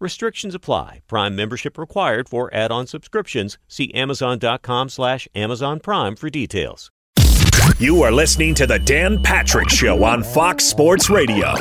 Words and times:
Restrictions 0.00 0.54
apply. 0.54 1.02
Prime 1.06 1.36
membership 1.36 1.76
required 1.76 2.26
for 2.26 2.52
add-on 2.54 2.86
subscriptions. 2.86 3.58
See 3.68 3.92
Amazon.com 3.92 4.88
slash 4.88 5.28
Amazon 5.34 5.78
Prime 5.78 6.16
for 6.16 6.30
details. 6.30 6.90
You 7.78 8.02
are 8.02 8.10
listening 8.10 8.54
to 8.54 8.66
the 8.66 8.78
Dan 8.78 9.22
Patrick 9.22 9.68
Show 9.68 10.02
on 10.02 10.22
Fox 10.22 10.64
Sports 10.64 11.10
Radio. 11.10 11.54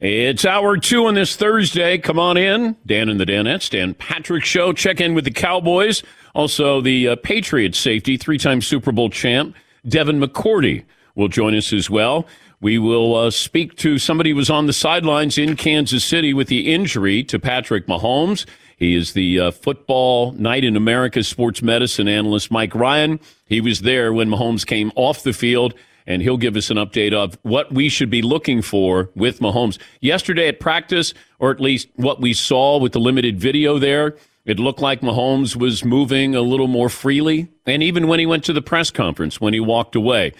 It's 0.00 0.44
hour 0.44 0.76
two 0.76 1.06
on 1.06 1.14
this 1.14 1.34
Thursday. 1.34 1.98
Come 1.98 2.20
on 2.20 2.36
in. 2.36 2.76
Dan 2.86 3.08
and 3.08 3.18
the 3.18 3.26
Danettes, 3.26 3.68
Dan 3.68 3.94
Patrick 3.94 4.44
Show. 4.44 4.72
Check 4.72 5.00
in 5.00 5.14
with 5.14 5.24
the 5.24 5.32
Cowboys. 5.32 6.04
Also, 6.36 6.80
the 6.80 7.08
uh, 7.08 7.16
Patriots 7.16 7.78
safety, 7.78 8.16
three-time 8.16 8.60
Super 8.60 8.92
Bowl 8.92 9.10
champ, 9.10 9.56
Devin 9.88 10.20
McCourty 10.20 10.84
will 11.18 11.28
join 11.28 11.54
us 11.54 11.72
as 11.72 11.90
well. 11.90 12.26
We 12.60 12.78
will 12.78 13.14
uh, 13.14 13.30
speak 13.30 13.76
to 13.78 13.98
somebody 13.98 14.30
who 14.30 14.36
was 14.36 14.48
on 14.48 14.66
the 14.66 14.72
sidelines 14.72 15.36
in 15.36 15.56
Kansas 15.56 16.04
City 16.04 16.32
with 16.32 16.48
the 16.48 16.72
injury 16.72 17.22
to 17.24 17.38
Patrick 17.38 17.86
Mahomes. 17.86 18.46
He 18.76 18.94
is 18.94 19.12
the 19.12 19.40
uh, 19.40 19.50
football 19.50 20.32
night 20.32 20.62
in 20.62 20.76
America 20.76 21.22
sports 21.24 21.60
medicine 21.60 22.06
analyst, 22.06 22.50
Mike 22.50 22.74
Ryan. 22.74 23.18
He 23.46 23.60
was 23.60 23.80
there 23.80 24.12
when 24.12 24.28
Mahomes 24.28 24.64
came 24.64 24.92
off 24.94 25.24
the 25.24 25.32
field, 25.32 25.74
and 26.06 26.22
he'll 26.22 26.36
give 26.36 26.56
us 26.56 26.70
an 26.70 26.76
update 26.76 27.12
of 27.12 27.36
what 27.42 27.72
we 27.72 27.88
should 27.88 28.10
be 28.10 28.22
looking 28.22 28.62
for 28.62 29.10
with 29.16 29.40
Mahomes. 29.40 29.78
Yesterday 30.00 30.46
at 30.46 30.60
practice, 30.60 31.14
or 31.40 31.50
at 31.50 31.60
least 31.60 31.88
what 31.96 32.20
we 32.20 32.32
saw 32.32 32.78
with 32.78 32.92
the 32.92 33.00
limited 33.00 33.40
video 33.40 33.78
there, 33.80 34.16
it 34.44 34.60
looked 34.60 34.80
like 34.80 35.00
Mahomes 35.00 35.56
was 35.56 35.84
moving 35.84 36.36
a 36.36 36.40
little 36.40 36.68
more 36.68 36.88
freely. 36.88 37.48
And 37.66 37.82
even 37.82 38.06
when 38.06 38.20
he 38.20 38.26
went 38.26 38.44
to 38.44 38.52
the 38.52 38.62
press 38.62 38.90
conference, 38.90 39.40
when 39.40 39.52
he 39.52 39.60
walked 39.60 39.96
away, 39.96 40.32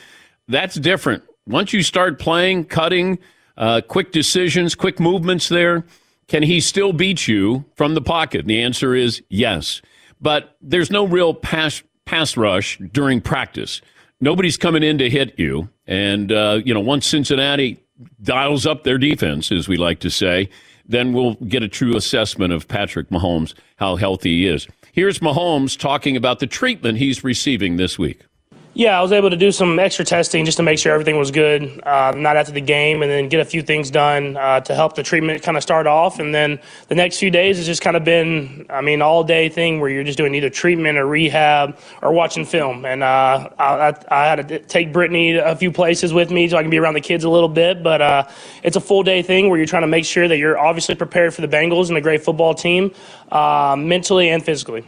that's 0.49 0.75
different 0.75 1.23
once 1.49 1.73
you 1.73 1.83
start 1.83 2.19
playing, 2.19 2.67
cutting, 2.67 3.19
uh, 3.57 3.81
quick 3.89 4.13
decisions, 4.13 4.75
quick 4.75 5.01
movements 5.01 5.49
there, 5.49 5.85
can 6.29 6.43
he 6.43 6.61
still 6.61 6.93
beat 6.93 7.27
you 7.27 7.65
from 7.75 7.95
the 7.95 8.03
pocket? 8.03 8.43
And 8.43 8.51
the 8.51 8.63
answer 8.63 8.95
is 8.95 9.23
yes. 9.31 9.81
But 10.21 10.57
there's 10.61 10.91
no 10.91 11.07
real 11.07 11.33
pass, 11.33 11.83
pass 12.05 12.37
rush 12.37 12.79
during 12.93 13.21
practice. 13.21 13.81
Nobody's 14.21 14.57
coming 14.57 14.83
in 14.83 14.99
to 14.99 15.09
hit 15.09 15.39
you. 15.39 15.69
And, 15.87 16.31
uh, 16.31 16.61
you 16.65 16.75
know, 16.75 16.81
once 16.81 17.07
Cincinnati 17.07 17.83
dials 18.23 18.67
up 18.67 18.85
their 18.85 18.99
defense, 18.99 19.51
as 19.51 19.69
we 19.69 19.77
like 19.77 20.01
to 20.01 20.11
say, 20.11 20.51
then 20.87 21.13
we'll 21.13 21.35
get 21.35 21.63
a 21.63 21.69
true 21.69 21.97
assessment 21.97 22.53
of 22.53 22.69
Patrick 22.69 23.09
Mahomes, 23.09 23.55
how 23.77 23.97
healthy 23.97 24.41
he 24.41 24.47
is. 24.47 24.67
Here's 24.93 25.21
Mahomes 25.21 25.79
talking 25.79 26.17
about 26.17 26.41
the 26.41 26.47
treatment 26.47 26.99
he's 26.99 27.25
receiving 27.25 27.77
this 27.77 27.99
week. 27.99 28.23
Yeah, 28.79 28.97
I 28.97 29.03
was 29.03 29.11
able 29.11 29.29
to 29.31 29.37
do 29.37 29.51
some 29.51 29.81
extra 29.81 30.05
testing 30.05 30.45
just 30.45 30.59
to 30.59 30.63
make 30.63 30.79
sure 30.79 30.93
everything 30.93 31.19
was 31.19 31.33
good, 31.33 31.81
uh, 31.83 32.13
not 32.17 32.37
after 32.37 32.53
the 32.53 32.61
game, 32.61 33.03
and 33.03 33.11
then 33.11 33.29
get 33.29 33.41
a 33.41 33.45
few 33.45 33.61
things 33.61 33.91
done 33.91 34.37
uh, 34.37 34.61
to 34.61 34.73
help 34.73 34.95
the 34.95 35.03
treatment 35.03 35.43
kind 35.43 35.57
of 35.57 35.65
start 35.65 35.89
off. 35.89 36.21
And 36.21 36.33
then 36.33 36.61
the 36.87 36.95
next 36.95 37.19
few 37.19 37.29
days 37.29 37.57
has 37.57 37.67
just 37.67 37.83
kind 37.83 37.97
of 37.97 38.05
been, 38.05 38.67
I 38.71 38.81
mean, 38.81 39.03
all 39.03 39.25
day 39.25 39.49
thing 39.49 39.81
where 39.81 39.91
you're 39.91 40.05
just 40.05 40.17
doing 40.17 40.33
either 40.37 40.49
treatment 40.49 40.97
or 40.97 41.09
rehab 41.09 41.77
or 42.03 42.13
watching 42.13 42.45
film. 42.45 42.85
And 42.85 43.03
uh, 43.03 43.51
I, 43.59 43.95
I, 44.13 44.27
had 44.27 44.47
to 44.47 44.61
take 44.61 44.93
Brittany 44.93 45.35
a 45.35 45.57
few 45.57 45.73
places 45.73 46.13
with 46.13 46.31
me 46.31 46.49
so 46.49 46.57
I 46.57 46.63
can 46.63 46.71
be 46.71 46.79
around 46.79 46.95
the 46.95 47.01
kids 47.01 47.25
a 47.25 47.31
little 47.31 47.49
bit. 47.49 47.83
But 47.83 48.01
uh, 48.01 48.29
it's 48.63 48.77
a 48.77 48.81
full 48.81 49.03
day 49.03 49.23
thing 49.23 49.49
where 49.49 49.59
you're 49.59 49.67
trying 49.67 49.83
to 49.83 49.89
make 49.89 50.05
sure 50.05 50.29
that 50.29 50.37
you're 50.37 50.57
obviously 50.57 50.95
prepared 50.95 51.35
for 51.35 51.41
the 51.41 51.49
Bengals 51.49 51.89
and 51.89 51.99
a 51.99 52.01
great 52.01 52.23
football 52.23 52.55
team, 52.55 52.93
uh, 53.33 53.75
mentally 53.77 54.29
and 54.29 54.45
physically. 54.45 54.85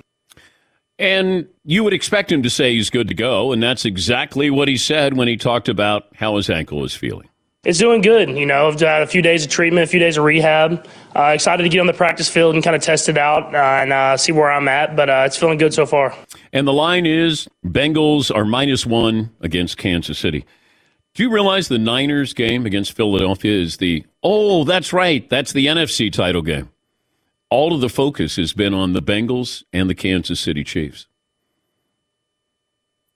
And 1.00 1.48
you 1.64 1.82
would 1.82 1.94
expect 1.94 2.30
him 2.30 2.42
to 2.42 2.50
say 2.50 2.74
he's 2.74 2.90
good 2.90 3.08
to 3.08 3.14
go, 3.14 3.52
and 3.52 3.62
that's 3.62 3.86
exactly 3.86 4.50
what 4.50 4.68
he 4.68 4.76
said 4.76 5.16
when 5.16 5.28
he 5.28 5.36
talked 5.38 5.70
about 5.70 6.04
how 6.14 6.36
his 6.36 6.50
ankle 6.50 6.84
is 6.84 6.94
feeling. 6.94 7.26
It's 7.64 7.78
doing 7.78 8.02
good. 8.02 8.28
You 8.28 8.44
know, 8.44 8.68
I've 8.68 8.78
had 8.78 9.02
a 9.02 9.06
few 9.06 9.22
days 9.22 9.42
of 9.42 9.50
treatment, 9.50 9.84
a 9.84 9.86
few 9.86 9.98
days 9.98 10.18
of 10.18 10.24
rehab. 10.24 10.86
Uh, 11.16 11.32
excited 11.34 11.62
to 11.62 11.68
get 11.70 11.80
on 11.80 11.86
the 11.86 11.94
practice 11.94 12.28
field 12.28 12.54
and 12.54 12.62
kind 12.62 12.76
of 12.76 12.82
test 12.82 13.08
it 13.08 13.16
out 13.16 13.54
uh, 13.54 13.58
and 13.58 13.94
uh, 13.94 14.16
see 14.18 14.32
where 14.32 14.52
I'm 14.52 14.68
at, 14.68 14.94
but 14.94 15.08
uh, 15.08 15.22
it's 15.26 15.38
feeling 15.38 15.56
good 15.56 15.72
so 15.72 15.86
far. 15.86 16.14
And 16.52 16.68
the 16.68 16.72
line 16.74 17.06
is 17.06 17.48
Bengals 17.64 18.34
are 18.34 18.44
minus 18.44 18.84
one 18.84 19.30
against 19.40 19.78
Kansas 19.78 20.18
City. 20.18 20.44
Do 21.14 21.22
you 21.22 21.30
realize 21.30 21.68
the 21.68 21.78
Niners 21.78 22.34
game 22.34 22.66
against 22.66 22.92
Philadelphia 22.92 23.58
is 23.58 23.78
the, 23.78 24.04
oh, 24.22 24.64
that's 24.64 24.92
right, 24.92 25.28
that's 25.30 25.52
the 25.54 25.66
NFC 25.66 26.12
title 26.12 26.42
game? 26.42 26.70
All 27.50 27.74
of 27.74 27.80
the 27.80 27.88
focus 27.88 28.36
has 28.36 28.52
been 28.52 28.72
on 28.72 28.92
the 28.92 29.02
Bengals 29.02 29.64
and 29.72 29.90
the 29.90 29.94
Kansas 29.94 30.40
City 30.40 30.64
Chiefs. 30.64 31.06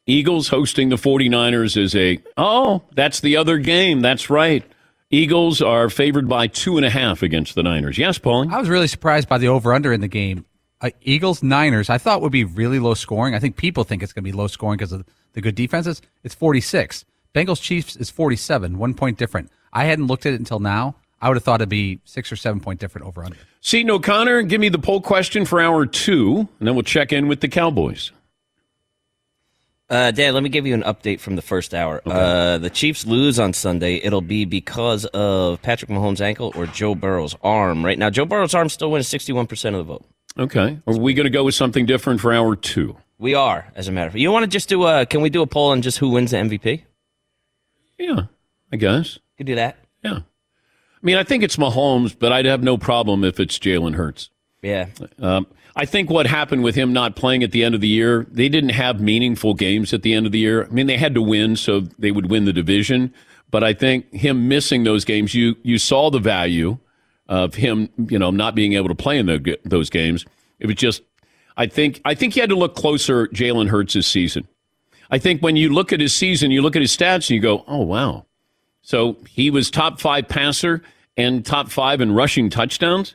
Eagles 0.07 0.49
hosting 0.49 0.91
the 0.91 0.97
49ers 0.97 1.77
is 1.77 1.95
a, 1.97 2.19
oh, 2.37 2.83
that's 2.95 3.21
the 3.21 3.37
other 3.37 3.59
game. 3.59 4.01
That's 4.01 4.29
right. 4.29 4.63
Eagles 5.11 5.63
are 5.63 5.89
favored 5.89 6.29
by 6.29 6.47
two 6.47 6.77
and 6.77 6.85
a 6.85 6.91
half 6.91 7.23
against 7.23 7.55
the 7.55 7.63
Niners. 7.63 7.97
Yes, 7.97 8.19
Paulie? 8.19 8.53
I 8.53 8.59
was 8.59 8.69
really 8.69 8.89
surprised 8.89 9.29
by 9.29 9.39
the 9.39 9.49
over 9.49 9.73
under 9.73 9.93
in 9.93 10.01
the 10.01 10.09
game. 10.09 10.45
Uh, 10.81 10.91
Eagles 11.01 11.43
Niners, 11.43 11.89
I 11.89 11.97
thought 11.97 12.21
would 12.21 12.33
be 12.33 12.45
really 12.45 12.79
low 12.79 12.95
scoring. 12.95 13.35
I 13.35 13.39
think 13.39 13.57
people 13.57 13.85
think 13.85 14.03
it's 14.03 14.13
going 14.13 14.25
to 14.25 14.31
be 14.31 14.37
low 14.37 14.49
scoring 14.49 14.77
because 14.77 14.93
of 14.93 15.07
the 15.33 15.41
good 15.41 15.55
defenses. 15.55 16.03
It's 16.23 16.35
46. 16.35 17.05
Bengals 17.35 17.63
Chiefs 17.63 17.97
is 17.97 18.11
47, 18.11 18.77
one 18.77 18.93
point 18.93 19.17
different. 19.17 19.51
I 19.73 19.85
hadn't 19.85 20.07
looked 20.09 20.27
at 20.27 20.35
it 20.35 20.41
until 20.41 20.61
now. 20.61 20.97
I 21.25 21.29
would 21.29 21.39
have 21.39 21.43
thought 21.43 21.63
it'd 21.63 21.71
be 21.71 22.01
six 22.05 22.31
or 22.31 22.37
seven 22.37 22.61
point 22.61 22.81
different 22.81 23.07
over 23.07 23.25
under. 23.25 23.39
Seton 23.63 23.91
O'Connor, 23.91 24.43
give 24.43 24.61
me 24.61 24.69
the 24.69 24.79
poll 24.79 25.01
question 25.01 25.47
for 25.47 25.59
hour 25.59 25.87
two, 25.87 26.47
and 26.59 26.69
then 26.69 26.75
we'll 26.75 26.83
check 26.83 27.15
in 27.15 27.29
with 27.29 27.41
the 27.41 27.49
Cowboys. 27.49 28.13
Uh, 29.89 30.11
Dan, 30.11 30.35
let 30.35 30.43
me 30.43 30.51
give 30.51 30.67
you 30.67 30.75
an 30.75 30.83
update 30.83 31.21
from 31.21 31.37
the 31.37 31.41
first 31.41 31.73
hour. 31.73 32.03
Okay. 32.07 32.15
Uh, 32.15 32.59
the 32.59 32.69
Chiefs 32.69 33.07
lose 33.07 33.39
on 33.39 33.55
Sunday. 33.55 33.97
It'll 33.97 34.21
be 34.21 34.45
because 34.45 35.07
of 35.07 35.63
Patrick 35.63 35.91
Mahomes' 35.91 36.21
ankle 36.21 36.53
or 36.55 36.67
Joe 36.67 36.95
Burrow's 36.95 37.35
arm. 37.43 37.83
Right 37.83 37.99
now, 37.99 38.11
Joe 38.11 38.27
Burrow's 38.27 38.55
arm 38.55 38.69
still 38.69 38.91
wins 38.91 39.09
61% 39.09 39.51
of 39.69 39.73
the 39.75 39.83
vote. 39.83 40.05
Okay. 40.39 40.79
Are 40.87 40.99
we 40.99 41.15
going 41.15 41.25
to 41.25 41.31
go 41.31 41.45
with 41.45 41.55
something 41.55 41.87
different 41.87 42.21
for 42.21 42.35
hour 42.35 42.55
two? 42.55 42.99
We 43.19 43.33
are, 43.35 43.73
as 43.75 43.89
a 43.89 43.93
matter 43.93 44.09
of 44.09 44.13
fact. 44.13 44.21
You 44.21 44.31
want 44.31 44.43
to 44.43 44.51
just 44.51 44.69
do 44.69 44.85
a, 44.85 45.07
can 45.07 45.23
we 45.23 45.31
do 45.31 45.41
a 45.41 45.47
poll 45.47 45.71
on 45.71 45.81
just 45.81 45.97
who 45.97 46.11
wins 46.11 46.33
the 46.33 46.37
MVP? 46.37 46.83
Yeah, 47.99 48.27
I 48.71 48.77
guess. 48.77 49.15
You 49.15 49.21
could 49.39 49.47
do 49.47 49.55
that. 49.55 49.79
Yeah. 50.03 50.19
I 51.05 51.07
mean, 51.07 51.17
I 51.17 51.23
think 51.23 51.43
it's 51.43 51.57
Mahomes, 51.57 52.17
but 52.19 52.33
I'd 52.33 52.47
have 52.47 52.63
no 52.63 52.79
problem 52.79 53.25
if 53.25 53.39
it's 53.39 53.59
Jalen 53.59 53.95
Hurts. 53.95 54.31
Yeah. 54.63 54.87
Um, 55.19 55.47
I 55.77 55.85
think 55.85 56.09
what 56.09 56.27
happened 56.27 56.65
with 56.65 56.75
him 56.75 56.95
not 56.95 57.15
playing 57.15 57.43
at 57.43 57.53
the 57.53 57.63
end 57.63 57.75
of 57.75 57.83
the 57.83 57.89
year, 57.89 58.27
they 58.31 58.49
didn't 58.49 58.71
have 58.71 59.03
meaningful 59.03 59.53
games 59.53 59.93
at 59.93 60.01
the 60.01 60.15
end 60.15 60.25
of 60.25 60.33
the 60.33 60.39
year. 60.39 60.65
I 60.65 60.69
mean, 60.69 60.87
they 60.87 60.97
had 60.97 61.15
to 61.15 61.21
win 61.21 61.57
so 61.57 61.81
they 61.99 62.11
would 62.11 62.31
win 62.31 62.47
the 62.47 62.55
division. 62.55 63.13
But 63.51 63.63
I 63.63 63.75
think 63.75 64.11
him 64.15 64.49
missing 64.49 64.85
those 64.85 65.05
games, 65.05 65.35
you 65.35 65.57
you 65.63 65.77
saw 65.77 66.11
the 66.11 66.19
value 66.21 66.79
of 67.29 67.55
him, 67.55 67.91
you 68.09 68.19
know, 68.19 68.31
not 68.31 68.55
being 68.55 68.73
able 68.73 68.89
to 68.89 68.95
play 68.95 69.19
in 69.19 69.27
the, 69.27 69.59
those 69.65 69.91
games. 69.91 70.25
It 70.59 70.67
was 70.67 70.77
just, 70.77 71.03
I 71.59 71.67
think, 71.67 72.01
I 72.07 72.15
think 72.15 72.35
you 72.35 72.43
had 72.43 72.51
to 72.51 72.57
look 72.57 72.77
closer 72.77 73.29
Jalen 73.29 73.69
Hurts' 73.69 74.07
season. 74.07 74.49
I 75.11 75.19
think 75.19 75.43
when 75.43 75.57
you 75.57 75.69
look 75.69 75.93
at 75.93 76.01
his 76.01 76.15
season, 76.15 76.51
you 76.51 76.63
look 76.63 76.77
at 76.77 76.83
his 76.83 76.97
stats 76.97 77.29
and 77.29 77.31
you 77.31 77.41
go, 77.41 77.63
oh 77.69 77.83
wow. 77.83 78.25
So 78.81 79.19
he 79.29 79.51
was 79.51 79.71
top 79.71 80.01
five 80.01 80.29
passer 80.29 80.83
and 81.17 81.45
top 81.45 81.71
five 81.71 82.01
in 82.01 82.13
rushing 82.13 82.51
touchdowns. 82.51 83.15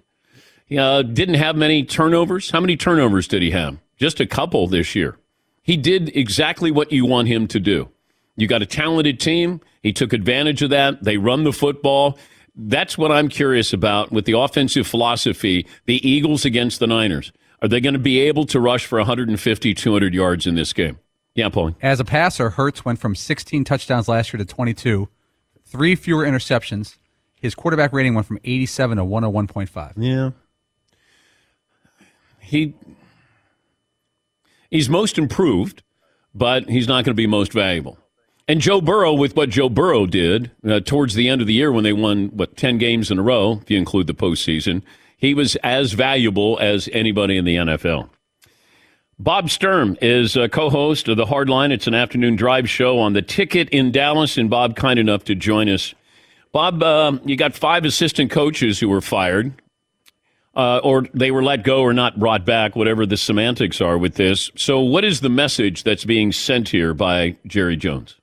He 0.66 0.78
uh, 0.78 1.02
didn't 1.02 1.36
have 1.36 1.56
many 1.56 1.84
turnovers. 1.84 2.52
How 2.52 2.60
many 2.60 2.78
turnovers 2.78 3.28
did 3.28 3.42
he 3.42 3.52
have? 3.52 3.78
Just 3.98 4.20
a 4.20 4.26
couple 4.26 4.68
this 4.68 4.96
year. 4.96 5.18
He 5.62 5.78
did 5.78 6.16
exactly 6.16 6.72
what 6.72 6.92
you 6.92 7.06
want 7.06 7.28
him 7.28 7.48
to 7.48 7.60
do. 7.60 7.90
You 8.36 8.48
got 8.48 8.62
a 8.62 8.66
talented 8.66 9.20
team. 9.20 9.62
He 9.84 9.92
took 9.92 10.14
advantage 10.14 10.62
of 10.62 10.70
that. 10.70 11.04
They 11.04 11.18
run 11.18 11.44
the 11.44 11.54
football. 11.54 12.18
that's 12.56 12.98
what 12.98 13.12
I'm 13.12 13.30
curious 13.30 13.74
about 13.74 14.12
with 14.12 14.26
the 14.26 14.38
offensive 14.38 14.86
philosophy. 14.86 15.66
The 15.86 16.08
Eagles 16.08 16.46
against 16.46 16.80
the 16.80 16.88
Niners. 16.88 17.32
Are 17.62 17.68
they 17.68 17.82
going 17.82 17.94
to 17.94 18.00
be 18.00 18.20
able 18.20 18.46
to 18.48 18.60
rush 18.60 18.86
for 18.86 19.00
150, 19.00 19.74
200 19.74 20.14
yards 20.14 20.48
in 20.48 20.56
this 20.56 20.72
game? 20.74 21.00
Yeah, 21.36 21.50
Paul. 21.50 21.76
As 21.82 22.00
a 22.00 22.06
passer, 22.06 22.52
Hurts 22.52 22.84
went 22.84 23.00
from 23.00 23.16
16 23.16 23.64
touchdowns 23.64 24.08
last 24.08 24.34
year 24.34 24.38
to 24.40 24.46
22, 24.46 25.10
three 25.66 25.96
fewer 25.96 26.24
interceptions. 26.24 26.98
His 27.40 27.56
quarterback 27.56 27.94
rating 27.94 28.16
went 28.16 28.28
from 28.28 28.40
87 28.44 28.98
to 28.98 29.04
101.5. 29.04 29.94
Yeah. 29.98 30.32
He 32.40 32.74
he's 34.70 34.90
most 34.90 35.18
improved, 35.18 35.84
but 36.34 36.68
he's 36.70 36.88
not 36.88 37.06
going 37.06 37.14
to 37.14 37.14
be 37.14 37.28
most 37.28 37.54
valuable. 37.54 37.98
And 38.48 38.62
Joe 38.62 38.82
Burrow, 38.82 39.14
with 39.14 39.36
what 39.36 39.50
Joe 39.50 39.70
Burrow 39.70 40.08
did 40.08 40.52
uh, 40.68 40.80
towards 40.80 41.14
the 41.14 41.30
end 41.30 41.42
of 41.42 41.48
the 41.48 41.54
year 41.54 41.72
when 41.72 41.84
they 41.84 41.94
won 41.94 42.30
what 42.30 42.58
ten 42.58 42.78
games 42.78 43.12
in 43.12 43.20
a 43.20 43.22
row, 43.24 43.60
if 43.62 43.70
you 43.70 43.78
include 43.78 44.08
the 44.08 44.16
postseason, 44.16 44.82
he 45.16 45.34
was 45.34 45.56
as 45.58 45.94
valuable 45.94 46.58
as 46.60 46.90
anybody 46.92 47.38
in 47.38 47.46
the 47.46 47.56
NFL. 47.56 48.10
Bob 49.20 49.50
Sturm 49.50 49.98
is 50.02 50.38
a 50.38 50.48
co-host 50.48 51.10
of 51.10 51.18
the 51.18 51.26
Hardline. 51.26 51.72
It's 51.72 51.88
an 51.88 51.94
afternoon 51.94 52.38
drive 52.38 52.70
show 52.70 53.00
on 53.00 53.12
the 53.12 53.22
Ticket 53.22 53.68
in 53.70 53.92
Dallas, 53.92 54.38
and 54.38 54.50
Bob 54.50 54.78
kind 54.78 54.98
enough 54.98 55.26
to 55.26 55.36
join 55.36 55.68
us. 55.68 55.94
Bob, 56.52 56.82
uh, 56.82 57.18
you 57.26 57.36
got 57.36 57.54
five 57.54 57.86
assistant 57.86 58.32
coaches 58.32 58.80
who 58.80 58.90
were 58.90 59.02
fired, 59.02 59.54
uh, 60.56 60.80
or 60.84 61.06
they 61.14 61.32
were 61.32 61.44
let 61.44 61.64
go 61.64 61.82
or 61.82 61.94
not 61.94 62.20
brought 62.20 62.46
back, 62.46 62.76
whatever 62.76 63.06
the 63.06 63.18
semantics 63.18 63.82
are 63.82 63.98
with 63.98 64.16
this. 64.16 64.52
So, 64.56 64.80
what 64.80 65.04
is 65.04 65.22
the 65.22 65.30
message 65.30 65.84
that's 65.84 66.06
being 66.06 66.32
sent 66.32 66.70
here 66.70 66.94
by 66.94 67.36
Jerry 67.46 67.78
Jones? 67.78 68.16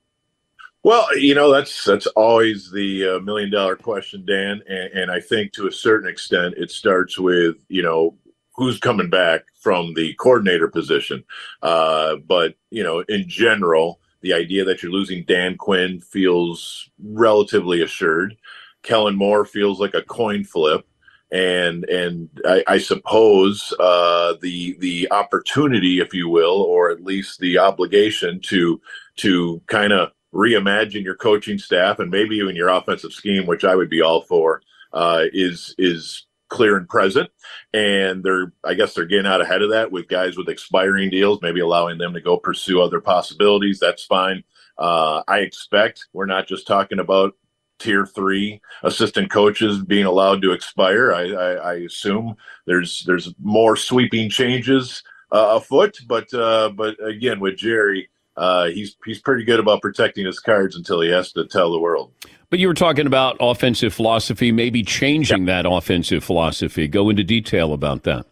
Well, 0.83 1.17
you 1.17 1.35
know 1.35 1.51
that's 1.51 1.83
that's 1.83 2.07
always 2.07 2.71
the 2.71 3.15
uh, 3.15 3.19
million 3.19 3.51
dollar 3.51 3.75
question, 3.75 4.25
Dan, 4.25 4.61
and, 4.69 4.91
and 4.93 5.11
I 5.11 5.19
think 5.19 5.53
to 5.53 5.67
a 5.67 5.71
certain 5.71 6.09
extent 6.09 6.55
it 6.57 6.71
starts 6.71 7.17
with 7.17 7.55
you 7.67 7.81
know 7.81 8.15
who's 8.55 8.79
coming 8.79 9.09
back 9.09 9.41
from 9.59 9.93
the 9.95 10.13
coordinator 10.15 10.67
position. 10.67 11.23
Uh, 11.61 12.15
but 12.27 12.55
you 12.71 12.83
know, 12.83 12.99
in 13.09 13.27
general, 13.27 13.99
the 14.27 14.33
idea 14.33 14.65
that 14.65 14.83
you're 14.83 14.91
losing 14.91 15.23
Dan 15.23 15.55
Quinn 15.55 16.01
feels 16.01 16.89
relatively 17.01 17.81
assured. 17.81 18.35
Kellen 18.83 19.15
Moore 19.15 19.45
feels 19.45 19.79
like 19.79 19.93
a 19.93 20.01
coin 20.01 20.43
flip, 20.43 20.85
and 21.31 21.85
and 21.85 22.29
I, 22.45 22.63
I 22.67 22.77
suppose 22.77 23.73
uh, 23.79 24.33
the 24.41 24.75
the 24.79 25.07
opportunity, 25.11 25.99
if 25.99 26.13
you 26.13 26.27
will, 26.27 26.61
or 26.61 26.91
at 26.91 27.03
least 27.03 27.39
the 27.39 27.57
obligation 27.57 28.41
to 28.41 28.81
to 29.17 29.61
kind 29.67 29.93
of 29.93 30.11
reimagine 30.33 31.03
your 31.03 31.15
coaching 31.15 31.57
staff 31.57 31.99
and 31.99 32.11
maybe 32.11 32.35
even 32.35 32.55
your 32.55 32.69
offensive 32.69 33.13
scheme, 33.13 33.45
which 33.45 33.63
I 33.63 33.75
would 33.75 33.89
be 33.89 34.01
all 34.01 34.21
for, 34.21 34.61
uh, 34.91 35.23
is 35.31 35.73
is 35.77 36.26
clear 36.49 36.77
and 36.77 36.87
present. 36.87 37.29
And 37.73 38.23
they're, 38.23 38.53
I 38.63 38.73
guess, 38.73 38.93
they're 38.93 39.05
getting 39.05 39.25
out 39.25 39.41
ahead 39.41 39.61
of 39.61 39.69
that 39.71 39.91
with 39.91 40.07
guys 40.07 40.37
with 40.37 40.49
expiring 40.49 41.09
deals, 41.09 41.41
maybe 41.41 41.59
allowing 41.59 41.97
them 41.97 42.13
to 42.13 42.21
go 42.21 42.37
pursue 42.37 42.81
other 42.81 43.01
possibilities. 43.01 43.79
That's 43.79 44.05
fine. 44.05 44.43
Uh, 44.77 45.23
I 45.27 45.39
expect 45.39 46.05
we're 46.13 46.25
not 46.25 46.47
just 46.47 46.67
talking 46.67 46.99
about 46.99 47.35
tier 47.79 48.05
three 48.05 48.61
assistant 48.83 49.29
coaches 49.31 49.83
being 49.83 50.05
allowed 50.05 50.41
to 50.41 50.51
expire. 50.51 51.13
I, 51.13 51.31
I, 51.31 51.53
I 51.53 51.73
assume 51.75 52.35
there's 52.65 53.03
there's 53.05 53.33
more 53.41 53.75
sweeping 53.75 54.29
changes 54.29 55.03
uh, 55.31 55.57
afoot, 55.57 55.97
but 56.07 56.31
uh, 56.33 56.69
but 56.69 56.95
again 57.05 57.39
with 57.39 57.57
Jerry, 57.57 58.09
uh, 58.37 58.65
he's 58.65 58.95
he's 59.03 59.19
pretty 59.19 59.43
good 59.43 59.59
about 59.59 59.81
protecting 59.81 60.25
his 60.25 60.39
cards 60.39 60.75
until 60.75 61.01
he 61.01 61.09
has 61.09 61.31
to 61.33 61.45
tell 61.45 61.71
the 61.71 61.79
world. 61.79 62.13
But 62.49 62.59
you 62.59 62.67
were 62.67 62.75
talking 62.75 63.07
about 63.07 63.35
offensive 63.41 63.93
philosophy, 63.93 64.51
maybe 64.51 64.83
changing 64.83 65.45
that 65.45 65.65
offensive 65.67 66.23
philosophy. 66.23 66.87
Go 66.87 67.09
into 67.09 67.23
detail 67.23 67.73
about 67.73 68.03
that. 68.03 68.25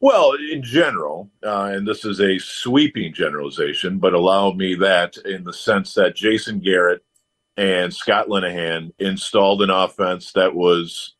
Well, 0.00 0.32
in 0.32 0.62
general, 0.62 1.30
uh, 1.44 1.70
and 1.74 1.86
this 1.86 2.04
is 2.04 2.20
a 2.20 2.38
sweeping 2.38 3.12
generalization, 3.12 3.98
but 3.98 4.14
allow 4.14 4.52
me 4.52 4.74
that 4.76 5.16
in 5.18 5.44
the 5.44 5.52
sense 5.52 5.94
that 5.94 6.16
Jason 6.16 6.60
Garrett 6.60 7.04
and 7.56 7.92
Scott 7.92 8.28
Linehan 8.28 8.92
installed 8.98 9.62
an 9.62 9.70
offense 9.70 10.32
that 10.32 10.54
was 10.54 11.14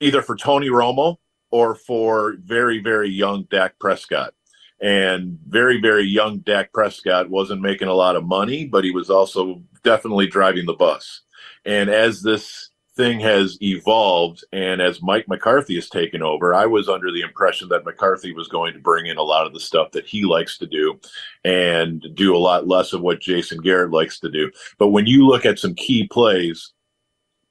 either 0.00 0.22
for 0.22 0.36
Tony 0.36 0.68
Romo 0.68 1.16
or 1.50 1.74
for 1.74 2.36
very, 2.38 2.80
very 2.80 3.08
young 3.08 3.44
Dak 3.50 3.78
Prescott 3.78 4.34
and 4.80 5.38
very 5.48 5.80
very 5.80 6.04
young 6.04 6.38
Dak 6.38 6.72
Prescott 6.72 7.30
wasn't 7.30 7.62
making 7.62 7.88
a 7.88 7.94
lot 7.94 8.16
of 8.16 8.24
money, 8.24 8.66
but 8.66 8.84
he 8.84 8.90
was 8.90 9.10
also 9.10 9.62
definitely 9.82 10.26
driving 10.26 10.66
the 10.66 10.74
bus. 10.74 11.22
And 11.64 11.88
as 11.90 12.22
this 12.22 12.70
thing 12.96 13.20
has 13.20 13.58
evolved 13.60 14.42
and 14.52 14.80
as 14.80 15.02
Mike 15.02 15.28
McCarthy 15.28 15.74
has 15.74 15.88
taken 15.88 16.22
over, 16.22 16.54
I 16.54 16.66
was 16.66 16.88
under 16.88 17.12
the 17.12 17.20
impression 17.20 17.68
that 17.68 17.84
McCarthy 17.84 18.32
was 18.32 18.48
going 18.48 18.72
to 18.72 18.80
bring 18.80 19.06
in 19.06 19.18
a 19.18 19.22
lot 19.22 19.46
of 19.46 19.52
the 19.52 19.60
stuff 19.60 19.92
that 19.92 20.06
he 20.06 20.24
likes 20.24 20.56
to 20.58 20.66
do 20.66 20.98
and 21.44 22.04
do 22.14 22.34
a 22.34 22.38
lot 22.38 22.66
less 22.66 22.92
of 22.92 23.02
what 23.02 23.20
Jason 23.20 23.58
Garrett 23.58 23.92
likes 23.92 24.18
to 24.20 24.30
do. 24.30 24.50
But 24.78 24.88
when 24.88 25.06
you 25.06 25.26
look 25.26 25.44
at 25.44 25.58
some 25.58 25.74
key 25.74 26.08
plays 26.08 26.72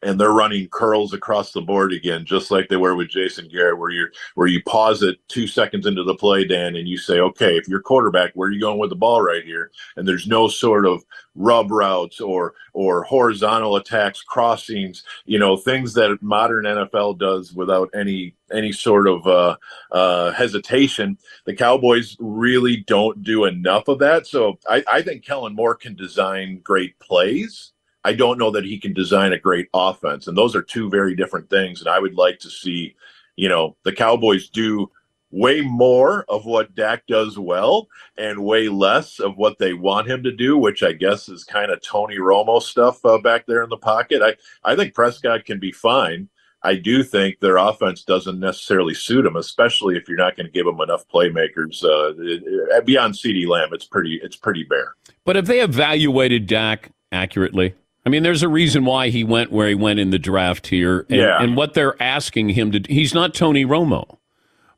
and 0.06 0.20
they're 0.20 0.32
running 0.32 0.68
curls 0.70 1.14
across 1.14 1.52
the 1.52 1.62
board 1.62 1.92
again, 1.92 2.26
just 2.26 2.52
like 2.52 2.70
they 2.70 2.78
were 2.78 2.96
with 2.96 3.10
Jason 3.10 3.50
Garrett, 3.50 3.80
where 3.80 3.90
you 3.90 4.08
where 4.36 4.48
you 4.48 4.62
pause 4.64 5.02
it 5.02 5.18
two 5.28 5.48
seconds 5.48 5.88
into 5.88 6.04
the 6.04 6.16
play, 6.16 6.46
Dan, 6.46 6.76
and 6.76 6.88
you 6.88 6.98
say, 6.98 7.20
okay, 7.20 7.58
if 7.58 7.68
you're 7.68 7.82
quarterback, 7.82 8.32
where 8.36 8.48
are 8.48 8.52
you 8.52 8.60
going 8.62 8.78
with 8.78 8.92
the 8.92 8.96
ball 8.96 9.22
right 9.22 9.44
here? 9.44 9.72
And 9.96 10.08
there's 10.08 10.28
no 10.28 10.48
sort 10.48 10.86
of 10.86 11.04
rub 11.34 11.72
routes 11.72 12.22
or 12.22 12.54
or 12.74 13.04
horizontal 13.04 13.78
attacks, 13.78 14.22
crossings, 14.22 15.04
you 15.26 15.40
know, 15.40 15.58
things 15.58 15.94
that 15.96 16.22
modern 16.22 16.66
NFL 16.66 17.18
does 17.18 17.52
without 17.54 17.90
any 17.96 18.36
any 18.54 18.72
sort 18.72 19.08
of 19.08 19.26
uh, 19.26 19.58
uh, 19.92 20.32
hesitation. 20.34 21.18
The 21.46 21.56
Cowboys 21.56 22.16
really 22.20 22.78
don't 22.78 23.24
do 23.24 23.46
enough 23.46 23.88
of 23.88 23.98
that. 24.00 24.28
So 24.28 24.60
I, 24.70 24.84
I 24.92 25.02
think 25.02 25.26
Kellen 25.26 25.56
Moore 25.56 25.74
can 25.74 25.96
design 25.96 26.60
great 26.64 27.00
plays 27.00 27.72
I 28.06 28.14
don't 28.14 28.38
know 28.38 28.52
that 28.52 28.66
he 28.66 28.78
can 28.78 28.94
design 28.94 29.34
a 29.34 29.40
great 29.40 29.68
offense. 29.74 30.28
And 30.28 30.38
those 30.38 30.56
are 30.56 30.62
two 30.62 30.92
very 30.92 31.16
different 31.16 31.50
things. 31.50 31.80
And 31.80 31.90
I 31.90 32.00
would 32.00 32.14
like 32.14 32.38
to 32.40 32.52
see, 32.52 32.96
you 33.36 33.50
know, 33.50 33.76
the 33.84 33.92
Cowboys 33.92 34.48
do 34.48 34.92
way 35.32 35.62
more 35.62 36.24
of 36.30 36.46
what 36.46 36.76
Dak 36.76 37.08
does 37.08 37.40
well 37.40 37.88
and 38.16 38.46
way 38.46 38.70
less 38.70 39.20
of 39.20 39.38
what 39.38 39.58
they 39.58 39.74
want 39.74 40.08
him 40.08 40.22
to 40.22 40.32
do, 40.32 40.56
which 40.56 40.84
I 40.84 40.94
guess 40.94 41.28
is 41.28 41.44
kind 41.44 41.72
of 41.72 41.82
Tony 41.82 42.18
Romo 42.18 42.62
stuff 42.62 43.04
uh, 43.04 43.18
back 43.18 43.48
there 43.48 43.64
in 43.64 43.70
the 43.72 43.78
pocket. 43.78 44.22
I, 44.22 44.36
I 44.64 44.76
think 44.76 44.94
Prescott 44.94 45.44
can 45.44 45.60
be 45.60 45.72
fine. 45.72 46.30
I 46.62 46.76
do 46.76 47.04
think 47.04 47.40
their 47.40 47.58
offense 47.58 48.04
doesn't 48.04 48.40
necessarily 48.40 48.94
suit 48.94 49.26
him, 49.26 49.36
especially 49.36 49.98
if 49.98 50.08
you're 50.08 50.18
not 50.18 50.38
going 50.38 50.46
to 50.46 50.52
give 50.52 50.68
him 50.68 50.80
enough 50.80 51.08
playmakers. 51.08 51.84
Uh, 51.84 52.82
beyond 52.82 53.16
CeeDee 53.16 53.48
Lamb, 53.48 53.70
it's 53.72 53.86
pretty 53.86 54.20
it's 54.24 54.36
pretty 54.36 54.64
bare. 54.64 54.94
But 55.26 55.36
have 55.36 55.48
they 55.48 55.62
evaluated 55.62 56.46
Dak 56.46 56.92
accurately? 57.12 57.74
I 58.06 58.10
mean, 58.10 58.22
there's 58.22 58.44
a 58.44 58.50
reason 58.50 58.86
why 58.86 59.10
he 59.10 59.24
went 59.24 59.52
where 59.52 59.68
he 59.68 59.76
went 59.76 60.00
in 60.00 60.12
the 60.12 60.20
draft 60.20 60.68
here, 60.68 61.08
and, 61.10 61.20
yeah. 61.20 61.42
and 61.42 61.58
what 61.58 61.74
they're 61.74 62.02
asking 62.02 62.50
him 62.50 62.72
to. 62.72 62.82
He's 62.88 63.14
not 63.16 63.34
Tony 63.34 63.66
Romo, 63.66 64.18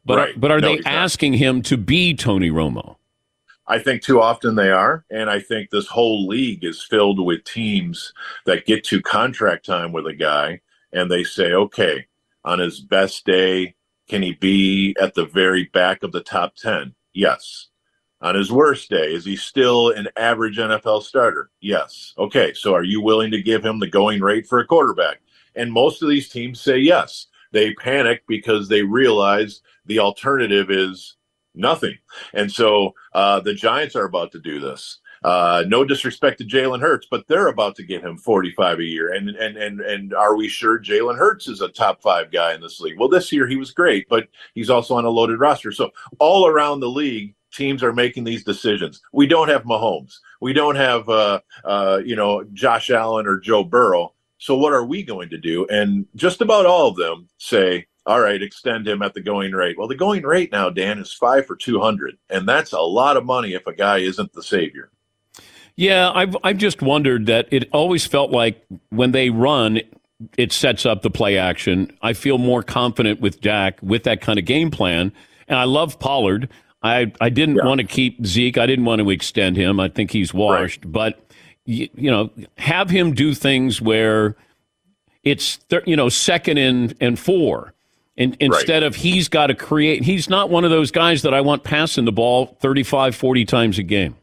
but 0.05 0.17
right. 0.17 0.39
but 0.39 0.51
are 0.51 0.61
no, 0.61 0.75
they 0.75 0.83
asking 0.85 1.33
not. 1.33 1.39
him 1.39 1.61
to 1.63 1.77
be 1.77 2.13
Tony 2.13 2.49
Romo? 2.49 2.95
I 3.67 3.79
think 3.79 4.01
too 4.01 4.21
often 4.21 4.55
they 4.55 4.71
are, 4.71 5.03
and 5.11 5.29
I 5.29 5.41
think 5.41 5.69
this 5.69 5.87
whole 5.87 6.25
league 6.25 6.63
is 6.63 6.81
filled 6.81 7.19
with 7.19 7.43
teams 7.43 8.13
that 8.45 8.65
get 8.65 8.85
to 8.85 9.01
contract 9.01 9.65
time 9.65 9.91
with 9.91 10.07
a 10.07 10.13
guy, 10.13 10.61
and 10.93 11.11
they 11.11 11.25
say, 11.25 11.51
okay, 11.51 12.07
on 12.45 12.59
his 12.59 12.79
best 12.79 13.25
day, 13.25 13.75
can 14.07 14.21
he 14.21 14.31
be 14.31 14.95
at 15.01 15.15
the 15.15 15.25
very 15.25 15.65
back 15.65 16.01
of 16.01 16.13
the 16.13 16.21
top 16.21 16.55
ten? 16.55 16.95
Yes 17.13 17.66
on 18.21 18.35
his 18.35 18.51
worst 18.51 18.89
day, 18.89 19.13
is 19.13 19.25
he 19.25 19.35
still 19.35 19.91
an 19.91 20.07
average 20.17 20.57
NFL 20.57 21.03
starter? 21.03 21.51
Yes. 21.61 22.13
Okay, 22.17 22.53
so 22.53 22.73
are 22.73 22.83
you 22.83 23.01
willing 23.01 23.31
to 23.31 23.41
give 23.41 23.63
him 23.63 23.79
the 23.79 23.87
going 23.87 24.21
rate 24.21 24.47
for 24.47 24.59
a 24.59 24.65
quarterback? 24.65 25.21
And 25.55 25.71
most 25.71 26.01
of 26.01 26.09
these 26.09 26.29
teams 26.29 26.61
say 26.61 26.77
yes. 26.77 27.27
They 27.51 27.73
panic 27.75 28.23
because 28.27 28.67
they 28.67 28.81
realize 28.81 29.61
the 29.85 29.99
alternative 29.99 30.69
is 30.69 31.15
nothing. 31.55 31.97
And 32.33 32.51
so 32.51 32.93
uh, 33.13 33.39
the 33.39 33.53
Giants 33.53 33.95
are 33.95 34.05
about 34.05 34.31
to 34.33 34.39
do 34.39 34.59
this. 34.59 34.99
Uh, 35.23 35.63
no 35.67 35.83
disrespect 35.83 36.37
to 36.37 36.45
Jalen 36.45 36.81
Hurts, 36.81 37.07
but 37.09 37.27
they're 37.27 37.47
about 37.47 37.75
to 37.77 37.83
give 37.83 38.03
him 38.03 38.17
45 38.17 38.79
a 38.79 38.83
year. 38.83 39.13
And 39.13 39.29
and 39.29 39.57
and 39.57 39.81
and 39.81 40.13
are 40.13 40.35
we 40.35 40.47
sure 40.47 40.79
Jalen 40.79 41.17
Hurts 41.17 41.47
is 41.47 41.61
a 41.61 41.69
top 41.69 42.01
five 42.01 42.31
guy 42.31 42.53
in 42.53 42.61
this 42.61 42.79
league? 42.79 42.99
Well, 42.99 43.09
this 43.09 43.31
year 43.31 43.47
he 43.47 43.55
was 43.55 43.71
great, 43.71 44.07
but 44.09 44.27
he's 44.53 44.69
also 44.69 44.95
on 44.95 45.05
a 45.05 45.09
loaded 45.09 45.39
roster. 45.39 45.71
So 45.71 45.89
all 46.19 46.47
around 46.47 46.81
the 46.81 46.89
league, 46.89 47.33
teams 47.51 47.83
are 47.83 47.93
making 47.93 48.23
these 48.23 48.43
decisions. 48.43 49.01
We 49.13 49.27
don't 49.27 49.49
have 49.49 49.63
Mahomes. 49.63 50.15
We 50.41 50.53
don't 50.53 50.75
have, 50.75 51.09
uh, 51.09 51.41
uh, 51.63 52.01
you 52.03 52.15
know, 52.15 52.43
Josh 52.53 52.89
Allen 52.89 53.27
or 53.27 53.39
Joe 53.39 53.63
Burrow. 53.63 54.13
So 54.37 54.55
what 54.55 54.73
are 54.73 54.85
we 54.85 55.03
going 55.03 55.29
to 55.29 55.37
do? 55.37 55.65
And 55.67 56.05
just 56.15 56.41
about 56.41 56.65
all 56.65 56.87
of 56.87 56.95
them 56.95 57.27
say, 57.37 57.87
all 58.05 58.21
right, 58.21 58.41
extend 58.41 58.87
him 58.87 59.01
at 59.01 59.13
the 59.13 59.21
going 59.21 59.51
rate. 59.51 59.77
Well, 59.77 59.87
the 59.87 59.95
going 59.95 60.23
rate 60.23 60.51
now, 60.51 60.69
Dan, 60.69 60.99
is 60.99 61.11
five 61.11 61.45
for 61.45 61.55
200. 61.55 62.17
And 62.29 62.47
that's 62.47 62.71
a 62.71 62.79
lot 62.79 63.17
of 63.17 63.25
money 63.25 63.53
if 63.53 63.67
a 63.67 63.73
guy 63.73 63.97
isn't 63.97 64.31
the 64.33 64.43
savior. 64.43 64.91
Yeah, 65.75 66.11
I've, 66.11 66.35
I've 66.43 66.57
just 66.57 66.81
wondered 66.81 67.25
that 67.27 67.47
it 67.51 67.69
always 67.71 68.05
felt 68.05 68.31
like 68.31 68.65
when 68.89 69.11
they 69.11 69.29
run, 69.29 69.81
it 70.37 70.51
sets 70.51 70.85
up 70.85 71.01
the 71.01 71.09
play 71.09 71.37
action. 71.37 71.95
I 72.01 72.13
feel 72.13 72.37
more 72.37 72.63
confident 72.63 73.19
with 73.19 73.41
Dak 73.41 73.79
with 73.81 74.03
that 74.03 74.21
kind 74.21 74.39
of 74.39 74.45
game 74.45 74.71
plan. 74.71 75.11
And 75.47 75.59
I 75.59 75.65
love 75.65 75.99
Pollard. 75.99 76.49
I, 76.81 77.11
I 77.19 77.29
didn't 77.29 77.55
yeah. 77.55 77.65
want 77.65 77.81
to 77.81 77.87
keep 77.87 78.25
Zeke. 78.25 78.57
I 78.57 78.65
didn't 78.65 78.85
want 78.85 79.01
to 79.01 79.09
extend 79.09 79.57
him. 79.57 79.79
I 79.79 79.89
think 79.89 80.11
he's 80.11 80.33
washed. 80.33 80.85
Right. 80.85 80.91
But, 80.91 81.31
you, 81.65 81.89
you, 81.95 82.11
know, 82.11 82.29
have 82.57 82.89
him 82.89 83.13
do 83.13 83.33
things 83.33 83.81
where 83.81 84.35
it's, 85.23 85.57
th- 85.69 85.83
you 85.85 85.95
know, 85.95 86.09
second 86.09 86.57
and, 86.57 86.95
and 87.01 87.17
four. 87.17 87.73
And 88.17 88.35
instead 88.39 88.81
right. 88.81 88.87
of 88.87 88.95
he's 88.95 89.27
got 89.29 89.47
to 89.47 89.55
create, 89.55 90.03
he's 90.03 90.29
not 90.29 90.49
one 90.49 90.63
of 90.63 90.71
those 90.71 90.91
guys 90.91 91.21
that 91.23 91.33
I 91.33 91.41
want 91.41 91.63
passing 91.63 92.05
the 92.05 92.11
ball 92.11 92.57
35, 92.61 93.15
40 93.15 93.45
times 93.45 93.77
a 93.79 93.83
game. 93.83 94.15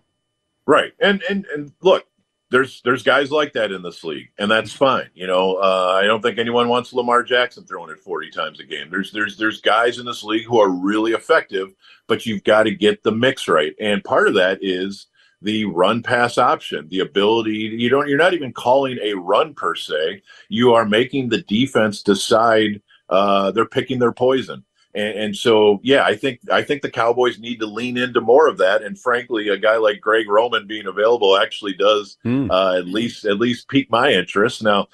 Right. 0.66 0.92
And, 1.00 1.22
and, 1.28 1.46
and 1.54 1.72
look, 1.80 2.06
there's 2.54 2.80
there's 2.82 3.02
guys 3.02 3.32
like 3.32 3.52
that 3.54 3.72
in 3.72 3.82
this 3.82 4.04
league, 4.04 4.28
and 4.38 4.48
that's 4.48 4.72
fine. 4.72 5.10
You 5.12 5.26
know, 5.26 5.56
uh, 5.56 5.98
I 6.00 6.04
don't 6.04 6.22
think 6.22 6.38
anyone 6.38 6.68
wants 6.68 6.92
Lamar 6.92 7.24
Jackson 7.24 7.64
throwing 7.64 7.90
it 7.90 7.98
40 7.98 8.30
times 8.30 8.60
a 8.60 8.64
game. 8.64 8.90
There's 8.92 9.10
there's 9.10 9.36
there's 9.36 9.60
guys 9.60 9.98
in 9.98 10.06
this 10.06 10.22
league 10.22 10.46
who 10.46 10.60
are 10.60 10.70
really 10.70 11.14
effective, 11.14 11.74
but 12.06 12.26
you've 12.26 12.44
got 12.44 12.62
to 12.62 12.70
get 12.70 13.02
the 13.02 13.10
mix 13.10 13.48
right, 13.48 13.74
and 13.80 14.04
part 14.04 14.28
of 14.28 14.34
that 14.34 14.60
is 14.62 15.08
the 15.42 15.64
run 15.64 16.00
pass 16.00 16.38
option, 16.38 16.86
the 16.90 17.00
ability. 17.00 17.74
You 17.76 17.88
don't. 17.88 18.08
You're 18.08 18.18
not 18.18 18.34
even 18.34 18.52
calling 18.52 18.98
a 19.02 19.14
run 19.14 19.54
per 19.54 19.74
se. 19.74 20.22
You 20.48 20.74
are 20.74 20.86
making 20.86 21.30
the 21.30 21.42
defense 21.42 22.04
decide. 22.04 22.80
Uh, 23.08 23.50
they're 23.50 23.66
picking 23.66 23.98
their 23.98 24.12
poison. 24.12 24.64
And, 24.94 25.18
and, 25.18 25.36
so, 25.36 25.80
yeah, 25.82 26.04
I 26.04 26.14
think 26.14 26.40
I 26.52 26.62
think 26.62 26.82
the 26.82 26.90
Cowboys 26.90 27.40
need 27.40 27.58
to 27.60 27.66
lean 27.66 27.96
into 27.96 28.20
more 28.20 28.46
of 28.46 28.58
that. 28.58 28.82
And 28.82 28.98
frankly, 28.98 29.48
a 29.48 29.56
guy 29.56 29.76
like 29.76 30.00
Greg 30.00 30.28
Roman 30.28 30.68
being 30.68 30.86
available 30.86 31.36
actually 31.36 31.74
does 31.74 32.16
mm. 32.24 32.48
uh, 32.50 32.78
at 32.78 32.86
least 32.86 33.24
at 33.24 33.38
least 33.38 33.68
pique 33.68 33.90
my 33.90 34.12
interest. 34.12 34.62
Now, 34.62 34.86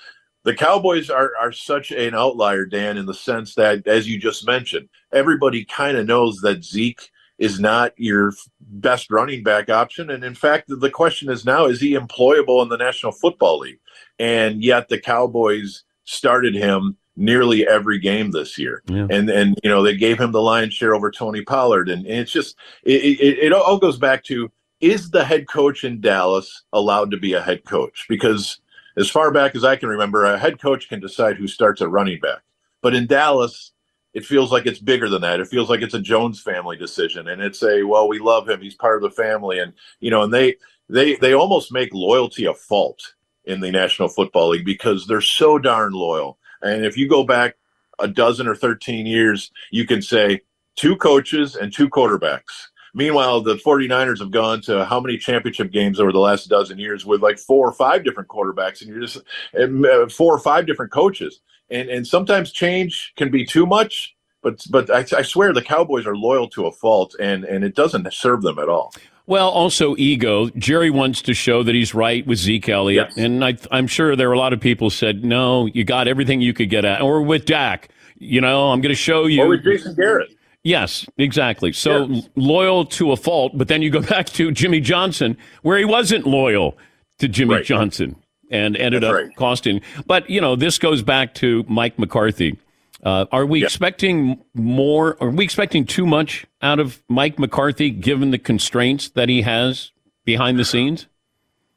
the 0.45 0.55
Cowboys 0.55 1.11
are 1.11 1.33
are 1.39 1.53
such 1.53 1.91
an 1.91 2.15
outlier, 2.15 2.65
Dan, 2.65 2.97
in 2.97 3.05
the 3.05 3.15
sense 3.15 3.55
that, 3.57 3.87
as 3.87 4.09
you 4.09 4.19
just 4.19 4.47
mentioned, 4.47 4.89
everybody 5.13 5.67
kind 5.67 5.99
of 5.99 6.07
knows 6.07 6.41
that 6.41 6.65
Zeke 6.65 7.11
is 7.39 7.61
not 7.61 7.93
your 7.97 8.33
best 8.61 9.11
running 9.11 9.43
back 9.43 9.69
option. 9.69 10.11
And 10.11 10.25
in 10.25 10.35
fact, 10.35 10.65
the 10.69 10.91
question 10.91 11.29
is 11.29 11.45
now: 11.45 11.67
is 11.67 11.81
he 11.81 11.93
employable 11.93 12.63
in 12.63 12.71
the 12.71 12.79
National 12.79 13.13
Football 13.13 13.59
League? 13.59 13.81
And 14.19 14.65
yet, 14.65 14.89
the 14.89 14.99
Cowboys 14.99 15.85
started 16.05 16.55
him 16.55 16.97
nearly 17.21 17.69
every 17.69 17.99
game 17.99 18.31
this 18.31 18.59
year. 18.59 18.83
Yeah. 18.87 19.07
And 19.11 19.29
and 19.29 19.59
you 19.63 19.71
know 19.71 19.83
they 19.83 19.97
gave 19.97 20.19
him 20.19 20.33
the 20.33 20.43
lion's 20.43 20.75
share 20.75 20.95
over 20.95 21.11
Tony 21.11 21.43
Pollard, 21.43 21.89
and, 21.89 22.05
and 22.07 22.19
it's 22.19 22.33
just 22.33 22.57
it, 22.83 23.21
it, 23.21 23.39
it 23.39 23.53
all 23.53 23.79
goes 23.79 23.99
back 23.99 24.25
to 24.25 24.51
is 24.81 25.11
the 25.11 25.25
head 25.25 25.47
coach 25.47 25.85
in 25.85 26.01
Dallas 26.01 26.63
allowed 26.73 27.11
to 27.11 27.19
be 27.19 27.35
a 27.35 27.43
head 27.43 27.65
coach? 27.65 28.07
Because 28.09 28.59
as 28.97 29.11
far 29.11 29.31
back 29.31 29.55
as 29.55 29.63
I 29.63 29.77
can 29.77 29.91
remember, 29.91 30.25
a 30.25 30.39
head 30.39 30.61
coach 30.61 30.89
can 30.89 31.01
decide 31.01 31.37
who 31.37 31.47
starts 31.47 31.83
a 31.83 31.89
running 31.89 32.19
back, 32.19 32.41
but 32.83 32.95
in 32.95 33.07
Dallas. 33.07 33.73
It 34.13 34.27
feels 34.27 34.51
like 34.51 34.67
it's 34.67 34.81
bigger 34.81 35.09
than 35.09 35.23
that. 35.23 35.39
It 35.39 35.47
feels 35.47 35.71
like 35.71 35.83
it's 35.83 35.95
a 35.95 36.01
Jones 36.01 36.43
family 36.43 36.77
decision, 36.77 37.29
and 37.29 37.41
it's 37.41 37.63
a 37.63 37.85
well, 37.85 38.09
we 38.09 38.19
love 38.19 38.49
him. 38.49 38.61
He's 38.61 38.75
part 38.75 38.97
of 38.97 39.03
the 39.03 39.15
family, 39.15 39.61
and 39.61 39.73
you 40.01 40.11
know, 40.11 40.23
and 40.23 40.35
they 40.35 40.57
they 40.89 41.15
they 41.15 41.33
almost 41.33 41.73
make 41.73 41.95
loyalty 41.95 42.47
a 42.47 42.55
fault 42.55 43.15
in 43.45 43.61
the 43.61 43.71
National 43.71 44.09
Football 44.09 44.49
League 44.49 44.65
because 44.65 45.07
they're 45.07 45.21
so 45.21 45.61
darn 45.61 45.93
loyal 45.93 46.40
and 46.63 46.85
if 46.85 46.97
you 46.97 47.09
go 47.09 47.25
back 47.25 47.57
a 47.99 48.09
dozen 48.09 48.47
or 48.47 48.55
13 48.55 49.07
years, 49.07 49.51
you 49.71 49.87
can 49.87 50.03
say 50.03 50.41
two 50.77 50.97
coaches 50.97 51.57
and 51.57 51.73
two 51.73 51.89
quarterbacks. 51.89 52.69
Meanwhile, 52.95 53.43
the 53.43 53.57
49ers 53.57 54.19
have 54.19 54.31
gone 54.31 54.61
to 54.63 54.85
how 54.85 54.99
many 55.01 55.17
championship 55.17 55.71
games 55.71 56.01
over 56.01 56.11
the 56.11 56.19
last 56.19 56.49
dozen 56.49 56.79
years 56.79 57.07
with 57.07 57.23
like 57.23 57.39
four 57.39 57.69
or 57.69 57.73
five 57.73 58.05
different 58.05 58.29
quarterbacks, 58.29 58.81
and 58.81 58.91
you're 58.91 59.01
just 59.01 59.19
uh, 59.59 60.09
four 60.09 60.35
or 60.35 60.41
five 60.41 60.67
different 60.67 60.91
coaches. 60.91 61.41
And 61.71 61.89
and 61.89 62.05
sometimes 62.05 62.51
change 62.51 63.13
can 63.17 63.31
be 63.31 63.45
too 63.45 63.65
much, 63.65 64.17
but 64.43 64.65
but 64.71 64.91
I, 64.91 65.07
I 65.17 65.23
swear 65.23 65.53
the 65.53 65.63
Cowboys 65.63 66.05
are 66.05 66.17
loyal 66.17 66.49
to 66.51 66.67
a 66.67 66.73
fault, 66.73 67.15
and 67.21 67.45
and 67.45 67.63
it 67.63 67.77
doesn't 67.77 68.13
serve 68.13 68.43
them 68.43 68.59
at 68.59 68.69
all. 68.69 68.93
Well, 69.27 69.49
also 69.49 69.95
ego. 69.97 70.49
Jerry 70.51 70.91
wants 70.91 71.23
to 71.23 71.35
show 71.35 71.63
that 71.63 71.75
he's 71.75 71.95
right 71.95 72.27
with 72.27 72.39
Zeke 72.39 72.69
Elliott, 72.69 73.09
yes. 73.11 73.25
and 73.25 73.45
I, 73.45 73.57
am 73.71 73.87
sure 73.87 74.17
there 74.17 74.29
are 74.29 74.33
a 74.33 74.39
lot 74.39 74.53
of 74.53 74.61
people 74.61 74.91
said, 74.91 75.25
"No, 75.25 75.67
you 75.67 75.85
got 75.85 76.09
everything 76.09 76.41
you 76.41 76.53
could 76.53 76.71
get 76.71 76.85
at," 76.85 77.01
or 77.01 77.23
with 77.23 77.45
Dak. 77.45 77.91
You 78.19 78.41
know, 78.41 78.71
I'm 78.71 78.81
going 78.81 78.91
to 78.91 79.01
show 79.01 79.27
you. 79.27 79.43
Or 79.43 79.49
with 79.49 79.65
Jason 79.65 79.95
Garrett. 79.95 80.31
Yes, 80.63 81.07
exactly. 81.17 81.73
So 81.73 82.07
yes. 82.07 82.29
loyal 82.37 82.85
to 82.87 83.13
a 83.13 83.17
fault, 83.17 83.53
but 83.55 83.69
then 83.69 83.83
you 83.83 83.91
go 83.91 84.03
back 84.15 84.27
to 84.31 84.51
Jimmy 84.51 84.81
Johnson, 84.81 85.37
where 85.63 85.79
he 85.79 85.85
wasn't 85.85 86.27
loyal 86.27 86.77
to 87.19 87.29
Jimmy 87.29 87.57
right. 87.57 87.65
Johnson 87.65 88.17
and 88.51 88.77
ended 88.77 89.03
That's 89.03 89.11
up 89.11 89.15
right. 89.15 89.37
costing. 89.37 89.81
But 90.07 90.29
you 90.29 90.41
know, 90.41 90.57
this 90.57 90.79
goes 90.79 91.03
back 91.03 91.35
to 91.37 91.65
Mike 91.69 91.99
McCarthy 91.99 92.59
uh, 93.03 93.27
are 93.33 93.47
we 93.47 93.65
expecting 93.65 94.43
more? 94.55 95.17
Are 95.23 95.31
we 95.31 95.45
expecting 95.45 95.87
too 95.87 96.07
much 96.07 96.47
out 96.61 96.79
of 96.79 97.03
Mike 97.09 97.39
McCarthy 97.39 97.91
given 97.91 98.31
the 98.31 98.39
constraints 98.39 99.09
that 99.11 99.29
he 99.29 99.43
has 99.43 99.93
behind 100.25 100.59
the 100.59 100.65
scenes? 100.65 101.07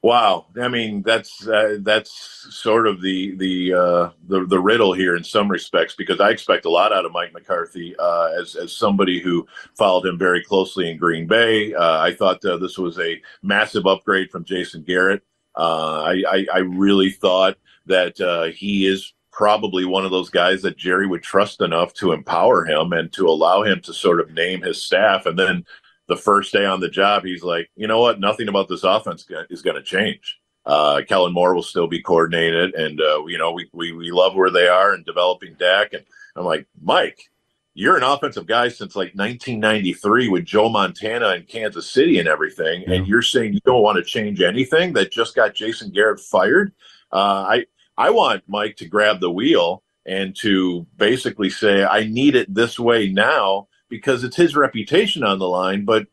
Wow, 0.02 0.48
I 0.60 0.68
mean 0.68 1.00
that's 1.00 1.48
uh, 1.48 1.78
that's 1.80 2.46
sort 2.50 2.86
of 2.86 3.00
the 3.00 3.34
the, 3.36 3.72
uh, 3.72 4.10
the 4.28 4.44
the 4.44 4.60
riddle 4.60 4.92
here 4.92 5.16
in 5.16 5.24
some 5.24 5.50
respects 5.50 5.94
because 5.94 6.20
I 6.20 6.28
expect 6.28 6.66
a 6.66 6.70
lot 6.70 6.92
out 6.92 7.06
of 7.06 7.12
Mike 7.12 7.32
McCarthy 7.32 7.96
uh, 7.98 8.32
as 8.38 8.54
as 8.54 8.76
somebody 8.76 9.18
who 9.18 9.46
followed 9.78 10.04
him 10.04 10.18
very 10.18 10.44
closely 10.44 10.90
in 10.90 10.98
Green 10.98 11.26
Bay. 11.26 11.72
Uh, 11.72 12.00
I 12.00 12.12
thought 12.12 12.44
uh, 12.44 12.58
this 12.58 12.76
was 12.76 12.98
a 12.98 13.18
massive 13.42 13.86
upgrade 13.86 14.30
from 14.30 14.44
Jason 14.44 14.82
Garrett. 14.82 15.22
Uh, 15.56 16.02
I, 16.02 16.22
I, 16.28 16.46
I 16.52 16.58
really 16.58 17.10
thought 17.10 17.56
that 17.86 18.52
he 18.54 18.86
is 18.86 19.14
probably 19.34 19.84
one 19.84 20.04
of 20.04 20.12
those 20.12 20.30
guys 20.30 20.62
that 20.62 20.76
Jerry 20.76 21.08
would 21.08 21.24
trust 21.24 21.60
enough 21.60 21.92
to 21.94 22.12
empower 22.12 22.64
him 22.64 22.92
and 22.92 23.12
to 23.14 23.26
allow 23.26 23.64
him 23.64 23.80
to 23.80 23.92
sort 23.92 24.20
of 24.20 24.30
name 24.30 24.62
his 24.62 24.80
staff. 24.80 25.26
And 25.26 25.36
then 25.36 25.66
the 26.06 26.16
first 26.16 26.52
day 26.52 26.64
on 26.64 26.78
the 26.78 26.88
job, 26.88 27.24
he's 27.24 27.42
like, 27.42 27.68
you 27.74 27.88
know 27.88 28.00
what? 28.00 28.20
Nothing 28.20 28.48
about 28.48 28.68
this 28.68 28.84
offense 28.84 29.26
is 29.50 29.60
going 29.60 29.74
to 29.74 29.82
change. 29.82 30.38
Uh, 30.64 31.02
Kellen 31.08 31.32
Moore 31.32 31.52
will 31.52 31.64
still 31.64 31.88
be 31.88 32.00
coordinated, 32.00 32.74
and 32.74 32.98
uh, 32.98 33.22
you 33.26 33.36
know 33.36 33.52
we, 33.52 33.68
we 33.74 33.92
we 33.92 34.10
love 34.10 34.34
where 34.34 34.50
they 34.50 34.66
are 34.66 34.94
and 34.94 35.04
developing 35.04 35.54
Dak. 35.58 35.92
And 35.92 36.04
I'm 36.36 36.46
like, 36.46 36.66
Mike, 36.80 37.28
you're 37.74 37.98
an 37.98 38.02
offensive 38.02 38.46
guy 38.46 38.68
since 38.68 38.96
like 38.96 39.14
1993 39.14 40.30
with 40.30 40.46
Joe 40.46 40.70
Montana 40.70 41.34
in 41.34 41.42
Kansas 41.42 41.90
City 41.90 42.18
and 42.18 42.26
everything, 42.26 42.84
yeah. 42.86 42.94
and 42.94 43.06
you're 43.06 43.20
saying 43.20 43.52
you 43.52 43.60
don't 43.66 43.82
want 43.82 43.98
to 43.98 44.04
change 44.04 44.40
anything 44.40 44.94
that 44.94 45.12
just 45.12 45.36
got 45.36 45.54
Jason 45.54 45.90
Garrett 45.90 46.20
fired. 46.20 46.72
Uh, 47.12 47.44
I 47.46 47.66
I 47.96 48.10
want 48.10 48.42
Mike 48.48 48.76
to 48.76 48.86
grab 48.86 49.20
the 49.20 49.30
wheel 49.30 49.82
and 50.06 50.36
to 50.36 50.86
basically 50.96 51.50
say, 51.50 51.84
I 51.84 52.04
need 52.04 52.34
it 52.34 52.52
this 52.52 52.78
way 52.78 53.08
now 53.10 53.68
because 53.88 54.24
it's 54.24 54.36
his 54.36 54.56
reputation 54.56 55.22
on 55.22 55.38
the 55.38 55.48
line. 55.48 55.84
But 55.84 56.06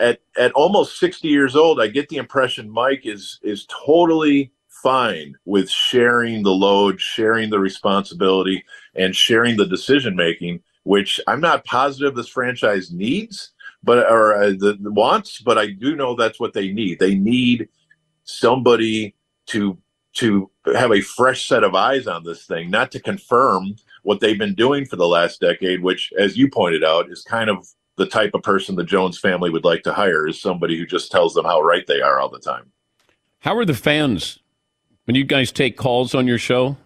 at, 0.00 0.20
at 0.36 0.52
almost 0.52 0.98
60 0.98 1.28
years 1.28 1.56
old, 1.56 1.80
I 1.80 1.88
get 1.88 2.08
the 2.08 2.16
impression 2.16 2.70
Mike 2.70 3.02
is 3.04 3.38
is 3.42 3.66
totally 3.66 4.52
fine 4.68 5.34
with 5.44 5.68
sharing 5.68 6.42
the 6.42 6.52
load, 6.52 7.00
sharing 7.00 7.50
the 7.50 7.58
responsibility, 7.58 8.64
and 8.94 9.14
sharing 9.14 9.56
the 9.56 9.66
decision 9.66 10.14
making, 10.14 10.60
which 10.84 11.20
I'm 11.26 11.40
not 11.40 11.64
positive 11.64 12.14
this 12.14 12.28
franchise 12.28 12.92
needs, 12.92 13.52
but 13.82 14.10
or 14.10 14.34
uh, 14.34 14.48
the, 14.50 14.76
the 14.80 14.92
wants, 14.92 15.40
but 15.40 15.58
I 15.58 15.68
do 15.68 15.96
know 15.96 16.14
that's 16.14 16.38
what 16.38 16.52
they 16.52 16.70
need. 16.72 16.98
They 16.98 17.14
need 17.14 17.68
somebody 18.24 19.14
to 19.46 19.78
to 20.18 20.50
have 20.74 20.90
a 20.90 21.00
fresh 21.00 21.46
set 21.46 21.62
of 21.62 21.76
eyes 21.76 22.08
on 22.08 22.24
this 22.24 22.44
thing, 22.44 22.70
not 22.70 22.90
to 22.90 23.00
confirm 23.00 23.76
what 24.02 24.18
they've 24.18 24.38
been 24.38 24.54
doing 24.54 24.84
for 24.84 24.96
the 24.96 25.06
last 25.06 25.40
decade, 25.40 25.80
which, 25.80 26.12
as 26.18 26.36
you 26.36 26.50
pointed 26.50 26.82
out, 26.82 27.10
is 27.10 27.22
kind 27.22 27.48
of 27.48 27.68
the 27.96 28.06
type 28.06 28.34
of 28.34 28.42
person 28.42 28.74
the 28.74 28.84
Jones 28.84 29.18
family 29.18 29.48
would 29.50 29.64
like 29.64 29.84
to 29.84 29.92
hire 29.92 30.26
is 30.26 30.40
somebody 30.40 30.76
who 30.76 30.86
just 30.86 31.12
tells 31.12 31.34
them 31.34 31.44
how 31.44 31.60
right 31.60 31.86
they 31.86 32.00
are 32.00 32.18
all 32.18 32.28
the 32.28 32.40
time. 32.40 32.72
How 33.40 33.56
are 33.56 33.64
the 33.64 33.74
fans 33.74 34.40
when 35.04 35.14
you 35.14 35.24
guys 35.24 35.52
take 35.52 35.76
calls 35.76 36.14
on 36.14 36.26
your 36.26 36.38
show? 36.38 36.76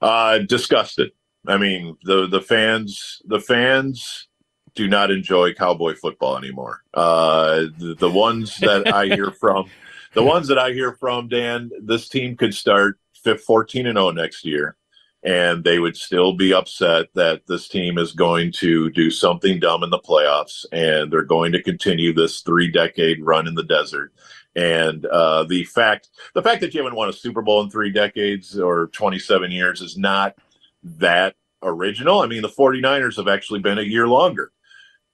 Uh, 0.00 0.38
disgusted. 0.38 1.10
I 1.46 1.56
mean, 1.56 1.96
the 2.04 2.28
the 2.28 2.40
fans 2.40 3.20
the 3.24 3.40
fans 3.40 4.28
do 4.74 4.86
not 4.88 5.10
enjoy 5.10 5.54
cowboy 5.54 5.94
football 5.94 6.36
anymore. 6.38 6.82
Uh, 6.94 7.64
the, 7.78 7.96
the 7.98 8.10
ones 8.10 8.58
that 8.58 8.92
I 8.92 9.06
hear 9.06 9.30
from 9.40 9.68
the 10.14 10.22
ones 10.22 10.48
that 10.48 10.58
I 10.58 10.72
hear 10.72 10.92
from, 10.92 11.28
Dan, 11.28 11.70
this 11.80 12.08
team 12.08 12.36
could 12.36 12.54
start 12.54 12.98
14 13.24 13.86
and 13.86 13.96
0 13.96 14.10
next 14.10 14.44
year, 14.44 14.76
and 15.22 15.64
they 15.64 15.78
would 15.78 15.96
still 15.96 16.32
be 16.32 16.52
upset 16.52 17.06
that 17.14 17.46
this 17.46 17.68
team 17.68 17.98
is 17.98 18.12
going 18.12 18.52
to 18.52 18.90
do 18.90 19.10
something 19.10 19.60
dumb 19.60 19.82
in 19.82 19.90
the 19.90 19.98
playoffs, 19.98 20.64
and 20.72 21.12
they're 21.12 21.22
going 21.22 21.52
to 21.52 21.62
continue 21.62 22.12
this 22.12 22.40
three 22.40 22.70
decade 22.70 23.24
run 23.24 23.46
in 23.46 23.54
the 23.54 23.62
desert. 23.62 24.12
And 24.54 25.06
uh, 25.06 25.44
the 25.44 25.64
fact 25.64 26.10
the 26.34 26.42
fact 26.42 26.60
that 26.60 26.74
you 26.74 26.80
haven't 26.82 26.96
won 26.96 27.08
a 27.08 27.12
Super 27.12 27.40
Bowl 27.40 27.62
in 27.62 27.70
three 27.70 27.90
decades 27.90 28.58
or 28.58 28.88
27 28.88 29.50
years 29.50 29.80
is 29.80 29.96
not 29.96 30.36
that 30.82 31.36
original. 31.62 32.20
I 32.20 32.26
mean, 32.26 32.42
the 32.42 32.48
49ers 32.48 33.16
have 33.16 33.28
actually 33.28 33.60
been 33.60 33.78
a 33.78 33.82
year 33.82 34.06
longer 34.06 34.52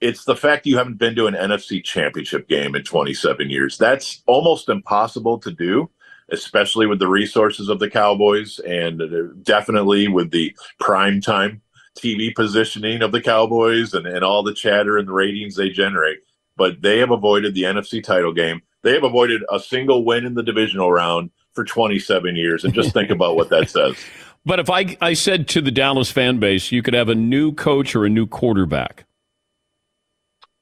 it's 0.00 0.24
the 0.24 0.36
fact 0.36 0.66
you 0.66 0.78
haven't 0.78 0.98
been 0.98 1.16
to 1.16 1.26
an 1.26 1.34
NFC 1.34 1.82
championship 1.82 2.48
game 2.48 2.74
in 2.74 2.84
27 2.84 3.50
years. 3.50 3.78
That's 3.78 4.22
almost 4.26 4.68
impossible 4.68 5.38
to 5.38 5.50
do. 5.50 5.90
especially 6.30 6.86
with 6.86 6.98
the 6.98 7.08
resources 7.08 7.70
of 7.70 7.78
the 7.78 7.88
Cowboys 7.88 8.58
and 8.58 9.00
uh, 9.00 9.32
definitely 9.42 10.08
with 10.08 10.30
the 10.30 10.54
prime 10.78 11.22
time 11.22 11.62
TV 11.98 12.34
positioning 12.34 13.02
of 13.02 13.12
the 13.12 13.20
Cowboys 13.20 13.94
and, 13.94 14.06
and 14.06 14.22
all 14.22 14.42
the 14.42 14.54
chatter 14.54 14.98
and 14.98 15.08
the 15.08 15.12
ratings 15.12 15.56
they 15.56 15.70
generate. 15.70 16.18
But 16.56 16.82
they 16.82 16.98
have 16.98 17.10
avoided 17.10 17.54
the 17.54 17.62
NFC 17.62 18.02
title 18.02 18.32
game. 18.32 18.60
They 18.82 18.92
have 18.92 19.04
avoided 19.04 19.42
a 19.50 19.58
single 19.58 20.04
win 20.04 20.24
in 20.24 20.34
the 20.34 20.42
divisional 20.42 20.92
round 20.92 21.30
for 21.54 21.64
27 21.64 22.36
years. 22.36 22.64
And 22.64 22.74
just 22.74 22.92
think 22.92 23.10
about 23.10 23.36
what 23.36 23.48
that 23.50 23.70
says. 23.78 23.96
But 24.44 24.60
if 24.60 24.70
I, 24.70 24.96
I 25.00 25.14
said 25.14 25.48
to 25.48 25.60
the 25.60 25.70
Dallas 25.70 26.10
fan 26.10 26.38
base, 26.38 26.70
you 26.70 26.82
could 26.82 26.94
have 26.94 27.08
a 27.08 27.14
new 27.14 27.52
coach 27.52 27.96
or 27.96 28.04
a 28.04 28.10
new 28.10 28.26
quarterback. 28.26 29.04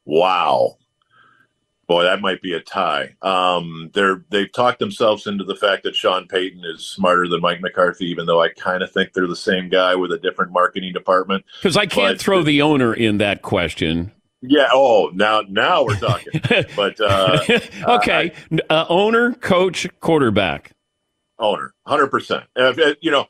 Wow. 0.06 0.78
Boy, 1.88 2.02
that 2.02 2.20
might 2.20 2.42
be 2.42 2.52
a 2.52 2.60
tie. 2.60 3.14
Um, 3.22 3.90
they're 3.94 4.24
they've 4.30 4.50
talked 4.50 4.80
themselves 4.80 5.26
into 5.28 5.44
the 5.44 5.54
fact 5.54 5.84
that 5.84 5.94
Sean 5.94 6.26
Payton 6.26 6.64
is 6.64 6.84
smarter 6.84 7.28
than 7.28 7.40
Mike 7.40 7.60
McCarthy, 7.60 8.06
even 8.06 8.26
though 8.26 8.42
I 8.42 8.48
kind 8.48 8.82
of 8.82 8.90
think 8.90 9.12
they're 9.12 9.28
the 9.28 9.36
same 9.36 9.68
guy 9.68 9.94
with 9.94 10.10
a 10.10 10.18
different 10.18 10.50
marketing 10.50 10.92
department. 10.92 11.44
Because 11.60 11.76
I 11.76 11.86
can't 11.86 12.18
but, 12.18 12.20
throw 12.20 12.42
the 12.42 12.62
owner 12.62 12.92
in 12.92 13.18
that 13.18 13.42
question. 13.42 14.10
Yeah. 14.42 14.68
Oh, 14.72 15.10
now 15.14 15.42
now 15.48 15.84
we're 15.84 15.98
talking. 15.98 16.40
but 16.76 17.00
uh, 17.00 17.38
okay, 17.88 18.32
uh, 18.68 18.86
owner, 18.88 19.34
coach, 19.34 19.86
quarterback. 20.00 20.72
Owner, 21.38 21.72
hundred 21.86 22.08
percent. 22.08 22.44
You 23.00 23.12
know, 23.12 23.26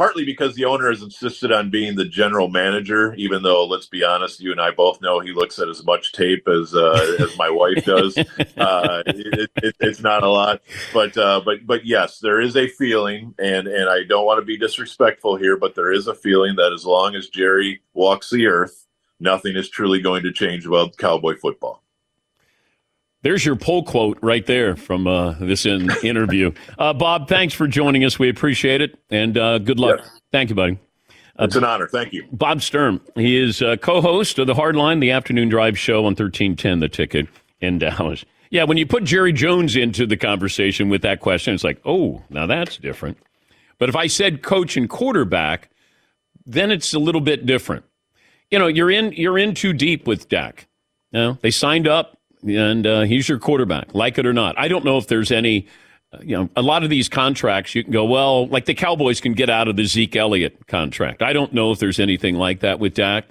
partly 0.00 0.24
because 0.24 0.54
the 0.54 0.64
owner 0.64 0.88
has 0.88 1.02
insisted 1.02 1.52
on 1.52 1.68
being 1.68 1.94
the 1.94 2.06
general 2.06 2.48
manager, 2.48 3.12
even 3.18 3.42
though, 3.42 3.66
let's 3.66 3.84
be 3.84 4.02
honest, 4.02 4.40
you 4.40 4.50
and 4.50 4.58
I 4.58 4.70
both 4.70 5.02
know 5.02 5.20
he 5.20 5.32
looks 5.32 5.58
at 5.58 5.68
as 5.68 5.84
much 5.84 6.14
tape 6.14 6.48
as 6.48 6.74
uh, 6.74 7.16
as 7.20 7.36
my 7.36 7.50
wife 7.50 7.84
does. 7.84 8.16
Uh, 8.56 9.02
it, 9.06 9.50
it, 9.56 9.76
it's 9.80 10.00
not 10.00 10.22
a 10.22 10.28
lot, 10.28 10.60
but 10.92 11.16
uh, 11.16 11.40
but 11.44 11.66
but 11.66 11.86
yes, 11.86 12.18
there 12.18 12.40
is 12.40 12.56
a 12.56 12.68
feeling, 12.68 13.34
and 13.38 13.66
and 13.66 13.88
I 13.88 14.04
don't 14.04 14.26
want 14.26 14.40
to 14.40 14.44
be 14.44 14.58
disrespectful 14.58 15.36
here, 15.36 15.56
but 15.56 15.74
there 15.74 15.92
is 15.92 16.06
a 16.06 16.14
feeling 16.14 16.56
that 16.56 16.72
as 16.72 16.84
long 16.84 17.14
as 17.14 17.28
Jerry 17.28 17.80
walks 17.94 18.30
the 18.30 18.46
earth, 18.46 18.86
nothing 19.18 19.56
is 19.56 19.70
truly 19.70 20.00
going 20.00 20.22
to 20.24 20.32
change 20.32 20.66
about 20.66 20.96
Cowboy 20.96 21.36
football. 21.36 21.82
There's 23.22 23.44
your 23.44 23.56
poll 23.56 23.84
quote 23.84 24.18
right 24.22 24.44
there 24.46 24.76
from 24.76 25.06
uh, 25.06 25.34
this 25.40 25.66
in 25.66 25.90
interview. 26.02 26.52
Uh, 26.78 26.94
Bob, 26.94 27.28
thanks 27.28 27.52
for 27.52 27.68
joining 27.68 28.04
us. 28.04 28.18
We 28.18 28.30
appreciate 28.30 28.80
it, 28.80 28.98
and 29.10 29.36
uh, 29.36 29.58
good 29.58 29.78
luck. 29.78 29.98
Yes. 29.98 30.20
Thank 30.32 30.48
you, 30.48 30.56
buddy. 30.56 30.78
Uh, 31.38 31.44
it's 31.44 31.56
an 31.56 31.64
honor. 31.64 31.88
Thank 31.88 32.14
you. 32.14 32.26
Bob 32.32 32.62
Sturm. 32.62 33.02
He 33.16 33.36
is 33.36 33.60
uh, 33.60 33.76
co-host 33.76 34.38
of 34.38 34.46
the 34.46 34.54
Hardline, 34.54 35.00
the 35.00 35.10
afternoon 35.10 35.50
drive 35.50 35.78
show 35.78 35.98
on 36.00 36.14
1310 36.14 36.80
The 36.80 36.88
Ticket 36.88 37.26
in 37.60 37.78
Dallas. 37.78 38.24
Yeah, 38.50 38.64
when 38.64 38.78
you 38.78 38.86
put 38.86 39.04
Jerry 39.04 39.32
Jones 39.32 39.76
into 39.76 40.06
the 40.06 40.16
conversation 40.16 40.88
with 40.88 41.02
that 41.02 41.20
question, 41.20 41.54
it's 41.54 41.64
like, 41.64 41.80
oh, 41.84 42.22
now 42.30 42.46
that's 42.46 42.78
different. 42.78 43.18
But 43.78 43.88
if 43.88 43.96
I 43.96 44.06
said 44.06 44.42
coach 44.42 44.76
and 44.76 44.88
quarterback, 44.88 45.70
then 46.46 46.70
it's 46.70 46.94
a 46.94 46.98
little 46.98 47.20
bit 47.20 47.46
different. 47.46 47.84
You 48.50 48.58
know, 48.58 48.66
you're 48.66 48.90
in 48.90 49.12
you're 49.12 49.38
in 49.38 49.54
too 49.54 49.72
deep 49.72 50.06
with 50.06 50.28
Dak. 50.28 50.66
You 51.12 51.20
know, 51.20 51.38
they 51.40 51.50
signed 51.50 51.86
up 51.86 52.19
and 52.42 52.86
uh, 52.86 53.00
he's 53.02 53.28
your 53.28 53.38
quarterback, 53.38 53.94
like 53.94 54.18
it 54.18 54.26
or 54.26 54.32
not. 54.32 54.58
I 54.58 54.68
don't 54.68 54.84
know 54.84 54.98
if 54.98 55.06
there's 55.06 55.30
any, 55.30 55.66
uh, 56.12 56.18
you 56.22 56.36
know, 56.36 56.48
a 56.56 56.62
lot 56.62 56.82
of 56.82 56.90
these 56.90 57.08
contracts 57.08 57.74
you 57.74 57.84
can 57.84 57.92
go, 57.92 58.04
well, 58.04 58.46
like 58.48 58.64
the 58.64 58.74
Cowboys 58.74 59.20
can 59.20 59.32
get 59.32 59.50
out 59.50 59.68
of 59.68 59.76
the 59.76 59.84
Zeke 59.84 60.16
Elliott 60.16 60.66
contract. 60.66 61.22
I 61.22 61.32
don't 61.32 61.52
know 61.52 61.72
if 61.72 61.78
there's 61.78 62.00
anything 62.00 62.36
like 62.36 62.60
that 62.60 62.78
with 62.78 62.94
Dak. 62.94 63.26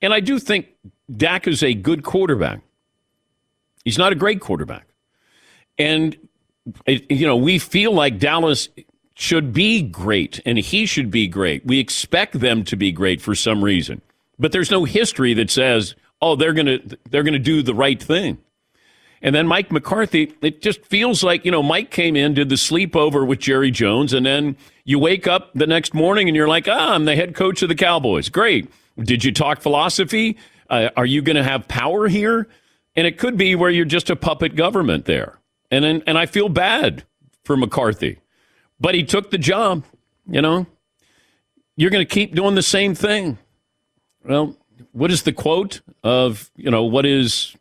And 0.00 0.12
I 0.12 0.20
do 0.20 0.38
think 0.38 0.68
Dak 1.14 1.46
is 1.46 1.62
a 1.62 1.74
good 1.74 2.02
quarterback. 2.04 2.60
He's 3.84 3.98
not 3.98 4.12
a 4.12 4.16
great 4.16 4.40
quarterback. 4.40 4.86
And, 5.78 6.16
it, 6.86 7.10
you 7.10 7.26
know, 7.26 7.36
we 7.36 7.58
feel 7.58 7.92
like 7.92 8.18
Dallas 8.18 8.68
should 9.14 9.52
be 9.52 9.82
great 9.82 10.40
and 10.46 10.58
he 10.58 10.86
should 10.86 11.10
be 11.10 11.26
great. 11.26 11.64
We 11.66 11.78
expect 11.80 12.38
them 12.38 12.62
to 12.64 12.76
be 12.76 12.92
great 12.92 13.20
for 13.20 13.34
some 13.34 13.64
reason. 13.64 14.00
But 14.38 14.52
there's 14.52 14.70
no 14.70 14.84
history 14.84 15.34
that 15.34 15.50
says, 15.50 15.96
oh, 16.22 16.36
they're 16.36 16.52
going 16.52 16.66
to 16.66 16.98
they're 17.10 17.24
going 17.24 17.32
to 17.32 17.38
do 17.38 17.62
the 17.62 17.74
right 17.74 18.00
thing. 18.00 18.38
And 19.22 19.34
then 19.34 19.46
Mike 19.46 19.72
McCarthy, 19.72 20.34
it 20.42 20.62
just 20.62 20.84
feels 20.84 21.22
like, 21.22 21.44
you 21.44 21.50
know, 21.50 21.62
Mike 21.62 21.90
came 21.90 22.14
in, 22.14 22.34
did 22.34 22.48
the 22.48 22.54
sleepover 22.54 23.26
with 23.26 23.40
Jerry 23.40 23.70
Jones, 23.70 24.12
and 24.12 24.24
then 24.24 24.56
you 24.84 24.98
wake 24.98 25.26
up 25.26 25.50
the 25.54 25.66
next 25.66 25.92
morning 25.92 26.28
and 26.28 26.36
you're 26.36 26.48
like, 26.48 26.68
ah, 26.68 26.94
I'm 26.94 27.04
the 27.04 27.16
head 27.16 27.34
coach 27.34 27.62
of 27.62 27.68
the 27.68 27.74
Cowboys. 27.74 28.28
Great. 28.28 28.70
Did 28.98 29.24
you 29.24 29.32
talk 29.32 29.60
philosophy? 29.60 30.36
Uh, 30.70 30.90
are 30.96 31.06
you 31.06 31.22
going 31.22 31.36
to 31.36 31.44
have 31.44 31.66
power 31.68 32.08
here? 32.08 32.48
And 32.96 33.06
it 33.06 33.18
could 33.18 33.36
be 33.36 33.54
where 33.54 33.70
you're 33.70 33.84
just 33.84 34.10
a 34.10 34.16
puppet 34.16 34.56
government 34.56 35.04
there. 35.04 35.38
And, 35.70 35.84
and, 35.84 36.02
and 36.06 36.18
I 36.18 36.26
feel 36.26 36.48
bad 36.48 37.04
for 37.44 37.56
McCarthy. 37.56 38.18
But 38.80 38.94
he 38.94 39.04
took 39.04 39.30
the 39.30 39.38
job, 39.38 39.84
you 40.28 40.40
know. 40.40 40.66
You're 41.76 41.90
going 41.90 42.06
to 42.06 42.12
keep 42.12 42.34
doing 42.34 42.54
the 42.54 42.62
same 42.62 42.94
thing. 42.94 43.38
Well, 44.24 44.56
what 44.92 45.10
is 45.10 45.22
the 45.22 45.32
quote 45.32 45.80
of, 46.02 46.50
you 46.56 46.70
know, 46.70 46.84
what 46.84 47.06
is 47.06 47.56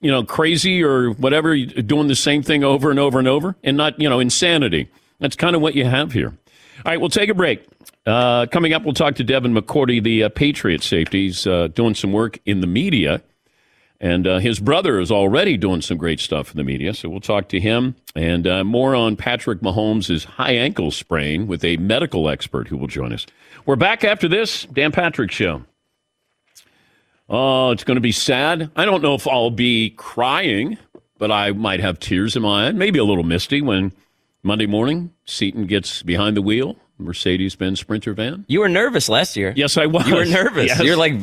you 0.00 0.10
know, 0.10 0.22
crazy 0.22 0.82
or 0.82 1.10
whatever, 1.10 1.56
doing 1.56 2.08
the 2.08 2.14
same 2.14 2.42
thing 2.42 2.64
over 2.64 2.90
and 2.90 2.98
over 2.98 3.18
and 3.18 3.28
over, 3.28 3.56
and 3.62 3.76
not, 3.76 4.00
you 4.00 4.08
know, 4.08 4.20
insanity. 4.20 4.88
That's 5.18 5.36
kind 5.36 5.56
of 5.56 5.62
what 5.62 5.74
you 5.74 5.84
have 5.84 6.12
here. 6.12 6.36
All 6.84 6.92
right, 6.92 7.00
we'll 7.00 7.08
take 7.08 7.30
a 7.30 7.34
break. 7.34 7.66
Uh, 8.04 8.46
coming 8.46 8.72
up, 8.72 8.84
we'll 8.84 8.94
talk 8.94 9.16
to 9.16 9.24
Devin 9.24 9.54
McCourty, 9.54 10.02
the 10.02 10.24
uh, 10.24 10.28
Patriot 10.28 10.82
safety. 10.82 11.24
He's 11.24 11.46
uh, 11.46 11.68
doing 11.68 11.94
some 11.94 12.12
work 12.12 12.38
in 12.44 12.60
the 12.60 12.66
media, 12.66 13.22
and 14.00 14.26
uh, 14.26 14.38
his 14.38 14.60
brother 14.60 15.00
is 15.00 15.10
already 15.10 15.56
doing 15.56 15.80
some 15.80 15.96
great 15.96 16.20
stuff 16.20 16.50
in 16.50 16.58
the 16.58 16.64
media. 16.64 16.94
So 16.94 17.08
we'll 17.08 17.20
talk 17.20 17.48
to 17.48 17.58
him 17.58 17.96
and 18.14 18.46
uh, 18.46 18.62
more 18.62 18.94
on 18.94 19.16
Patrick 19.16 19.60
Mahomes' 19.60 20.24
high 20.24 20.52
ankle 20.52 20.90
sprain 20.90 21.46
with 21.46 21.64
a 21.64 21.78
medical 21.78 22.28
expert 22.28 22.68
who 22.68 22.76
will 22.76 22.86
join 22.88 23.12
us. 23.12 23.26
We're 23.64 23.76
back 23.76 24.04
after 24.04 24.28
this 24.28 24.64
Dan 24.66 24.92
Patrick 24.92 25.32
Show. 25.32 25.64
Oh, 27.28 27.72
it's 27.72 27.84
going 27.84 27.96
to 27.96 28.00
be 28.00 28.12
sad. 28.12 28.70
I 28.76 28.84
don't 28.84 29.02
know 29.02 29.14
if 29.14 29.26
I'll 29.26 29.50
be 29.50 29.90
crying, 29.90 30.78
but 31.18 31.32
I 31.32 31.50
might 31.52 31.80
have 31.80 31.98
tears 31.98 32.36
in 32.36 32.42
my 32.42 32.68
eye. 32.68 32.72
Maybe 32.72 32.98
a 32.98 33.04
little 33.04 33.24
misty 33.24 33.60
when 33.60 33.92
Monday 34.42 34.66
morning 34.66 35.12
Seton 35.24 35.66
gets 35.66 36.02
behind 36.02 36.36
the 36.36 36.42
wheel 36.42 36.76
Mercedes 36.98 37.54
Benz 37.54 37.80
Sprinter 37.80 38.14
van. 38.14 38.44
You 38.48 38.60
were 38.60 38.68
nervous 38.68 39.08
last 39.08 39.36
year. 39.36 39.52
Yes, 39.56 39.76
I 39.76 39.86
was. 39.86 40.06
You 40.06 40.14
were 40.14 40.24
nervous. 40.24 40.68
Yes. 40.68 40.82
You're 40.82 40.96
like 40.96 41.14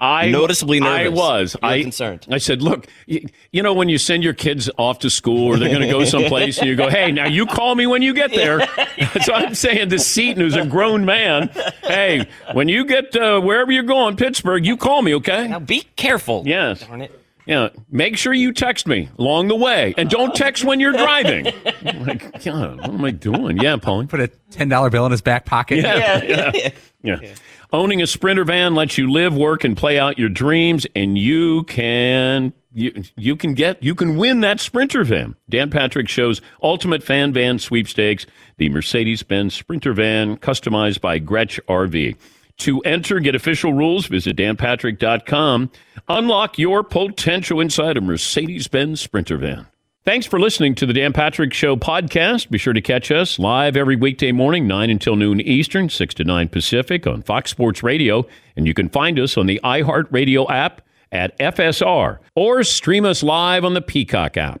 I, 0.00 0.28
noticeably 0.28 0.80
nervous. 0.80 1.06
I 1.06 1.08
was. 1.08 1.56
I 1.62 1.82
concerned. 1.82 2.26
I 2.30 2.38
said, 2.38 2.62
look, 2.62 2.86
you, 3.06 3.26
you, 3.50 3.62
know, 3.62 3.72
when 3.72 3.88
you 3.88 3.98
send 3.98 4.22
your 4.22 4.34
kids 4.34 4.68
off 4.78 4.98
to 5.00 5.10
school 5.10 5.46
or 5.46 5.56
they're 5.56 5.70
going 5.70 5.80
to 5.80 5.90
go 5.90 6.04
someplace, 6.04 6.58
and 6.58 6.68
you 6.68 6.76
go, 6.76 6.90
hey, 6.90 7.12
now 7.12 7.26
you 7.26 7.46
call 7.46 7.74
me 7.74 7.86
when 7.86 8.02
you 8.02 8.12
get 8.12 8.32
there. 8.32 8.60
so 9.22 9.32
I'm 9.32 9.54
saying 9.54 9.88
to 9.90 9.98
Seton, 9.98 10.42
who's 10.42 10.56
a 10.56 10.66
grown 10.66 11.04
man, 11.04 11.48
hey, 11.82 12.28
when 12.52 12.68
you 12.68 12.84
get 12.84 13.16
uh, 13.16 13.40
wherever 13.40 13.72
you're 13.72 13.84
going, 13.84 14.16
Pittsburgh, 14.16 14.66
you 14.66 14.76
call 14.76 15.02
me, 15.02 15.14
okay? 15.14 15.48
Now 15.48 15.60
be 15.60 15.82
careful. 15.96 16.42
Yes. 16.46 16.80
Darn 16.80 17.02
it. 17.02 17.25
Yeah, 17.46 17.68
make 17.90 18.16
sure 18.16 18.32
you 18.32 18.52
text 18.52 18.88
me 18.88 19.08
along 19.18 19.48
the 19.48 19.54
way, 19.54 19.94
and 19.96 20.10
don't 20.10 20.34
text 20.34 20.64
when 20.64 20.80
you're 20.80 20.92
driving. 20.92 21.52
I'm 21.84 22.04
like, 22.06 22.44
God, 22.44 22.78
what 22.78 22.90
am 22.90 23.04
I 23.04 23.12
doing? 23.12 23.58
Yeah, 23.58 23.76
Pauline. 23.76 24.08
Put 24.08 24.20
a 24.20 24.28
ten 24.50 24.68
dollar 24.68 24.90
bill 24.90 25.06
in 25.06 25.12
his 25.12 25.22
back 25.22 25.44
pocket. 25.46 25.76
Yeah, 25.76 26.22
yeah, 26.24 26.50
yeah. 27.02 27.18
yeah. 27.22 27.34
Owning 27.72 28.02
a 28.02 28.06
Sprinter 28.06 28.44
van 28.44 28.74
lets 28.74 28.98
you 28.98 29.10
live, 29.10 29.36
work, 29.36 29.62
and 29.64 29.76
play 29.76 29.98
out 29.98 30.18
your 30.18 30.28
dreams, 30.28 30.86
and 30.96 31.16
you 31.16 31.62
can 31.64 32.52
you 32.72 33.04
you 33.16 33.36
can 33.36 33.54
get 33.54 33.82
you 33.82 33.94
can 33.94 34.16
win 34.16 34.40
that 34.40 34.60
Sprinter 34.60 35.04
van. 35.04 35.36
Dan 35.48 35.70
Patrick 35.70 36.08
shows 36.08 36.40
Ultimate 36.62 37.02
Fan 37.02 37.32
Van 37.32 37.58
Sweepstakes, 37.58 38.26
the 38.56 38.68
Mercedes-Benz 38.68 39.54
Sprinter 39.54 39.92
van, 39.92 40.36
customized 40.36 41.00
by 41.00 41.20
Grech 41.20 41.60
RV. 41.68 42.16
To 42.58 42.80
enter, 42.80 43.20
get 43.20 43.34
official 43.34 43.72
rules, 43.72 44.06
visit 44.06 44.36
danpatrick.com. 44.36 45.70
Unlock 46.08 46.58
your 46.58 46.82
potential 46.82 47.60
inside 47.60 47.96
a 47.96 48.00
Mercedes 48.00 48.68
Benz 48.68 49.00
Sprinter 49.00 49.36
van. 49.36 49.66
Thanks 50.04 50.24
for 50.24 50.38
listening 50.38 50.76
to 50.76 50.86
the 50.86 50.92
Dan 50.92 51.12
Patrick 51.12 51.52
Show 51.52 51.74
podcast. 51.74 52.48
Be 52.48 52.58
sure 52.58 52.72
to 52.72 52.80
catch 52.80 53.10
us 53.10 53.40
live 53.40 53.76
every 53.76 53.96
weekday 53.96 54.30
morning, 54.30 54.66
9 54.68 54.88
until 54.88 55.16
noon 55.16 55.40
Eastern, 55.40 55.88
6 55.88 56.14
to 56.14 56.24
9 56.24 56.48
Pacific 56.48 57.06
on 57.08 57.22
Fox 57.22 57.50
Sports 57.50 57.82
Radio. 57.82 58.24
And 58.56 58.68
you 58.68 58.72
can 58.72 58.88
find 58.88 59.18
us 59.18 59.36
on 59.36 59.46
the 59.46 59.60
iHeartRadio 59.64 60.48
app 60.48 60.82
at 61.10 61.36
FSR 61.40 62.18
or 62.36 62.62
stream 62.62 63.04
us 63.04 63.24
live 63.24 63.64
on 63.64 63.74
the 63.74 63.82
Peacock 63.82 64.36
app. 64.36 64.60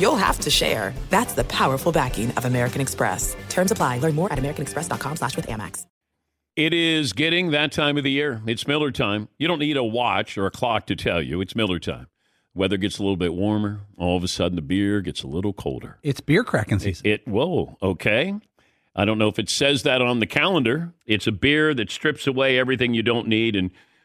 you'll 0.00 0.16
have 0.16 0.40
to 0.40 0.50
share. 0.50 0.92
That's 1.10 1.34
the 1.34 1.44
powerful 1.44 1.92
backing 1.92 2.32
of 2.32 2.44
American 2.44 2.80
Express. 2.80 3.36
Terms 3.48 3.70
apply. 3.70 3.98
Learn 3.98 4.14
more 4.14 4.32
at 4.32 4.38
americanexpress.com 4.38 5.16
slash 5.16 5.36
with 5.36 5.46
Amex. 5.46 5.86
It 6.56 6.74
is 6.74 7.12
getting 7.12 7.52
that 7.52 7.70
time 7.70 7.96
of 7.96 8.04
the 8.04 8.10
year. 8.10 8.42
It's 8.46 8.66
Miller 8.66 8.90
time. 8.90 9.28
You 9.38 9.46
don't 9.46 9.60
need 9.60 9.76
a 9.76 9.84
watch 9.84 10.36
or 10.36 10.46
a 10.46 10.50
clock 10.50 10.86
to 10.86 10.96
tell 10.96 11.22
you. 11.22 11.40
It's 11.40 11.54
Miller 11.54 11.78
time. 11.78 12.08
Weather 12.54 12.76
gets 12.76 12.98
a 12.98 13.02
little 13.02 13.16
bit 13.16 13.32
warmer. 13.32 13.82
All 13.96 14.16
of 14.16 14.24
a 14.24 14.28
sudden, 14.28 14.56
the 14.56 14.62
beer 14.62 15.00
gets 15.00 15.22
a 15.22 15.28
little 15.28 15.52
colder. 15.52 15.98
It's 16.02 16.20
beer 16.20 16.42
cracking 16.42 16.80
season. 16.80 17.06
It, 17.06 17.10
it 17.22 17.28
whoa, 17.28 17.78
okay. 17.80 18.34
I 18.96 19.04
don't 19.04 19.18
know 19.18 19.28
if 19.28 19.38
it 19.38 19.48
says 19.48 19.84
that 19.84 20.02
on 20.02 20.18
the 20.18 20.26
calendar. 20.26 20.92
It's 21.06 21.28
a 21.28 21.32
beer 21.32 21.72
that 21.74 21.90
strips 21.90 22.26
away 22.26 22.58
everything 22.58 22.92
you 22.92 23.04
don't 23.04 23.28
need 23.28 23.54
and 23.54 23.70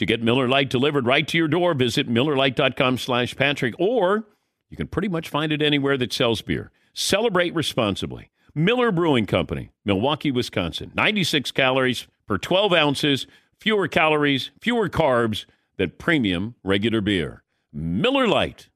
To 0.00 0.06
get 0.06 0.22
Miller 0.22 0.48
Lite 0.48 0.70
delivered 0.70 1.04
right 1.04 1.28
to 1.28 1.36
your 1.36 1.46
door, 1.46 1.74
visit 1.74 2.08
MillerLite.com 2.08 2.96
slash 2.96 3.36
Patrick, 3.36 3.74
or 3.78 4.24
you 4.70 4.76
can 4.78 4.86
pretty 4.86 5.08
much 5.08 5.28
find 5.28 5.52
it 5.52 5.60
anywhere 5.60 5.98
that 5.98 6.10
sells 6.10 6.40
beer. 6.40 6.70
Celebrate 6.94 7.54
responsibly. 7.54 8.30
Miller 8.54 8.92
Brewing 8.92 9.26
Company, 9.26 9.72
Milwaukee, 9.84 10.30
Wisconsin. 10.30 10.90
96 10.94 11.50
calories 11.50 12.06
per 12.26 12.38
12 12.38 12.72
ounces, 12.72 13.26
fewer 13.58 13.88
calories, 13.88 14.50
fewer 14.58 14.88
carbs 14.88 15.44
than 15.76 15.90
premium 15.90 16.54
regular 16.64 17.02
beer. 17.02 17.42
Miller 17.70 18.26
Lite. 18.26 18.70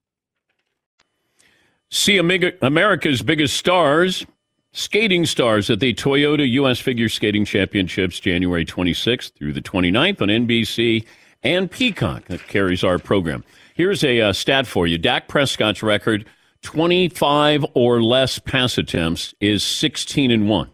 See 1.91 2.19
America's 2.19 3.23
biggest 3.23 3.57
stars, 3.57 4.27
skating 4.75 5.25
stars 5.25 5.71
at 5.71 5.81
the 5.81 5.95
Toyota 5.95 6.49
U.S. 6.51 6.79
Figure 6.79 7.09
Skating 7.09 7.47
Championships, 7.47 8.21
January 8.21 8.67
26th 8.67 9.33
through 9.33 9.55
the 9.55 9.63
29th 9.63 10.21
on 10.21 10.29
NBC 10.29 11.07
and 11.43 11.71
Peacock. 11.71 12.27
That 12.27 12.47
carries 12.47 12.85
our 12.85 12.99
program. 12.99 13.45
Here's 13.75 14.05
a 14.05 14.21
uh, 14.21 14.33
stat 14.35 14.67
for 14.67 14.87
you 14.87 14.99
Dak 14.99 15.29
Prescott's 15.29 15.83
record 15.83 16.27
25 16.63 17.65
or 17.75 18.03
less 18.03 18.39
pass 18.39 18.77
attempts 18.77 19.35
is 19.41 19.63
16 19.63 20.31
and 20.31 20.49
1. 20.49 20.71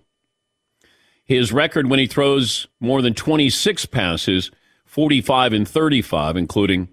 His 1.25 1.53
record 1.53 1.89
when 1.89 1.99
he 1.99 2.07
throws 2.07 2.67
more 2.81 3.03
than 3.03 3.15
26 3.15 3.87
passes, 3.87 4.51
45 4.85 5.53
and 5.53 5.69
35, 5.69 6.37
including 6.37 6.89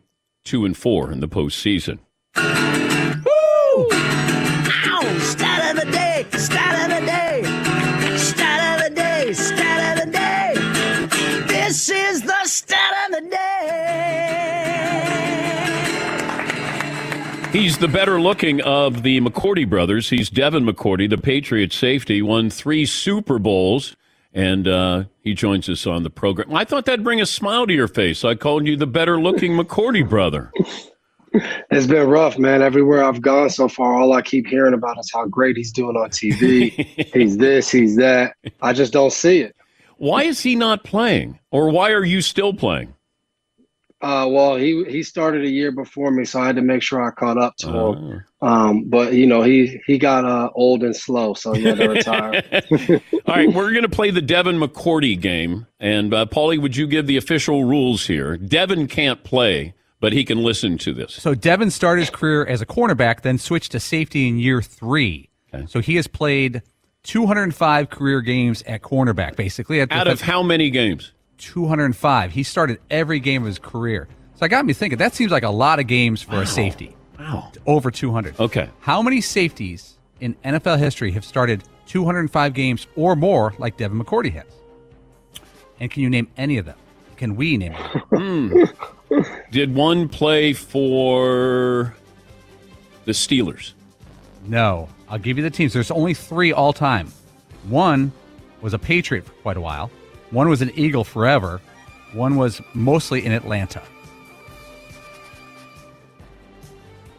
2 0.46 0.65
and 0.65 0.78
4 0.78 1.12
in 1.12 1.20
the 1.22 1.28
postseason. 1.28 2.00
Ow! 2.36 4.07
He's 17.67 17.80
the 17.80 17.89
better 17.89 18.21
looking 18.21 18.62
of 18.62 19.03
the 19.03 19.19
McCourty 19.19 19.69
brothers. 19.69 20.10
He's 20.10 20.30
Devin 20.30 20.63
McCourty, 20.63 21.10
the 21.10 21.17
Patriot 21.17 21.73
safety, 21.73 22.21
won 22.21 22.49
three 22.49 22.86
Super 22.86 23.39
Bowls, 23.39 23.93
and 24.34 24.69
uh, 24.69 25.03
he 25.19 25.34
joins 25.34 25.67
us 25.67 25.86
on 25.86 26.03
the 26.03 26.10
program. 26.10 26.56
I 26.56 26.63
thought 26.63 26.86
that'd 26.86 27.03
bring 27.03 27.19
a 27.19 27.25
smile 27.25 27.67
to 27.67 27.73
your 27.73 27.89
face. 27.89 28.23
I 28.23 28.36
called 28.36 28.65
you 28.65 28.77
the 28.77 28.88
better 28.88 29.19
looking 29.19 29.51
McCourty 29.51 30.08
brother. 30.10 30.49
It's 31.69 31.88
been 31.88 32.08
rough, 32.08 32.39
man. 32.39 32.62
Everywhere 32.62 33.03
I've 33.03 33.21
gone 33.21 33.49
so 33.49 33.67
far, 33.67 33.95
all 33.95 34.13
I 34.13 34.21
keep 34.21 34.47
hearing 34.47 34.73
about 34.73 34.97
is 34.97 35.12
how 35.13 35.25
great 35.25 35.58
he's 35.58 35.73
doing 35.73 35.97
on 35.97 36.10
TV. 36.10 36.71
he's 37.13 37.36
this, 37.36 37.69
he's 37.69 37.97
that. 37.97 38.38
I 38.62 38.71
just 38.71 38.93
don't 38.93 39.12
see 39.12 39.41
it. 39.41 39.58
Why 39.97 40.23
is 40.23 40.39
he 40.39 40.56
not 40.56 40.86
playing? 40.86 41.38
Or 41.51 41.69
why 41.69 41.91
are 41.91 42.06
you 42.06 42.21
still 42.21 42.53
playing? 42.53 42.93
Uh, 44.00 44.28
well, 44.30 44.56
he 44.56 44.84
he 44.88 45.02
started 45.02 45.44
a 45.44 45.50
year 45.50 45.72
before 45.72 46.12
me, 46.12 46.24
so 46.24 46.40
I 46.40 46.46
had 46.48 46.56
to 46.58 46.62
make 46.62 46.84
sure 46.84 47.02
I 47.02 47.10
caught 47.12 47.38
up 47.40 47.56
to 47.58 47.68
Oh. 47.70 47.94
him. 47.94 48.24
Um, 48.42 48.84
but 48.90 49.14
you 49.14 49.26
know, 49.26 49.42
he 49.42 49.82
he 49.88 49.98
got 49.98 50.24
uh, 50.24 50.52
old 50.54 50.84
and 50.84 50.96
slow, 50.96 51.34
so 51.34 51.54
he 51.54 51.64
had 51.64 51.78
to 51.78 51.90
retire. 51.90 52.44
All 53.26 53.36
right, 53.36 53.52
we're 53.52 53.72
going 53.72 53.82
to 53.82 53.90
play 53.90 54.12
the 54.12 54.22
Devin 54.22 54.60
McCourty 54.60 55.20
game. 55.20 55.66
And, 55.80 56.14
uh, 56.14 56.28
Paulie, 56.28 56.62
would 56.62 56.76
you 56.76 56.86
give 56.86 57.08
the 57.08 57.18
official 57.18 57.64
rules 57.64 58.06
here? 58.06 58.38
Devin 58.38 58.86
can't 58.88 59.24
play, 59.24 59.74
but 60.00 60.14
he 60.14 60.24
can 60.24 60.44
listen 60.44 60.78
to 60.80 60.94
this. 60.94 61.14
So 61.14 61.34
Devin 61.34 61.72
started 61.72 62.02
his 62.02 62.10
career 62.12 62.46
as 62.46 62.62
a 62.62 62.66
cornerback, 62.68 63.22
then 63.22 63.40
switched 63.40 63.72
to 63.72 63.80
safety 63.80 64.28
in 64.28 64.38
year 64.38 64.62
three. 64.62 65.30
So 65.68 65.80
he 65.80 65.96
has 65.96 66.06
played 66.06 66.62
205 67.02 67.90
career 67.90 68.22
games 68.22 68.62
at 68.68 68.82
cornerback, 68.84 69.36
basically. 69.36 69.80
At 69.82 69.92
Out 69.92 70.08
of 70.08 70.22
how 70.22 70.44
many 70.44 70.70
games? 70.70 71.14
205. 71.38 72.32
He 72.32 72.43
started 72.43 72.80
every 72.89 73.19
game 73.19 73.43
of 73.43 73.47
his 73.47 73.60
career. 73.60 74.08
So 74.36 74.45
I 74.45 74.47
got 74.47 74.65
me 74.65 74.73
thinking, 74.73 75.00
that 75.00 75.15
seems 75.15 75.32
like 75.32 75.43
a 75.43 75.50
lot 75.50 75.80
of 75.80 75.88
games 75.88 76.21
for 76.21 76.41
a 76.41 76.45
safety. 76.45 76.95
Wow. 77.19 77.52
Over 77.65 77.89
200. 77.89 78.39
Okay. 78.39 78.69
How 78.80 79.02
many 79.02 79.21
safeties 79.21 79.97
in 80.19 80.36
NFL 80.45 80.78
history 80.80 81.12
have 81.12 81.26
started 81.26 81.63
205 81.88 82.54
games 82.54 82.88
or 82.95 83.15
more 83.15 83.54
like 83.58 83.78
Devin 83.78 84.00
McCourty 84.00 84.32
has? 84.34 84.45
And 85.80 85.89
can 85.89 86.04
you 86.04 86.10
name 86.10 86.28
any 86.38 86.58
of 86.58 86.65
them? 86.65 86.78
Can 87.17 87.36
we 87.36 87.58
name 87.58 87.73
them? 87.73 88.67
Hmm. 89.10 89.23
Did 89.52 89.73
one 89.73 90.10
play 90.10 90.52
for 90.52 91.95
the 93.06 93.13
Steelers? 93.13 93.71
No. 94.45 94.89
I'll 95.10 95.17
give 95.17 95.38
you 95.38 95.43
the 95.43 95.50
teams. 95.50 95.71
There's 95.73 95.91
only 95.91 96.13
three 96.13 96.52
all 96.52 96.73
time. 96.73 97.12
One 97.69 98.12
was 98.62 98.73
a 98.73 98.80
Patriot 98.80 99.26
for 99.26 99.32
quite 99.34 99.56
a 99.58 99.62
while. 99.62 99.89
One 100.32 100.50
was 100.50 100.62
an 100.62 100.72
Eagle 100.76 101.04
forever. 101.04 101.62
One 102.13 102.36
was 102.36 102.62
mostly 102.74 103.26
in 103.26 103.32
Atlanta. 103.32 103.82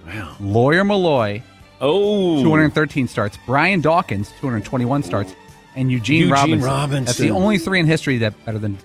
Wow. 0.06 0.36
Lawyer 0.40 0.84
Milloy. 0.84 1.42
Oh. 1.80 2.42
213 2.42 3.06
starts. 3.08 3.38
Brian 3.46 3.80
Dawkins, 3.80 4.28
221 4.40 5.02
starts. 5.02 5.34
And 5.76 5.90
Eugene, 5.92 6.22
Eugene 6.28 6.32
Robinson. 6.32 6.60
Robinson. 6.68 7.04
That's 7.04 7.18
the 7.18 7.30
only 7.30 7.58
three 7.58 7.78
in 7.78 7.86
history 7.86 8.18
that 8.18 8.44
better 8.44 8.58
than. 8.58 8.78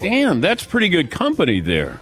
Damn, 0.00 0.40
that's 0.40 0.64
pretty 0.64 0.88
good 0.88 1.10
company 1.10 1.60
there. 1.60 2.00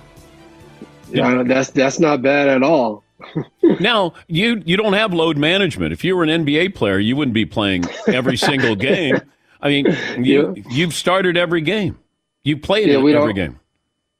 yeah, 1.10 1.42
that's 1.44 1.70
that's 1.70 2.00
not 2.00 2.22
bad 2.22 2.48
at 2.48 2.62
all. 2.62 3.04
Now, 3.78 4.14
you 4.26 4.60
you 4.66 4.76
don't 4.76 4.92
have 4.94 5.14
load 5.14 5.38
management. 5.38 5.92
If 5.92 6.02
you 6.02 6.16
were 6.16 6.24
an 6.24 6.44
NBA 6.44 6.74
player, 6.74 6.98
you 6.98 7.14
wouldn't 7.14 7.34
be 7.34 7.46
playing 7.46 7.84
every 8.08 8.36
single 8.36 8.74
game. 8.90 9.20
I 9.62 9.68
mean, 9.68 9.86
you 10.18 10.54
you've 10.68 10.92
started 10.92 11.36
every 11.36 11.60
game. 11.60 11.98
You 12.42 12.56
played 12.56 12.88
Yeah, 12.88 12.96
every 12.96 13.32
game. 13.32 13.58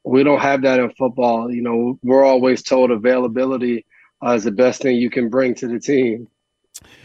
We 0.05 0.23
don't 0.23 0.41
have 0.41 0.63
that 0.63 0.81
in 0.81 0.91
football. 0.93 1.51
You 1.53 1.63
know, 1.63 1.99
we're 2.03 2.25
always 2.25 2.63
told 2.63 2.91
availability 2.91 3.85
uh, 4.25 4.33
is 4.33 4.45
the 4.45 4.51
best 4.51 4.83
thing 4.83 4.97
you 4.97 5.11
can 5.11 5.29
bring 5.29 5.55
to 5.57 5.69
the 5.69 5.79
team. 5.79 6.29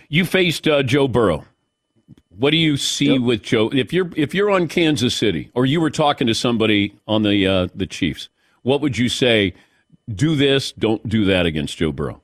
You 0.10 0.26
faced 0.26 0.68
uh, 0.68 0.84
Joe 0.84 1.08
Burrow. 1.08 1.46
What 2.30 2.52
do 2.52 2.58
you 2.58 2.78
see 2.78 3.18
with 3.18 3.42
Joe? 3.42 3.70
If 3.74 3.92
you're 3.92 4.12
if 4.16 4.36
you're 4.36 4.52
on 4.52 4.68
Kansas 4.68 5.16
City, 5.16 5.50
or 5.56 5.66
you 5.66 5.82
were 5.82 5.90
talking 5.90 6.28
to 6.28 6.36
somebody 6.36 6.96
on 7.08 7.24
the 7.24 7.48
uh, 7.48 7.68
the 7.74 7.88
Chiefs, 7.88 8.30
what 8.62 8.80
would 8.82 8.98
you 8.98 9.10
say? 9.10 9.54
Do 10.14 10.38
this, 10.38 10.72
don't 10.72 11.10
do 11.10 11.26
that 11.26 11.46
against 11.46 11.78
Joe 11.78 11.92
Burrow. 11.92 12.22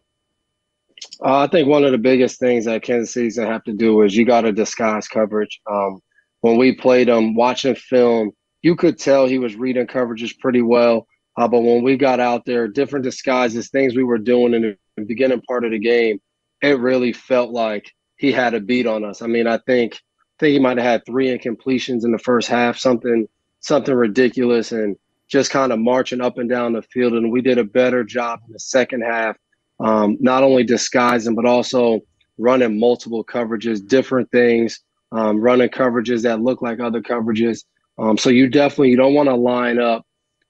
Uh, 1.24 1.40
I 1.40 1.48
think 1.48 1.68
one 1.68 1.84
of 1.84 1.92
the 1.92 1.98
biggest 1.98 2.40
things 2.40 2.66
that 2.66 2.84
Kansas 2.84 3.14
City's 3.14 3.38
gonna 3.38 3.52
have 3.52 3.64
to 3.66 3.74
do 3.74 4.02
is 4.02 4.16
you 4.16 4.26
got 4.26 4.42
to 4.42 4.52
disguise 4.52 5.08
coverage. 5.08 5.62
Um, 5.70 6.00
when 6.42 6.58
we 6.58 6.76
played 6.76 7.10
him, 7.10 7.36
watching 7.36 7.76
film, 7.76 8.32
you 8.62 8.76
could 8.76 8.98
tell 8.98 9.28
he 9.28 9.40
was 9.40 9.56
reading 9.56 9.88
coverages 9.88 10.38
pretty 10.40 10.62
well. 10.62 11.08
Uh, 11.38 11.48
but 11.48 11.62
when 11.62 11.84
we 11.84 11.98
got 11.98 12.20
out 12.20 12.46
there, 12.46 12.68
different 12.68 13.04
disguises, 13.04 13.70
things 13.70 13.96
we 13.96 14.04
were 14.04 14.18
doing 14.18 14.54
in 14.54 14.78
the 14.98 15.06
beginning 15.06 15.42
part 15.48 15.66
of 15.66 15.72
the 15.72 15.80
game, 15.80 16.20
it 16.62 16.80
really 16.80 17.14
felt 17.14 17.52
like 17.52 17.92
he 18.18 18.32
had 18.32 18.54
a 18.54 18.60
beat 18.60 18.88
on 18.88 19.04
us. 19.04 19.22
I 19.22 19.28
mean, 19.28 19.48
I 19.48 19.58
think 19.58 19.96
I 19.96 20.36
think 20.40 20.54
he 20.54 20.60
might 20.60 20.78
have 20.78 20.86
had 20.86 21.06
three 21.06 21.28
incompletions 21.28 22.06
in 22.06 22.12
the 22.12 22.20
first 22.20 22.48
half, 22.48 22.78
something 22.78 23.28
something 23.60 23.94
ridiculous, 23.94 24.72
and 24.72 24.96
just 25.28 25.52
kind 25.52 25.72
of 25.72 25.80
marching 25.80 26.22
up 26.22 26.38
and 26.38 26.50
down 26.50 26.74
the 26.74 26.82
field. 26.82 27.14
And 27.14 27.32
we 27.32 27.42
did 27.42 27.58
a 27.58 27.64
better 27.64 28.04
job 28.04 28.42
in 28.46 28.54
the 28.54 28.60
second 28.60 29.02
half, 29.02 29.36
um, 29.80 30.18
not 30.20 30.44
only 30.44 30.64
disguising, 30.64 31.36
but 31.36 31.46
also 31.46 32.00
running 32.38 32.80
multiple 32.80 33.24
coverages, 33.24 33.86
different 33.86 34.30
things, 34.32 34.80
um, 35.12 35.40
running 35.40 35.70
coverages 35.70 36.24
that 36.24 36.42
look 36.42 36.62
like 36.62 36.80
other 36.80 37.02
coverages. 37.02 37.64
Um, 37.98 38.18
so 38.18 38.30
you 38.30 38.50
definitely 38.50 38.90
you 38.90 38.98
don't 38.98 39.14
want 39.14 39.30
to 39.30 39.36
line 39.36 39.80
up 39.80 40.06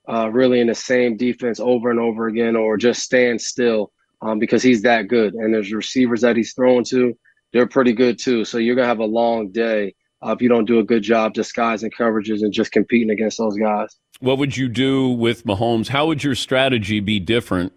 uh, 0.08 0.30
really 0.30 0.60
in 0.60 0.66
the 0.66 0.74
same 0.74 1.16
defense 1.16 1.60
over 1.60 1.90
and 1.90 2.00
over 2.00 2.26
again, 2.26 2.56
or 2.56 2.76
just 2.76 3.02
stand 3.02 3.40
still 3.40 3.92
um, 4.22 4.38
because 4.38 4.62
he's 4.62 4.82
that 4.82 5.08
good. 5.08 5.34
And 5.34 5.52
there's 5.52 5.72
receivers 5.72 6.22
that 6.22 6.36
he's 6.36 6.54
throwing 6.54 6.84
to, 6.86 7.16
they're 7.52 7.68
pretty 7.68 7.92
good 7.92 8.18
too. 8.18 8.44
So 8.44 8.58
you're 8.58 8.74
gonna 8.74 8.88
have 8.88 8.98
a 8.98 9.04
long 9.04 9.50
day 9.50 9.94
uh, 10.24 10.32
if 10.32 10.42
you 10.42 10.48
don't 10.48 10.64
do 10.64 10.78
a 10.78 10.84
good 10.84 11.02
job 11.02 11.34
disguising 11.34 11.90
coverages 11.90 12.42
and 12.42 12.52
just 12.52 12.72
competing 12.72 13.10
against 13.10 13.38
those 13.38 13.56
guys. 13.56 13.96
What 14.20 14.38
would 14.38 14.56
you 14.56 14.68
do 14.68 15.08
with 15.08 15.44
Mahomes? 15.44 15.88
How 15.88 16.06
would 16.06 16.24
your 16.24 16.34
strategy 16.34 17.00
be 17.00 17.20
different, 17.20 17.76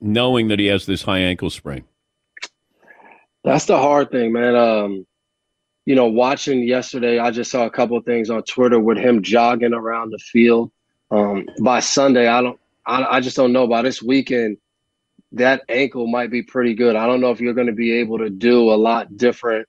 knowing 0.00 0.48
that 0.48 0.58
he 0.58 0.66
has 0.66 0.86
this 0.86 1.02
high 1.02 1.18
ankle 1.18 1.50
sprain? 1.50 1.84
That's 3.44 3.66
the 3.66 3.78
hard 3.78 4.10
thing, 4.10 4.32
man. 4.32 4.54
Um, 4.54 5.06
you 5.86 5.94
know, 5.94 6.06
watching 6.06 6.62
yesterday, 6.62 7.18
I 7.18 7.30
just 7.30 7.50
saw 7.50 7.64
a 7.64 7.70
couple 7.70 7.96
of 7.96 8.04
things 8.04 8.30
on 8.30 8.42
Twitter 8.42 8.78
with 8.78 8.98
him 8.98 9.22
jogging 9.22 9.72
around 9.72 10.10
the 10.10 10.18
field. 10.18 10.70
Um, 11.10 11.46
by 11.60 11.80
Sunday, 11.80 12.28
I 12.28 12.42
don't, 12.42 12.60
I, 12.86 13.16
I 13.16 13.20
just 13.20 13.36
don't 13.36 13.52
know. 13.52 13.66
By 13.66 13.82
this 13.82 14.02
weekend, 14.02 14.58
that 15.32 15.62
ankle 15.68 16.06
might 16.06 16.30
be 16.30 16.42
pretty 16.42 16.74
good. 16.74 16.96
I 16.96 17.06
don't 17.06 17.20
know 17.20 17.30
if 17.30 17.40
you're 17.40 17.54
going 17.54 17.66
to 17.66 17.72
be 17.72 17.92
able 17.94 18.18
to 18.18 18.30
do 18.30 18.70
a 18.70 18.76
lot 18.76 19.16
different, 19.16 19.66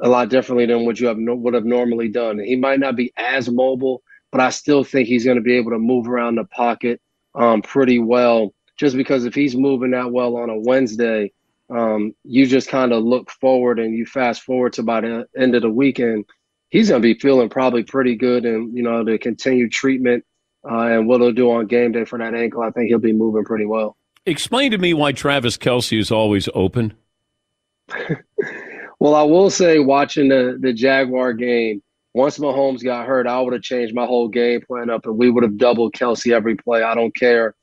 a 0.00 0.08
lot 0.08 0.30
differently 0.30 0.66
than 0.66 0.84
what 0.84 0.98
you 0.98 1.06
have 1.06 1.18
would 1.18 1.54
have 1.54 1.64
normally 1.64 2.08
done. 2.08 2.38
He 2.38 2.56
might 2.56 2.80
not 2.80 2.96
be 2.96 3.12
as 3.16 3.50
mobile, 3.50 4.02
but 4.30 4.40
I 4.40 4.50
still 4.50 4.84
think 4.84 5.06
he's 5.06 5.24
going 5.24 5.36
to 5.36 5.42
be 5.42 5.56
able 5.56 5.72
to 5.72 5.78
move 5.78 6.08
around 6.08 6.36
the 6.36 6.44
pocket 6.44 7.00
um, 7.34 7.62
pretty 7.62 7.98
well. 7.98 8.54
Just 8.78 8.96
because 8.96 9.24
if 9.24 9.34
he's 9.34 9.56
moving 9.56 9.90
that 9.90 10.10
well 10.10 10.36
on 10.36 10.50
a 10.50 10.58
Wednesday, 10.58 11.32
um, 11.70 12.14
you 12.24 12.46
just 12.46 12.68
kind 12.68 12.92
of 12.92 13.02
look 13.02 13.30
forward 13.30 13.78
and 13.78 13.94
you 13.94 14.06
fast 14.06 14.42
forward 14.42 14.72
to 14.74 14.82
by 14.82 15.00
the 15.00 15.26
end 15.36 15.54
of 15.54 15.62
the 15.62 15.70
weekend, 15.70 16.24
he's 16.70 16.88
going 16.88 17.00
to 17.00 17.14
be 17.14 17.18
feeling 17.18 17.48
probably 17.48 17.82
pretty 17.82 18.16
good. 18.16 18.44
And, 18.44 18.76
you 18.76 18.82
know, 18.82 19.04
the 19.04 19.18
continued 19.18 19.72
treatment 19.72 20.24
uh, 20.68 20.86
and 20.86 21.06
what 21.06 21.20
he'll 21.20 21.32
do 21.32 21.50
on 21.50 21.66
game 21.66 21.92
day 21.92 22.04
for 22.04 22.18
that 22.18 22.34
ankle, 22.34 22.62
I 22.62 22.70
think 22.70 22.88
he'll 22.88 22.98
be 22.98 23.12
moving 23.12 23.44
pretty 23.44 23.66
well. 23.66 23.96
Explain 24.26 24.70
to 24.70 24.78
me 24.78 24.94
why 24.94 25.12
Travis 25.12 25.56
Kelce 25.56 25.98
is 25.98 26.10
always 26.10 26.48
open. 26.54 26.94
well, 29.00 29.14
I 29.14 29.22
will 29.22 29.50
say, 29.50 29.78
watching 29.80 30.28
the, 30.28 30.58
the 30.60 30.72
Jaguar 30.72 31.32
game, 31.32 31.82
once 32.14 32.38
Mahomes 32.38 32.84
got 32.84 33.06
hurt, 33.06 33.26
I 33.26 33.40
would 33.40 33.54
have 33.54 33.62
changed 33.62 33.94
my 33.94 34.04
whole 34.04 34.28
game 34.28 34.60
plan 34.60 34.90
up 34.90 35.06
and 35.06 35.16
we 35.16 35.30
would 35.30 35.42
have 35.42 35.56
doubled 35.56 35.94
Kelce 35.94 36.32
every 36.32 36.56
play. 36.56 36.82
I 36.82 36.94
don't 36.94 37.14
care. 37.14 37.54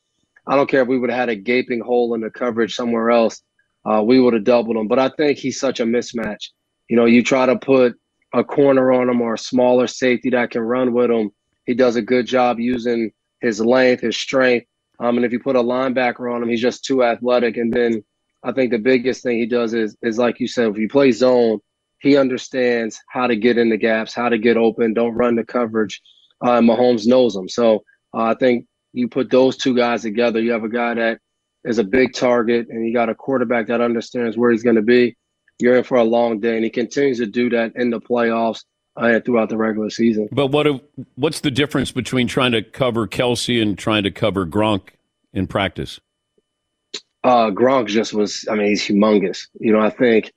I 0.49 0.55
don't 0.55 0.69
care 0.69 0.81
if 0.81 0.87
we 0.87 0.99
would 0.99 1.09
have 1.09 1.19
had 1.19 1.29
a 1.29 1.35
gaping 1.35 1.79
hole 1.79 2.13
in 2.15 2.21
the 2.21 2.31
coverage 2.31 2.75
somewhere 2.75 3.11
else 3.11 3.41
uh, 3.85 4.01
we 4.05 4.19
would 4.19 4.33
have 4.33 4.43
doubled 4.43 4.77
him. 4.77 4.87
But 4.87 4.99
I 4.99 5.09
think 5.09 5.37
he's 5.37 5.59
such 5.59 5.79
a 5.79 5.85
mismatch. 5.85 6.49
You 6.89 6.95
know, 6.95 7.05
you 7.05 7.23
try 7.23 7.45
to 7.45 7.57
put 7.57 7.95
a 8.33 8.43
corner 8.43 8.91
on 8.91 9.09
him 9.09 9.21
or 9.21 9.33
a 9.33 9.37
smaller 9.37 9.87
safety 9.87 10.29
that 10.31 10.51
can 10.51 10.61
run 10.61 10.93
with 10.93 11.09
him. 11.09 11.31
He 11.65 11.73
does 11.73 11.95
a 11.95 12.01
good 12.01 12.25
job 12.25 12.59
using 12.59 13.11
his 13.41 13.59
length, 13.61 14.01
his 14.01 14.17
strength. 14.17 14.67
Um, 14.99 15.17
and 15.17 15.25
if 15.25 15.31
you 15.31 15.39
put 15.39 15.55
a 15.55 15.63
linebacker 15.63 16.33
on 16.33 16.43
him, 16.43 16.49
he's 16.49 16.61
just 16.61 16.83
too 16.83 17.03
athletic. 17.03 17.57
And 17.57 17.71
then 17.71 18.03
I 18.43 18.51
think 18.51 18.71
the 18.71 18.79
biggest 18.79 19.23
thing 19.23 19.37
he 19.37 19.45
does 19.45 19.73
is 19.73 19.95
is 20.01 20.17
like 20.17 20.39
you 20.39 20.47
said, 20.47 20.69
if 20.69 20.77
you 20.77 20.89
play 20.89 21.11
zone, 21.11 21.59
he 22.01 22.17
understands 22.17 22.99
how 23.09 23.27
to 23.27 23.35
get 23.35 23.57
in 23.57 23.69
the 23.69 23.77
gaps, 23.77 24.13
how 24.13 24.29
to 24.29 24.37
get 24.37 24.57
open, 24.57 24.93
don't 24.93 25.15
run 25.15 25.35
the 25.35 25.43
coverage. 25.43 26.01
Uh, 26.41 26.59
Mahomes 26.59 27.05
knows 27.05 27.35
him. 27.35 27.49
So 27.49 27.83
uh, 28.13 28.23
I 28.23 28.33
think 28.35 28.65
you 28.93 29.07
put 29.07 29.29
those 29.29 29.57
two 29.57 29.75
guys 29.75 30.01
together, 30.01 30.39
you 30.39 30.51
have 30.51 30.63
a 30.63 30.69
guy 30.69 30.93
that 30.95 31.19
is 31.63 31.77
a 31.77 31.83
big 31.83 32.13
target 32.13 32.67
and 32.69 32.85
you 32.85 32.93
got 32.93 33.09
a 33.09 33.15
quarterback 33.15 33.67
that 33.67 33.81
understands 33.81 34.37
where 34.37 34.51
he's 34.51 34.63
going 34.63 34.75
to 34.75 34.81
be, 34.81 35.15
you're 35.59 35.77
in 35.77 35.83
for 35.83 35.97
a 35.97 36.03
long 36.03 36.39
day. 36.39 36.55
And 36.55 36.63
he 36.63 36.69
continues 36.69 37.17
to 37.19 37.25
do 37.25 37.49
that 37.49 37.73
in 37.75 37.89
the 37.89 37.99
playoffs 37.99 38.63
uh, 38.99 39.05
and 39.05 39.25
throughout 39.25 39.49
the 39.49 39.57
regular 39.57 39.89
season. 39.89 40.29
But 40.31 40.47
what 40.47 40.67
what's 41.15 41.41
the 41.41 41.51
difference 41.51 41.91
between 41.91 42.27
trying 42.27 42.53
to 42.53 42.61
cover 42.61 43.07
Kelce 43.07 43.61
and 43.61 43.77
trying 43.77 44.03
to 44.03 44.11
cover 44.11 44.45
Gronk 44.45 44.89
in 45.33 45.47
practice? 45.47 45.99
Uh, 47.23 47.51
Gronk 47.51 47.87
just 47.87 48.13
was. 48.13 48.45
I 48.49 48.55
mean, 48.55 48.67
he's 48.67 48.83
humongous. 48.83 49.47
You 49.59 49.73
know, 49.73 49.79
I 49.79 49.89
think, 49.89 50.31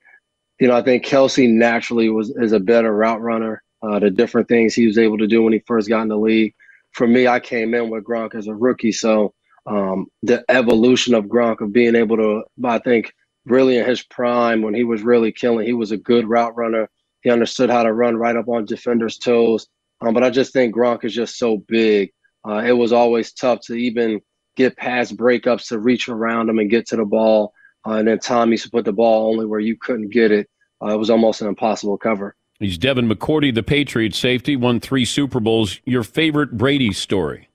you 0.59 0.67
know, 0.67 0.77
I 0.77 0.83
think 0.83 1.05
Kelce 1.05 1.49
naturally 1.49 2.09
was 2.09 2.31
is 2.31 2.53
a 2.53 2.61
better 2.61 2.95
route 2.95 3.21
runner. 3.21 3.63
Uh, 3.83 3.99
the 3.99 4.11
different 4.11 4.49
things 4.49 4.75
he 4.75 4.87
was 4.87 4.99
able 4.99 5.19
to 5.19 5.27
do 5.27 5.43
when 5.43 5.53
he 5.53 5.61
first 5.67 5.89
got 5.89 6.03
in 6.03 6.09
the 6.09 6.17
league. 6.17 6.55
For 6.93 7.07
me, 7.07 7.27
I 7.27 7.41
came 7.41 7.75
in 7.75 7.91
with 7.91 8.05
Gronk 8.05 8.35
as 8.35 8.47
a 8.49 8.55
rookie, 8.55 8.93
so 8.93 9.35
um, 9.67 10.07
the 10.23 10.45
evolution 10.49 11.15
of 11.15 11.25
Gronk 11.27 11.61
of 11.61 11.73
being 11.73 11.95
able 11.95 12.17
to, 12.17 12.43
I 12.65 12.79
think, 12.79 13.13
really 13.47 13.79
in 13.79 13.87
his 13.87 14.03
prime 14.03 14.63
when 14.63 14.75
he 14.75 14.85
was 14.85 15.03
really 15.03 15.33
killing, 15.33 15.67
he 15.67 15.73
was 15.73 15.93
a 15.93 15.97
good 15.97 16.29
route 16.29 16.57
runner. 16.57 16.89
He 17.23 17.31
understood 17.31 17.71
how 17.71 17.83
to 17.85 17.93
run 17.93 18.17
right 18.17 18.37
up 18.37 18.49
on 18.49 18.65
defenders' 18.65 19.19
toes. 19.19 19.69
Um, 20.01 20.15
but 20.15 20.25
I 20.25 20.31
just 20.31 20.53
think 20.53 20.75
Gronk 20.75 21.05
is 21.05 21.15
just 21.15 21.39
so 21.39 21.59
big. 21.69 22.11
Uh, 22.47 22.63
it 22.67 22.73
was 22.73 22.93
always 22.93 23.33
tough 23.33 23.61
to 23.67 23.75
even 23.75 24.21
get 24.57 24.77
past 24.77 25.17
breakups 25.17 25.69
to 25.69 25.79
reach 25.79 26.09
around 26.09 26.49
him 26.49 26.59
and 26.59 26.71
get 26.71 26.87
to 26.89 26.97
the 26.97 27.05
ball. 27.05 27.53
Uh, 27.87 27.93
and 27.95 28.09
then 28.09 28.19
Tom 28.19 28.51
used 28.51 28.65
to 28.65 28.71
put 28.71 28.85
the 28.85 28.93
ball 28.93 29.31
only 29.31 29.47
where 29.47 29.61
you 29.61 29.77
couldn't 29.81 30.11
get 30.11 30.33
it. 30.33 30.49
Uh, 30.85 30.95
it 30.95 30.99
was 30.99 31.11
almost 31.11 31.41
an 31.41 31.49
impossible 31.49 31.97
cover. 31.97 32.35
He's 32.63 32.79
Devin 32.79 33.09
McCourty, 33.09 33.53
the 33.53 33.63
Patriots 33.63 34.19
safety, 34.19 34.55
won 34.55 34.79
three 34.79 35.05
Super 35.05 35.41
Bowls. 35.41 35.81
Your 35.85 36.05
favorite 36.05 36.57
Brady 36.57 36.93
story 36.93 37.49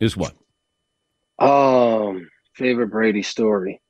is 0.00 0.16
what? 0.16 0.34
Um, 1.38 2.30
favorite 2.54 2.88
Brady 2.88 3.22
story. 3.22 3.80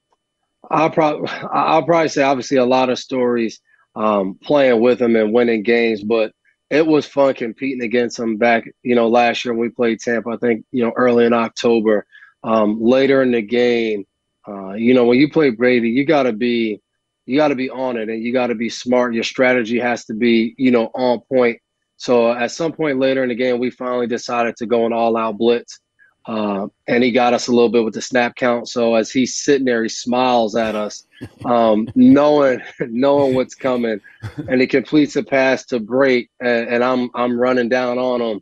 I'll 0.70 0.90
probably 0.90 1.28
I'll 1.52 1.84
probably 1.84 2.08
say 2.08 2.22
obviously 2.22 2.56
a 2.56 2.64
lot 2.64 2.90
of 2.90 2.98
stories 2.98 3.60
um, 3.94 4.38
playing 4.42 4.80
with 4.80 5.00
him 5.00 5.16
and 5.16 5.32
winning 5.32 5.62
games, 5.62 6.02
but 6.02 6.32
it 6.70 6.86
was 6.86 7.06
fun 7.06 7.34
competing 7.34 7.82
against 7.82 8.18
him 8.18 8.36
back, 8.36 8.64
you 8.82 8.94
know, 8.94 9.08
last 9.08 9.44
year 9.44 9.54
when 9.54 9.60
we 9.60 9.68
played 9.68 10.00
Tampa. 10.00 10.30
I 10.30 10.36
think 10.38 10.64
you 10.72 10.82
know 10.84 10.92
early 10.96 11.24
in 11.24 11.32
October. 11.32 12.04
Um, 12.44 12.82
later 12.82 13.22
in 13.22 13.30
the 13.30 13.42
game, 13.42 14.04
uh, 14.48 14.72
you 14.72 14.94
know, 14.94 15.04
when 15.04 15.20
you 15.20 15.30
play 15.30 15.50
Brady, 15.50 15.90
you 15.90 16.04
got 16.04 16.24
to 16.24 16.32
be 16.32 16.81
you 17.26 17.36
got 17.36 17.48
to 17.48 17.54
be 17.54 17.70
on 17.70 17.96
it 17.96 18.08
and 18.08 18.22
you 18.22 18.32
got 18.32 18.48
to 18.48 18.54
be 18.54 18.68
smart. 18.68 19.14
Your 19.14 19.24
strategy 19.24 19.78
has 19.78 20.04
to 20.06 20.14
be, 20.14 20.54
you 20.58 20.70
know, 20.70 20.90
on 20.94 21.20
point. 21.20 21.58
So 21.96 22.32
at 22.32 22.50
some 22.50 22.72
point 22.72 22.98
later 22.98 23.22
in 23.22 23.28
the 23.28 23.34
game, 23.34 23.60
we 23.60 23.70
finally 23.70 24.06
decided 24.08 24.56
to 24.56 24.66
go 24.66 24.86
an 24.86 24.92
all-out 24.92 25.38
blitz. 25.38 25.78
Uh, 26.24 26.68
and 26.86 27.02
he 27.02 27.10
got 27.10 27.34
us 27.34 27.48
a 27.48 27.52
little 27.52 27.68
bit 27.68 27.84
with 27.84 27.94
the 27.94 28.02
snap 28.02 28.36
count. 28.36 28.68
So 28.68 28.94
as 28.94 29.10
he's 29.10 29.36
sitting 29.36 29.64
there, 29.64 29.82
he 29.82 29.88
smiles 29.88 30.54
at 30.54 30.76
us, 30.76 31.04
um, 31.44 31.88
knowing 31.94 32.60
knowing 32.80 33.34
what's 33.34 33.54
coming, 33.54 34.00
and 34.48 34.60
he 34.60 34.66
completes 34.66 35.16
a 35.16 35.22
pass 35.22 35.64
to 35.66 35.80
break, 35.80 36.30
and, 36.40 36.68
and, 36.68 36.84
I'm 36.84 37.10
I'm 37.14 37.38
running 37.38 37.68
down 37.68 37.98
on 37.98 38.20
him. 38.20 38.40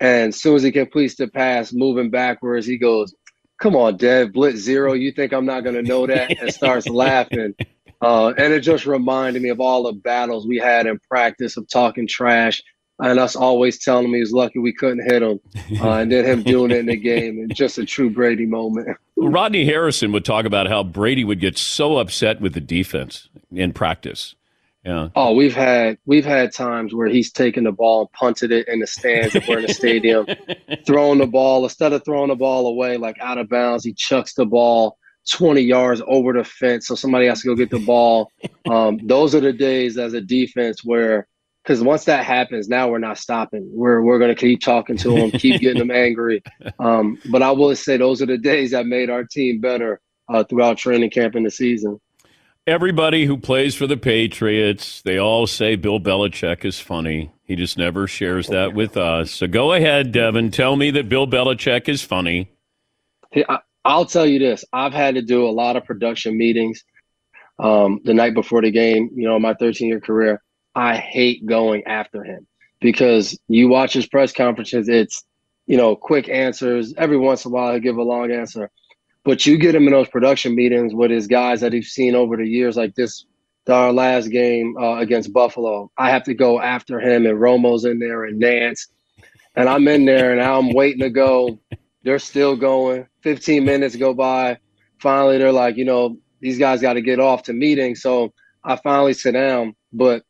And 0.00 0.30
as 0.30 0.40
soon 0.40 0.56
as 0.56 0.64
he 0.64 0.72
completes 0.72 1.14
the 1.14 1.28
pass, 1.28 1.72
moving 1.72 2.10
backwards, 2.10 2.66
he 2.66 2.76
goes, 2.76 3.14
"Come 3.60 3.76
on, 3.76 3.98
Dev, 3.98 4.32
blitz 4.32 4.58
zero. 4.58 4.94
You 4.94 5.12
think 5.12 5.32
I'm 5.32 5.46
not 5.46 5.62
going 5.62 5.76
to 5.76 5.82
know 5.82 6.08
that?" 6.08 6.36
And 6.40 6.52
starts 6.52 6.88
laughing. 6.88 7.54
Uh, 8.02 8.34
and 8.36 8.52
it 8.52 8.60
just 8.60 8.84
reminded 8.84 9.40
me 9.40 9.48
of 9.48 9.60
all 9.60 9.84
the 9.84 9.92
battles 9.92 10.46
we 10.46 10.58
had 10.58 10.86
in 10.86 10.98
practice 11.08 11.56
of 11.56 11.68
talking 11.68 12.06
trash 12.08 12.60
and 12.98 13.18
us 13.18 13.36
always 13.36 13.78
telling 13.78 14.06
him 14.06 14.14
he 14.14 14.20
was 14.20 14.32
lucky 14.32 14.58
we 14.58 14.72
couldn't 14.72 15.04
hit 15.04 15.22
him, 15.22 15.40
uh, 15.80 15.92
and 15.92 16.12
then 16.12 16.24
him 16.24 16.42
doing 16.42 16.70
it 16.70 16.78
in 16.78 16.86
the 16.86 16.96
game, 16.96 17.38
and 17.38 17.54
just 17.54 17.78
a 17.78 17.84
true 17.84 18.10
Brady 18.10 18.46
moment. 18.46 18.96
Rodney 19.16 19.64
Harrison 19.64 20.12
would 20.12 20.24
talk 20.24 20.44
about 20.44 20.68
how 20.68 20.82
Brady 20.82 21.24
would 21.24 21.40
get 21.40 21.56
so 21.56 21.98
upset 21.98 22.40
with 22.40 22.54
the 22.54 22.60
defense 22.60 23.28
in 23.50 23.72
practice. 23.72 24.34
Yeah. 24.84 25.08
Oh, 25.14 25.32
we've 25.34 25.54
had 25.54 25.98
we've 26.06 26.24
had 26.24 26.52
times 26.52 26.92
where 26.92 27.06
he's 27.06 27.30
taken 27.30 27.64
the 27.64 27.72
ball 27.72 28.00
and 28.00 28.12
punted 28.12 28.50
it 28.50 28.66
in 28.66 28.80
the 28.80 28.86
stands 28.86 29.34
if 29.36 29.46
we're 29.46 29.60
in 29.60 29.66
the 29.66 29.74
stadium, 29.74 30.26
throwing 30.86 31.18
the 31.18 31.26
ball 31.26 31.62
instead 31.62 31.92
of 31.92 32.04
throwing 32.04 32.28
the 32.28 32.36
ball 32.36 32.66
away 32.66 32.96
like 32.96 33.16
out 33.20 33.38
of 33.38 33.48
bounds, 33.48 33.84
he 33.84 33.92
chucks 33.92 34.34
the 34.34 34.44
ball 34.44 34.98
20 35.30 35.60
yards 35.60 36.02
over 36.06 36.32
the 36.32 36.44
fence, 36.44 36.86
so 36.88 36.94
somebody 36.94 37.26
has 37.26 37.40
to 37.42 37.48
go 37.48 37.54
get 37.54 37.70
the 37.70 37.84
ball. 37.84 38.30
Um, 38.70 39.00
those 39.02 39.34
are 39.34 39.40
the 39.40 39.52
days 39.52 39.98
as 39.98 40.14
a 40.14 40.20
defense 40.20 40.84
where 40.84 41.26
because 41.62 41.82
once 41.82 42.04
that 42.04 42.24
happens, 42.24 42.68
now 42.68 42.88
we're 42.88 42.98
not 42.98 43.18
stopping. 43.18 43.68
We're 43.72 44.00
we're 44.00 44.20
going 44.20 44.34
to 44.34 44.40
keep 44.40 44.60
talking 44.60 44.96
to 44.98 45.10
them, 45.10 45.30
keep 45.32 45.60
getting 45.60 45.78
them 45.78 45.90
angry. 45.90 46.42
Um, 46.78 47.18
but 47.30 47.42
I 47.42 47.50
will 47.50 47.74
say 47.74 47.96
those 47.96 48.22
are 48.22 48.26
the 48.26 48.38
days 48.38 48.70
that 48.70 48.86
made 48.86 49.10
our 49.10 49.24
team 49.24 49.60
better 49.60 50.00
uh, 50.28 50.44
throughout 50.44 50.78
training 50.78 51.10
camp 51.10 51.34
in 51.34 51.42
the 51.42 51.50
season. 51.50 52.00
Everybody 52.66 53.26
who 53.26 53.36
plays 53.36 53.74
for 53.74 53.88
the 53.88 53.96
Patriots, 53.96 55.02
they 55.02 55.18
all 55.18 55.46
say 55.48 55.74
Bill 55.74 55.98
Belichick 55.98 56.64
is 56.64 56.78
funny. 56.78 57.32
He 57.42 57.56
just 57.56 57.76
never 57.76 58.06
shares 58.06 58.46
that 58.48 58.74
with 58.74 58.96
us. 58.96 59.32
So 59.32 59.48
go 59.48 59.72
ahead, 59.72 60.12
Devin. 60.12 60.52
Tell 60.52 60.76
me 60.76 60.92
that 60.92 61.08
Bill 61.08 61.26
Belichick 61.26 61.88
is 61.88 62.02
funny. 62.02 62.52
Hey, 63.32 63.44
I, 63.48 63.58
I'll 63.84 64.06
tell 64.06 64.26
you 64.26 64.38
this. 64.38 64.64
I've 64.72 64.92
had 64.92 65.16
to 65.16 65.22
do 65.22 65.46
a 65.46 65.50
lot 65.50 65.76
of 65.76 65.84
production 65.84 66.36
meetings 66.36 66.84
um, 67.58 68.00
the 68.04 68.14
night 68.14 68.34
before 68.34 68.62
the 68.62 68.70
game. 68.70 69.10
You 69.14 69.28
know, 69.28 69.38
my 69.38 69.54
13 69.54 69.88
year 69.88 70.00
career 70.00 70.42
I 70.74 70.96
hate 70.96 71.44
going 71.44 71.84
after 71.84 72.24
him 72.24 72.46
because 72.80 73.38
you 73.48 73.68
watch 73.68 73.92
his 73.92 74.06
press 74.06 74.32
conferences. 74.32 74.88
It's 74.88 75.24
you 75.66 75.76
know, 75.76 75.96
quick 75.96 76.28
answers. 76.28 76.94
Every 76.96 77.16
once 77.16 77.44
in 77.44 77.50
a 77.50 77.54
while, 77.54 77.72
he'll 77.72 77.80
give 77.80 77.96
a 77.96 78.02
long 78.02 78.30
answer. 78.30 78.70
But 79.24 79.46
you 79.46 79.56
get 79.56 79.74
him 79.74 79.86
in 79.86 79.92
those 79.92 80.08
production 80.08 80.54
meetings 80.54 80.94
with 80.94 81.10
his 81.10 81.26
guys 81.26 81.60
that 81.60 81.72
he's 81.72 81.92
seen 81.92 82.14
over 82.14 82.36
the 82.36 82.46
years, 82.46 82.76
like 82.76 82.94
this, 82.94 83.24
our 83.68 83.92
last 83.92 84.28
game 84.28 84.76
uh, 84.76 84.96
against 84.96 85.32
Buffalo. 85.32 85.90
I 85.96 86.10
have 86.10 86.24
to 86.24 86.34
go 86.34 86.60
after 86.60 87.00
him, 87.00 87.26
and 87.26 87.40
Romo's 87.40 87.84
in 87.84 88.00
there, 88.00 88.24
and 88.24 88.42
Nantz. 88.42 88.88
And 89.54 89.68
I'm 89.68 89.86
in 89.86 90.04
there, 90.04 90.32
and 90.32 90.42
I'm 90.42 90.72
waiting 90.72 91.00
to 91.00 91.10
go. 91.10 91.58
They're 92.02 92.18
still 92.18 92.56
going. 92.56 93.06
15 93.22 93.64
minutes 93.64 93.96
go 93.96 94.14
by. 94.14 94.58
Finally, 95.00 95.38
they're 95.38 95.52
like, 95.52 95.76
you 95.76 95.84
know, 95.84 96.16
these 96.40 96.58
guys 96.58 96.80
got 96.82 96.94
to 96.94 97.00
get 97.02 97.20
off 97.20 97.44
to 97.44 97.52
meeting. 97.52 97.94
So 97.94 98.32
I 98.64 98.76
finally 98.76 99.14
sit 99.14 99.32
down. 99.32 99.74
But 99.92 100.24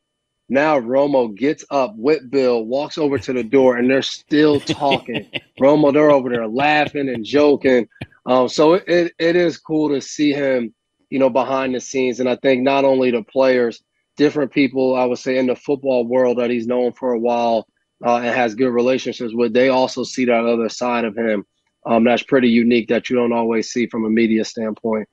now 0.48 0.78
Romo 0.78 1.35
gets 1.35 1.64
up 1.70 1.94
with 1.96 2.31
Bill, 2.31 2.64
walks 2.64 2.98
over 2.98 3.18
to 3.18 3.33
the 3.33 3.42
door, 3.42 3.76
and 3.76 3.90
they're 3.90 4.02
still 4.02 4.61
talking. 4.61 5.31
Romo, 5.61 5.92
they're 5.92 6.11
over 6.11 6.28
there 6.28 6.46
laughing 6.46 7.09
and 7.09 7.24
joking. 7.24 7.88
Um, 8.26 8.48
so 8.48 8.74
it, 8.74 8.85
it, 8.87 9.12
it 9.18 9.37
is 9.37 9.59
cool 9.59 9.88
to 9.90 10.00
see 10.00 10.33
him, 10.33 10.74
you 11.11 11.18
know, 11.18 11.31
behind 11.31 11.74
the 11.74 11.81
scenes. 11.81 12.20
And 12.20 12.28
I 12.28 12.37
think 12.37 12.62
not 12.62 12.85
only 12.85 13.11
the 13.11 13.22
players, 13.22 13.83
different 14.16 14.52
people, 14.52 14.94
I 14.94 15.05
would 15.05 15.18
say, 15.18 15.38
in 15.38 15.46
the 15.46 15.57
football 15.57 16.07
world 16.07 16.38
that 16.38 16.50
he's 16.50 16.66
known 16.66 16.92
for 16.92 17.12
a 17.12 17.18
while 17.18 17.66
uh, 18.05 18.16
and 18.16 18.35
has 18.35 18.55
good 18.55 18.70
relationships 18.70 19.33
with, 19.35 19.52
they 19.52 19.68
also 19.68 20.05
see 20.05 20.26
that 20.26 20.44
other 20.44 20.68
side 20.68 21.05
of 21.05 21.16
him. 21.16 21.44
Um, 21.85 22.05
that's 22.05 22.23
pretty 22.23 22.49
unique 22.49 22.88
that 22.88 23.11
you 23.11 23.16
don't 23.16 23.33
always 23.33 23.71
see 23.71 23.87
from 23.87 24.05
a 24.05 24.11
media 24.11 24.45
standpoint. 24.45 25.09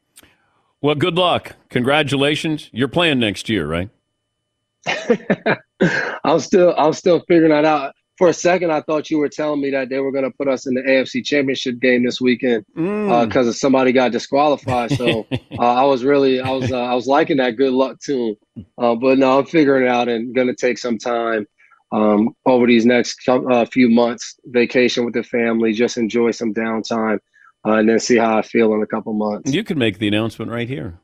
Well, 0.81 0.95
good 0.95 1.15
luck. 1.15 1.55
Congratulations. 1.69 2.69
You're 2.71 2.87
playing 2.87 3.19
next 3.19 3.49
year, 3.49 3.67
right? 3.67 3.89
I'm 6.23 6.39
still 6.39 6.73
I'm 6.77 6.93
still 6.93 7.19
figuring 7.27 7.51
that 7.51 7.65
out. 7.65 7.93
For 8.17 8.27
a 8.27 8.33
second, 8.33 8.69
I 8.71 8.81
thought 8.81 9.09
you 9.09 9.17
were 9.17 9.29
telling 9.29 9.61
me 9.61 9.71
that 9.71 9.87
they 9.87 9.99
were 9.99 10.11
going 10.11 10.25
to 10.25 10.31
put 10.31 10.49
us 10.49 10.67
in 10.67 10.73
the 10.73 10.81
AFC 10.81 11.23
Championship 11.23 11.79
game 11.79 12.03
this 12.03 12.19
weekend 12.19 12.65
because 12.75 12.85
Mm. 12.85 13.49
uh, 13.49 13.51
somebody 13.53 13.93
got 13.93 14.11
disqualified. 14.11 14.91
So 14.91 15.25
uh, 15.31 15.61
I 15.61 15.83
was 15.85 16.03
really 16.03 16.41
I 16.41 16.49
was 16.49 16.69
uh, 16.71 16.81
I 16.81 16.93
was 16.95 17.07
liking 17.07 17.37
that. 17.37 17.55
Good 17.55 17.71
luck 17.71 17.97
him. 18.05 18.35
Uh, 18.77 18.95
but 18.95 19.17
no, 19.17 19.39
I'm 19.39 19.45
figuring 19.45 19.85
it 19.85 19.89
out 19.89 20.09
and 20.09 20.35
going 20.35 20.47
to 20.47 20.55
take 20.55 20.77
some 20.77 20.97
time 20.97 21.47
um, 21.91 22.35
over 22.45 22.67
these 22.67 22.85
next 22.85 23.17
uh, 23.27 23.65
few 23.65 23.89
months, 23.89 24.35
vacation 24.45 25.05
with 25.05 25.13
the 25.13 25.23
family, 25.23 25.73
just 25.73 25.97
enjoy 25.97 26.31
some 26.31 26.53
downtime, 26.53 27.19
uh, 27.65 27.73
and 27.73 27.89
then 27.89 27.99
see 27.99 28.17
how 28.17 28.37
I 28.37 28.41
feel 28.41 28.73
in 28.73 28.81
a 28.81 28.87
couple 28.87 29.13
months. 29.13 29.51
You 29.51 29.63
can 29.63 29.77
make 29.77 29.97
the 29.99 30.07
announcement 30.07 30.51
right 30.51 30.67
here. 30.67 30.99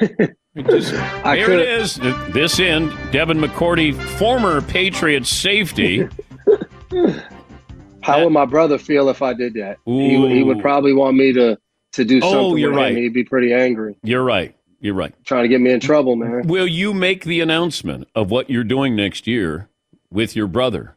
Just- 0.56 0.90
here 0.92 1.46
could. 1.46 1.58
it 1.60 1.68
is. 1.68 1.96
This 2.30 2.58
end, 2.58 2.90
Devin 3.12 3.36
McCourty, 3.38 3.94
former 4.18 4.62
Patriot 4.62 5.26
safety. 5.26 6.08
How 8.02 8.22
would 8.24 8.32
my 8.32 8.44
brother 8.44 8.78
feel 8.78 9.08
if 9.08 9.20
I 9.20 9.34
did 9.34 9.54
that? 9.54 9.78
He, 9.84 10.16
would- 10.16 10.30
he 10.30 10.42
would 10.42 10.60
probably 10.60 10.92
want 10.92 11.16
me 11.16 11.32
to 11.34 11.58
to 11.92 12.04
do 12.04 12.20
Oh, 12.22 12.30
something. 12.30 12.58
you're 12.58 12.72
him. 12.72 12.76
right. 12.78 12.96
He'd 12.96 13.14
be 13.14 13.24
pretty 13.24 13.52
angry, 13.54 13.96
You're 14.02 14.22
right. 14.24 14.54
You're 14.80 14.94
right. 14.94 15.14
trying 15.24 15.44
to 15.44 15.48
get 15.48 15.60
me 15.62 15.70
in 15.72 15.80
trouble, 15.80 16.14
man. 16.14 16.46
Will 16.46 16.66
you 16.66 16.92
make 16.92 17.24
the 17.24 17.40
announcement 17.40 18.06
of 18.14 18.30
what 18.30 18.50
you're 18.50 18.64
doing 18.64 18.94
next 18.94 19.26
year 19.26 19.70
with 20.10 20.36
your 20.36 20.46
brother? 20.46 20.96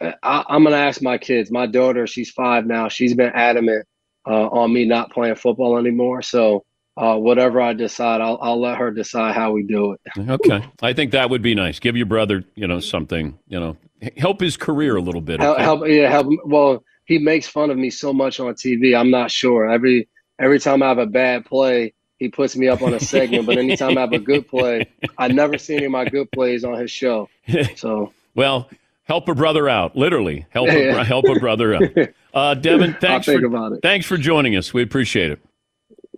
I, 0.00 0.44
I'm 0.48 0.64
gonna 0.64 0.76
ask 0.76 1.00
my 1.02 1.18
kids. 1.18 1.50
My 1.50 1.66
daughter, 1.66 2.06
she's 2.06 2.30
five 2.30 2.66
now. 2.66 2.88
She's 2.88 3.14
been 3.14 3.32
adamant 3.34 3.86
uh, 4.26 4.46
on 4.48 4.72
me 4.72 4.84
not 4.84 5.10
playing 5.10 5.36
football 5.36 5.78
anymore. 5.78 6.22
So 6.22 6.64
uh, 6.96 7.16
whatever 7.16 7.60
I 7.60 7.72
decide, 7.72 8.20
I'll 8.20 8.38
I'll 8.40 8.60
let 8.60 8.78
her 8.78 8.90
decide 8.90 9.34
how 9.34 9.52
we 9.52 9.62
do 9.62 9.92
it. 9.92 10.00
Okay. 10.30 10.66
I 10.82 10.92
think 10.92 11.12
that 11.12 11.30
would 11.30 11.42
be 11.42 11.54
nice. 11.54 11.78
Give 11.78 11.96
your 11.96 12.06
brother, 12.06 12.44
you 12.54 12.66
know, 12.66 12.80
something, 12.80 13.38
you 13.48 13.60
know, 13.60 13.76
help 14.16 14.40
his 14.40 14.56
career 14.56 14.96
a 14.96 15.00
little 15.00 15.20
bit. 15.20 15.40
Help, 15.40 15.58
help, 15.58 15.86
yeah, 15.86 16.10
help. 16.10 16.26
Well, 16.44 16.84
he 17.04 17.18
makes 17.18 17.46
fun 17.46 17.70
of 17.70 17.76
me 17.76 17.90
so 17.90 18.12
much 18.12 18.40
on 18.40 18.54
TV. 18.54 18.98
I'm 18.98 19.10
not 19.10 19.30
sure. 19.30 19.70
Every 19.70 20.08
every 20.40 20.58
time 20.58 20.82
I 20.82 20.88
have 20.88 20.98
a 20.98 21.06
bad 21.06 21.44
play, 21.44 21.94
he 22.18 22.28
puts 22.28 22.56
me 22.56 22.68
up 22.68 22.82
on 22.82 22.94
a 22.94 23.00
segment. 23.00 23.46
but 23.46 23.58
anytime 23.58 23.96
I 23.98 24.02
have 24.02 24.12
a 24.12 24.18
good 24.18 24.48
play, 24.54 24.86
I 25.18 25.28
never 25.28 25.58
see 25.58 25.76
any 25.76 25.86
of 25.86 25.92
my 25.92 26.04
good 26.06 26.30
plays 26.32 26.64
on 26.64 26.78
his 26.78 26.90
show. 26.90 27.28
So 27.76 28.12
Well, 28.34 28.68
help 29.04 29.28
a 29.28 29.34
brother 29.34 29.68
out. 29.68 29.96
Literally, 29.96 30.46
help 30.50 30.68
a, 30.70 30.84
Yeah. 30.84 31.04
help 31.04 31.26
a 31.28 31.38
brother 31.38 31.74
out. 31.74 31.82
Uh, 32.36 32.52
Devin, 32.52 32.94
thanks 33.00 33.24
for 33.24 33.78
thanks 33.80 34.04
for 34.04 34.18
joining 34.18 34.56
us. 34.56 34.74
We 34.74 34.82
appreciate 34.82 35.30
it. 35.30 35.38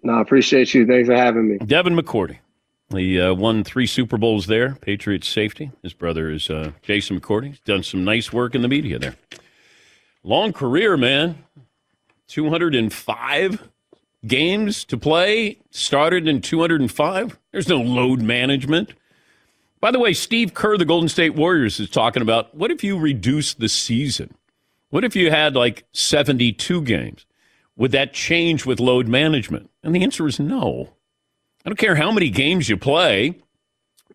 no, 0.03 0.15
I 0.15 0.21
appreciate 0.21 0.75
you. 0.75 0.85
Thanks 0.85 1.07
for 1.09 1.15
having 1.15 1.49
me. 1.49 1.59
Devin 1.59 1.95
McCourty. 1.95 2.39
He 2.91 3.21
uh, 3.21 3.35
won 3.35 3.63
three 3.63 3.87
Super 3.87 4.19
Bowls 4.19 4.49
there, 4.49 4.75
Patriots 4.81 5.29
safety. 5.29 5.71
His 5.85 5.93
brother 5.93 6.29
is 6.29 6.51
uh, 6.51 6.73
Jason 6.83 7.21
McCourty. 7.21 7.49
He's 7.51 7.61
done 7.61 7.85
some 7.85 8.03
nice 8.03 8.33
work 8.33 8.57
in 8.57 8.63
the 8.63 8.69
media 8.69 8.99
there. 8.99 9.15
Long 10.25 10.53
career, 10.53 10.97
man. 10.97 11.45
205 12.27 13.69
games 14.27 14.85
to 14.87 14.97
play. 14.97 15.59
Started 15.71 16.27
in 16.27 16.41
205. 16.41 17.39
There's 17.53 17.69
no 17.69 17.81
load 17.81 18.21
management. 18.23 18.95
By 19.81 19.91
the 19.91 19.99
way, 19.99 20.13
Steve 20.13 20.55
Kerr, 20.55 20.77
the 20.77 20.85
Golden 20.85 21.09
State 21.09 21.35
Warriors, 21.35 21.79
is 21.79 21.89
talking 21.89 22.23
about 22.23 22.55
what 22.55 22.71
if 22.71 22.83
you 22.83 22.99
reduce 22.99 23.55
the 23.55 23.69
season? 23.69 24.35
What 24.91 25.05
if 25.05 25.15
you 25.15 25.31
had 25.31 25.55
like 25.55 25.85
72 25.93 26.83
games? 26.83 27.27
Would 27.77 27.93
that 27.93 28.13
change 28.13 28.67
with 28.67 28.81
load 28.81 29.07
management? 29.07 29.71
And 29.85 29.95
the 29.95 30.03
answer 30.03 30.27
is 30.27 30.41
no. 30.41 30.95
I 31.65 31.69
don't 31.69 31.77
care 31.77 31.95
how 31.95 32.11
many 32.11 32.31
games 32.31 32.69
you 32.69 32.77
play. 32.77 33.41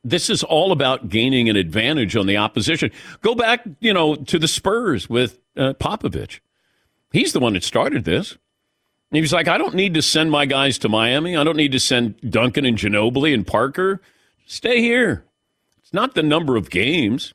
This 0.04 0.30
is 0.30 0.44
all 0.44 0.74
about 0.74 1.08
gaining 1.08 1.48
an 1.48 1.56
advantage 1.56 2.18
on 2.18 2.28
the 2.28 2.36
opposition. 2.36 2.92
Go 3.22 3.36
back, 3.36 3.64
you 3.80 3.94
know, 3.94 4.16
to 4.16 4.38
the 4.38 4.50
Spurs 4.50 5.10
with 5.10 5.40
uh, 5.56 5.74
Popovich. 5.74 6.40
He's 7.12 7.32
the 7.32 7.40
one 7.40 7.54
that 7.54 7.64
started 7.64 8.04
this. 8.04 8.38
And 9.14 9.18
he 9.18 9.22
was 9.22 9.32
like, 9.32 9.48
I 9.48 9.60
don't 9.60 9.76
need 9.76 9.94
to 9.94 10.02
send 10.02 10.32
my 10.32 10.48
guys 10.48 10.80
to 10.80 10.90
Miami. 10.90 11.38
I 11.38 11.44
don't 11.44 11.56
need 11.56 11.74
to 11.74 11.80
send 11.80 12.20
Duncan 12.32 12.66
and 12.66 12.76
Ginobili 12.76 13.32
and 13.32 13.46
Parker. 13.46 14.02
Stay 14.48 14.82
here. 14.82 15.24
It's 15.84 15.94
not 15.94 16.16
the 16.16 16.24
number 16.24 16.58
of 16.58 16.72
games, 16.72 17.32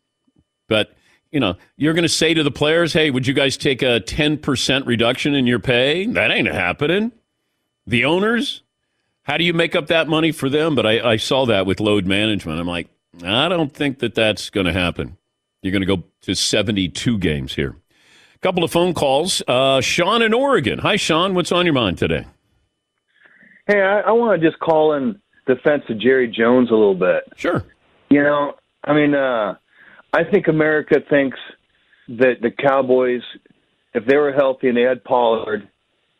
but 0.66 0.92
you 1.30 1.38
know, 1.38 1.54
you're 1.76 1.92
going 1.92 2.02
to 2.02 2.08
say 2.08 2.34
to 2.34 2.42
the 2.42 2.50
players, 2.50 2.94
"Hey, 2.94 3.12
would 3.12 3.28
you 3.28 3.32
guys 3.32 3.56
take 3.56 3.82
a 3.82 4.00
10% 4.00 4.86
reduction 4.86 5.36
in 5.36 5.46
your 5.46 5.60
pay?" 5.60 6.06
That 6.06 6.32
ain't 6.32 6.48
happening. 6.48 7.12
The 7.86 8.04
owners, 8.04 8.64
how 9.22 9.36
do 9.36 9.44
you 9.44 9.52
make 9.52 9.76
up 9.76 9.86
that 9.86 10.08
money 10.08 10.32
for 10.32 10.48
them? 10.48 10.74
But 10.74 10.84
I, 10.84 11.12
I 11.12 11.16
saw 11.16 11.46
that 11.46 11.64
with 11.64 11.78
load 11.78 12.06
management. 12.06 12.58
I'm 12.58 12.66
like, 12.66 12.88
I 13.22 13.48
don't 13.48 13.72
think 13.72 14.00
that 14.00 14.16
that's 14.16 14.50
going 14.50 14.66
to 14.66 14.72
happen. 14.72 15.16
You're 15.62 15.70
going 15.70 15.86
to 15.86 15.96
go 15.96 16.02
to 16.22 16.34
72 16.34 17.18
games 17.18 17.54
here. 17.54 17.76
A 18.38 18.40
couple 18.40 18.62
of 18.62 18.70
phone 18.70 18.94
calls. 18.94 19.42
Uh, 19.48 19.80
Sean 19.80 20.22
in 20.22 20.32
Oregon. 20.32 20.78
Hi, 20.78 20.94
Sean. 20.94 21.34
What's 21.34 21.50
on 21.50 21.66
your 21.66 21.72
mind 21.72 21.98
today? 21.98 22.24
Hey, 23.66 23.80
I, 23.80 24.00
I 24.00 24.12
want 24.12 24.40
to 24.40 24.48
just 24.48 24.60
call 24.60 24.94
in 24.94 25.20
defense 25.48 25.82
of 25.88 25.98
Jerry 25.98 26.28
Jones 26.28 26.70
a 26.70 26.74
little 26.74 26.94
bit. 26.94 27.24
Sure. 27.34 27.64
You 28.10 28.22
know, 28.22 28.52
I 28.84 28.94
mean, 28.94 29.12
uh, 29.14 29.56
I 30.12 30.22
think 30.30 30.46
America 30.46 30.98
thinks 31.10 31.36
that 32.10 32.34
the 32.40 32.52
Cowboys, 32.52 33.22
if 33.92 34.06
they 34.06 34.16
were 34.16 34.32
healthy 34.32 34.68
and 34.68 34.76
they 34.76 34.82
had 34.82 35.02
Pollard 35.02 35.68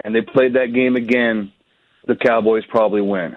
and 0.03 0.13
they 0.13 0.21
played 0.21 0.55
that 0.55 0.75
game 0.75 0.97
again, 0.97 1.53
the 2.09 2.17
Cowboys 2.17 2.65
probably 2.69 3.01
win. 3.01 3.37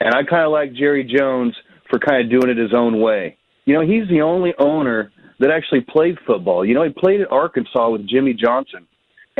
And 0.00 0.14
I 0.14 0.22
kind 0.22 0.46
of 0.46 0.52
like 0.52 0.72
Jerry 0.72 1.04
Jones 1.04 1.54
for 1.90 1.98
kind 1.98 2.24
of 2.24 2.30
doing 2.30 2.50
it 2.50 2.56
his 2.56 2.72
own 2.72 2.98
way. 3.02 3.36
You 3.66 3.74
know, 3.74 3.82
he's 3.82 4.08
the 4.08 4.22
only 4.22 4.54
owner 4.58 5.12
that 5.40 5.50
actually 5.50 5.80
played 5.80 6.16
football. 6.26 6.64
You 6.64 6.74
know, 6.74 6.84
he 6.84 6.90
played 6.90 7.20
at 7.20 7.32
Arkansas 7.32 7.90
with 7.90 8.06
Jimmy 8.06 8.34
Johnson. 8.34 8.86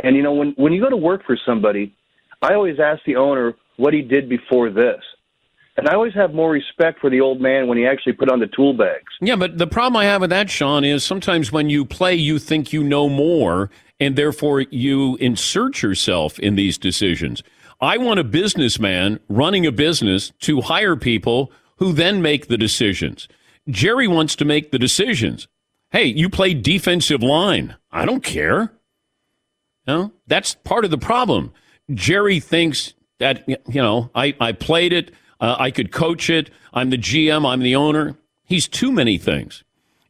And 0.03 0.15
you 0.15 0.23
know, 0.23 0.33
when 0.33 0.53
when 0.57 0.73
you 0.73 0.81
go 0.81 0.89
to 0.89 0.97
work 0.97 1.25
for 1.25 1.37
somebody, 1.45 1.95
I 2.41 2.53
always 2.53 2.79
ask 2.79 3.01
the 3.05 3.15
owner 3.15 3.55
what 3.77 3.93
he 3.93 4.01
did 4.01 4.27
before 4.27 4.69
this. 4.69 4.99
And 5.77 5.87
I 5.87 5.93
always 5.93 6.13
have 6.15 6.33
more 6.33 6.51
respect 6.51 6.99
for 6.99 7.09
the 7.09 7.21
old 7.21 7.39
man 7.39 7.67
when 7.67 7.77
he 7.77 7.85
actually 7.85 8.13
put 8.13 8.29
on 8.29 8.39
the 8.39 8.47
tool 8.47 8.73
bags. 8.73 9.05
Yeah, 9.21 9.37
but 9.37 9.57
the 9.57 9.67
problem 9.67 9.95
I 9.95 10.05
have 10.05 10.21
with 10.21 10.29
that, 10.29 10.49
Sean, 10.49 10.83
is 10.83 11.03
sometimes 11.03 11.51
when 11.51 11.69
you 11.69 11.85
play, 11.85 12.13
you 12.13 12.39
think 12.39 12.73
you 12.73 12.83
know 12.83 13.07
more, 13.07 13.69
and 13.99 14.15
therefore 14.15 14.61
you 14.61 15.15
insert 15.17 15.81
yourself 15.81 16.37
in 16.39 16.55
these 16.55 16.77
decisions. 16.77 17.41
I 17.79 17.97
want 17.97 18.19
a 18.19 18.23
businessman 18.23 19.19
running 19.29 19.65
a 19.65 19.71
business 19.71 20.33
to 20.41 20.61
hire 20.61 20.95
people 20.95 21.51
who 21.77 21.93
then 21.93 22.21
make 22.21 22.47
the 22.47 22.57
decisions. 22.57 23.27
Jerry 23.69 24.07
wants 24.07 24.35
to 24.35 24.45
make 24.45 24.71
the 24.71 24.79
decisions. 24.79 25.47
Hey, 25.91 26.05
you 26.05 26.29
play 26.29 26.53
defensive 26.53 27.21
line. 27.21 27.75
I 27.91 28.05
don't 28.05 28.23
care. 28.23 28.71
No, 29.85 30.13
that's 30.25 30.55
part 30.55 30.85
of 30.85 30.91
the 30.91 30.97
problem. 30.97 31.51
Jerry 31.93 32.39
thinks 32.39 32.93
that, 33.19 33.47
you 33.47 33.81
know, 33.81 34.09
I, 34.15 34.33
I 34.39 34.53
played 34.53 34.93
it. 34.93 35.11
Uh, 35.39 35.55
I 35.59 35.71
could 35.71 35.91
coach 35.91 36.29
it. 36.29 36.49
I'm 36.73 36.91
the 36.91 36.97
GM. 36.97 37.45
I'm 37.45 37.59
the 37.59 37.75
owner. 37.75 38.15
He's 38.45 38.67
too 38.67 38.91
many 38.91 39.17
things. 39.17 39.63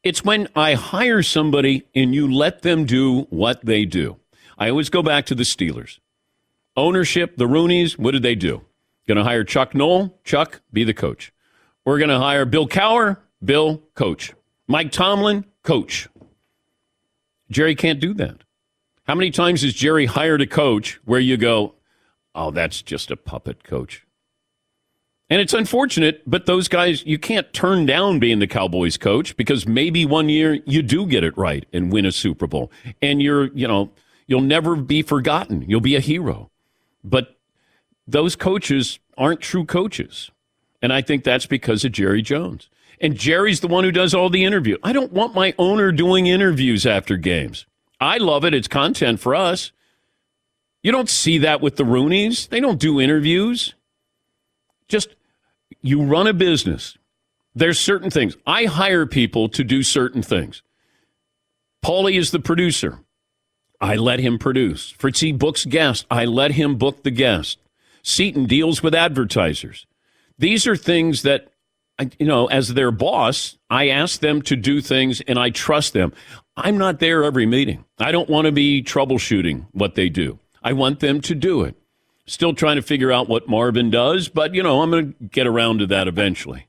It's 0.04 0.24
when 0.24 0.48
I 0.56 0.76
hire 0.76 1.24
somebody 1.24 1.88
and 1.96 2.14
you 2.14 2.32
let 2.32 2.62
them 2.62 2.86
do 2.86 3.22
what 3.30 3.66
they 3.66 3.86
do. 3.86 4.18
I 4.58 4.70
always 4.70 4.90
go 4.90 5.02
back 5.02 5.26
to 5.28 5.36
the 5.36 5.44
Steelers. 5.44 6.00
Ownership, 6.78 7.38
the 7.38 7.48
Rooneys, 7.48 7.98
what 7.98 8.12
did 8.12 8.24
they 8.24 8.36
do? 8.36 8.62
Going 9.08 9.18
to 9.18 9.24
hire 9.24 9.44
Chuck 9.44 9.74
Noll? 9.74 10.20
Chuck, 10.24 10.62
be 10.72 10.84
the 10.84 10.94
coach. 10.94 11.34
We're 11.86 11.98
going 11.98 12.10
to 12.10 12.20
hire 12.20 12.46
Bill 12.46 12.68
Cowher? 12.68 13.18
Bill, 13.44 13.82
coach. 13.96 14.34
Mike 14.68 14.92
Tomlin, 14.92 15.46
coach. 15.64 16.08
Jerry 17.50 17.76
can't 17.76 18.00
do 18.00 18.14
that. 18.16 18.38
How 19.04 19.16
many 19.16 19.32
times 19.32 19.62
has 19.64 19.74
Jerry 19.74 20.06
hired 20.06 20.42
a 20.42 20.48
coach 20.48 21.00
where 21.06 21.20
you 21.20 21.38
go, 21.38 21.76
oh, 22.34 22.52
that's 22.52 22.82
just 22.82 23.12
a 23.12 23.18
puppet 23.18 23.64
coach? 23.64 24.06
And 25.30 25.40
it's 25.40 25.54
unfortunate, 25.54 26.30
but 26.30 26.46
those 26.46 26.68
guys, 26.68 27.06
you 27.06 27.18
can't 27.18 27.52
turn 27.54 27.86
down 27.86 28.20
being 28.20 28.40
the 28.40 28.48
Cowboys 28.48 28.98
coach 28.98 29.38
because 29.38 29.66
maybe 29.66 30.06
one 30.06 30.28
year 30.28 30.60
you 30.66 30.82
do 30.82 31.06
get 31.08 31.24
it 31.24 31.38
right 31.38 31.66
and 31.72 31.92
win 31.92 32.06
a 32.06 32.12
Super 32.12 32.48
Bowl. 32.48 32.70
And 33.02 33.22
you're, 33.22 33.46
you 33.54 33.66
know, 33.66 33.92
you'll 34.28 34.42
never 34.42 34.76
be 34.76 35.02
forgotten. 35.02 35.64
You'll 35.68 35.80
be 35.80 35.96
a 35.96 36.02
hero. 36.02 36.52
But 37.02 37.40
those 38.06 38.36
coaches 38.36 39.00
aren't 39.18 39.40
true 39.40 39.66
coaches. 39.66 40.32
And 40.82 40.92
I 40.92 41.02
think 41.02 41.24
that's 41.24 41.46
because 41.46 41.86
of 41.86 41.94
Jerry 41.94 42.22
Jones. 42.22 42.70
And 43.02 43.18
Jerry's 43.18 43.60
the 43.60 43.68
one 43.68 43.84
who 43.84 43.92
does 43.92 44.14
all 44.14 44.30
the 44.30 44.46
interview. 44.46 44.78
I 44.84 44.94
don't 44.94 45.12
want 45.12 45.34
my 45.34 45.54
owner 45.58 45.92
doing 45.92 46.28
interviews 46.28 46.86
after 46.86 47.18
games. 47.18 47.66
I 48.00 48.18
love 48.18 48.46
it. 48.46 48.54
It's 48.54 48.68
content 48.68 49.20
for 49.20 49.36
us. 49.36 49.72
You 50.84 50.92
don't 50.92 51.10
see 51.10 51.40
that 51.40 51.62
with 51.62 51.76
the 51.76 51.84
Rooneys. 51.84 52.48
They 52.50 52.60
don't 52.60 52.80
do 52.80 53.02
interviews. 53.02 53.74
Just 54.88 55.16
you 55.82 56.04
run 56.04 56.28
a 56.28 56.34
business. 56.34 56.98
There's 57.56 57.80
certain 57.80 58.10
things. 58.10 58.38
I 58.46 58.66
hire 58.66 59.06
people 59.06 59.50
to 59.50 59.64
do 59.64 59.84
certain 59.84 60.22
things. 60.22 60.62
Paulie 61.84 62.18
is 62.18 62.32
the 62.32 62.40
producer. 62.40 63.00
I 63.80 63.96
let 63.96 64.20
him 64.20 64.38
produce. 64.38 64.92
Fritzy 64.92 65.32
books 65.32 65.66
guests. 65.66 66.06
I 66.12 66.26
let 66.26 66.52
him 66.52 66.78
book 66.78 67.04
the 67.04 67.12
guest. 67.12 67.58
Seaton 68.04 68.46
deals 68.46 68.84
with 68.84 68.94
advertisers. 68.94 69.88
These 70.38 70.68
are 70.68 70.76
things 70.76 71.24
that, 71.24 71.51
you 72.20 72.26
know, 72.26 72.48
as 72.48 72.74
their 72.74 72.92
boss, 72.92 73.58
I 73.70 73.90
ask 73.90 74.20
them 74.20 74.42
to 74.44 74.56
do 74.56 74.82
things 74.82 75.22
and 75.22 75.38
I 75.38 75.50
trust 75.50 75.94
them. 75.94 76.14
I'm 76.58 76.78
not 76.78 77.00
there 77.00 77.24
every 77.24 77.46
meeting. 77.46 77.86
I 78.00 78.12
don't 78.12 78.30
want 78.30 78.46
to 78.46 78.52
be 78.52 78.84
troubleshooting 78.84 79.68
what 79.72 79.96
they 79.96 80.10
do. 80.10 80.40
I 80.64 80.74
want 80.74 81.00
them 81.00 81.22
to 81.22 81.36
do 81.36 81.64
it. 81.64 81.76
Still 82.26 82.54
trying 82.54 82.76
to 82.76 82.82
figure 82.82 83.12
out 83.12 83.28
what 83.28 83.48
Marvin 83.48 83.90
does, 83.90 84.30
but 84.30 84.54
you 84.54 84.64
know, 84.64 84.82
I'm 84.82 84.92
going 84.92 85.14
to 85.14 85.24
get 85.26 85.48
around 85.48 85.80
to 85.80 85.88
that 85.88 86.08
eventually. 86.08 86.68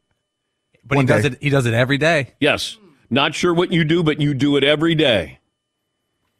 But 0.84 0.98
he 0.98 1.04
does 1.04 1.24
it. 1.24 1.42
He 1.42 1.50
does 1.50 1.66
it 1.66 1.74
every 1.74 1.98
day. 1.98 2.34
Yes. 2.40 2.78
Not 3.10 3.34
sure 3.34 3.54
what 3.54 3.70
you 3.70 3.84
do, 3.84 4.02
but 4.02 4.20
you 4.20 4.34
do 4.34 4.56
it 4.56 4.64
every 4.64 4.94
day. 4.94 5.38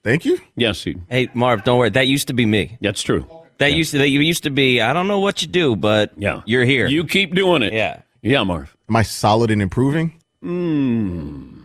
Thank 0.03 0.25
you. 0.25 0.41
Yes, 0.57 0.83
he. 0.83 0.97
Hey, 1.09 1.29
Marv, 1.35 1.63
don't 1.65 1.79
worry. 1.79 1.91
That 1.91 2.09
used 2.09 2.29
to 2.29 2.35
be 2.35 2.47
me. 2.47 2.79
That's 2.81 3.03
true. 3.03 3.27
That 3.59 3.75
used 3.75 3.93
to 3.93 3.99
that 3.99 4.09
you 4.09 4.21
used 4.21 4.43
to 4.45 4.51
be. 4.51 4.81
I 4.81 4.93
don't 4.93 5.07
know 5.07 5.21
what 5.21 5.43
you 5.43 5.49
do, 5.49 5.77
but 5.77 6.13
yeah, 6.17 6.43
you're 6.47 6.65
here. 6.65 6.89
You 6.89 7.05
keep 7.05 7.35
doing 7.35 7.63
it. 7.63 7.73
Yeah. 7.73 8.01
Yeah, 8.23 8.43
Marv. 8.45 8.77
Am 8.89 8.97
I 8.97 9.03
solid 9.03 9.51
and 9.51 9.61
improving? 9.61 10.15
Hmm. 10.41 11.63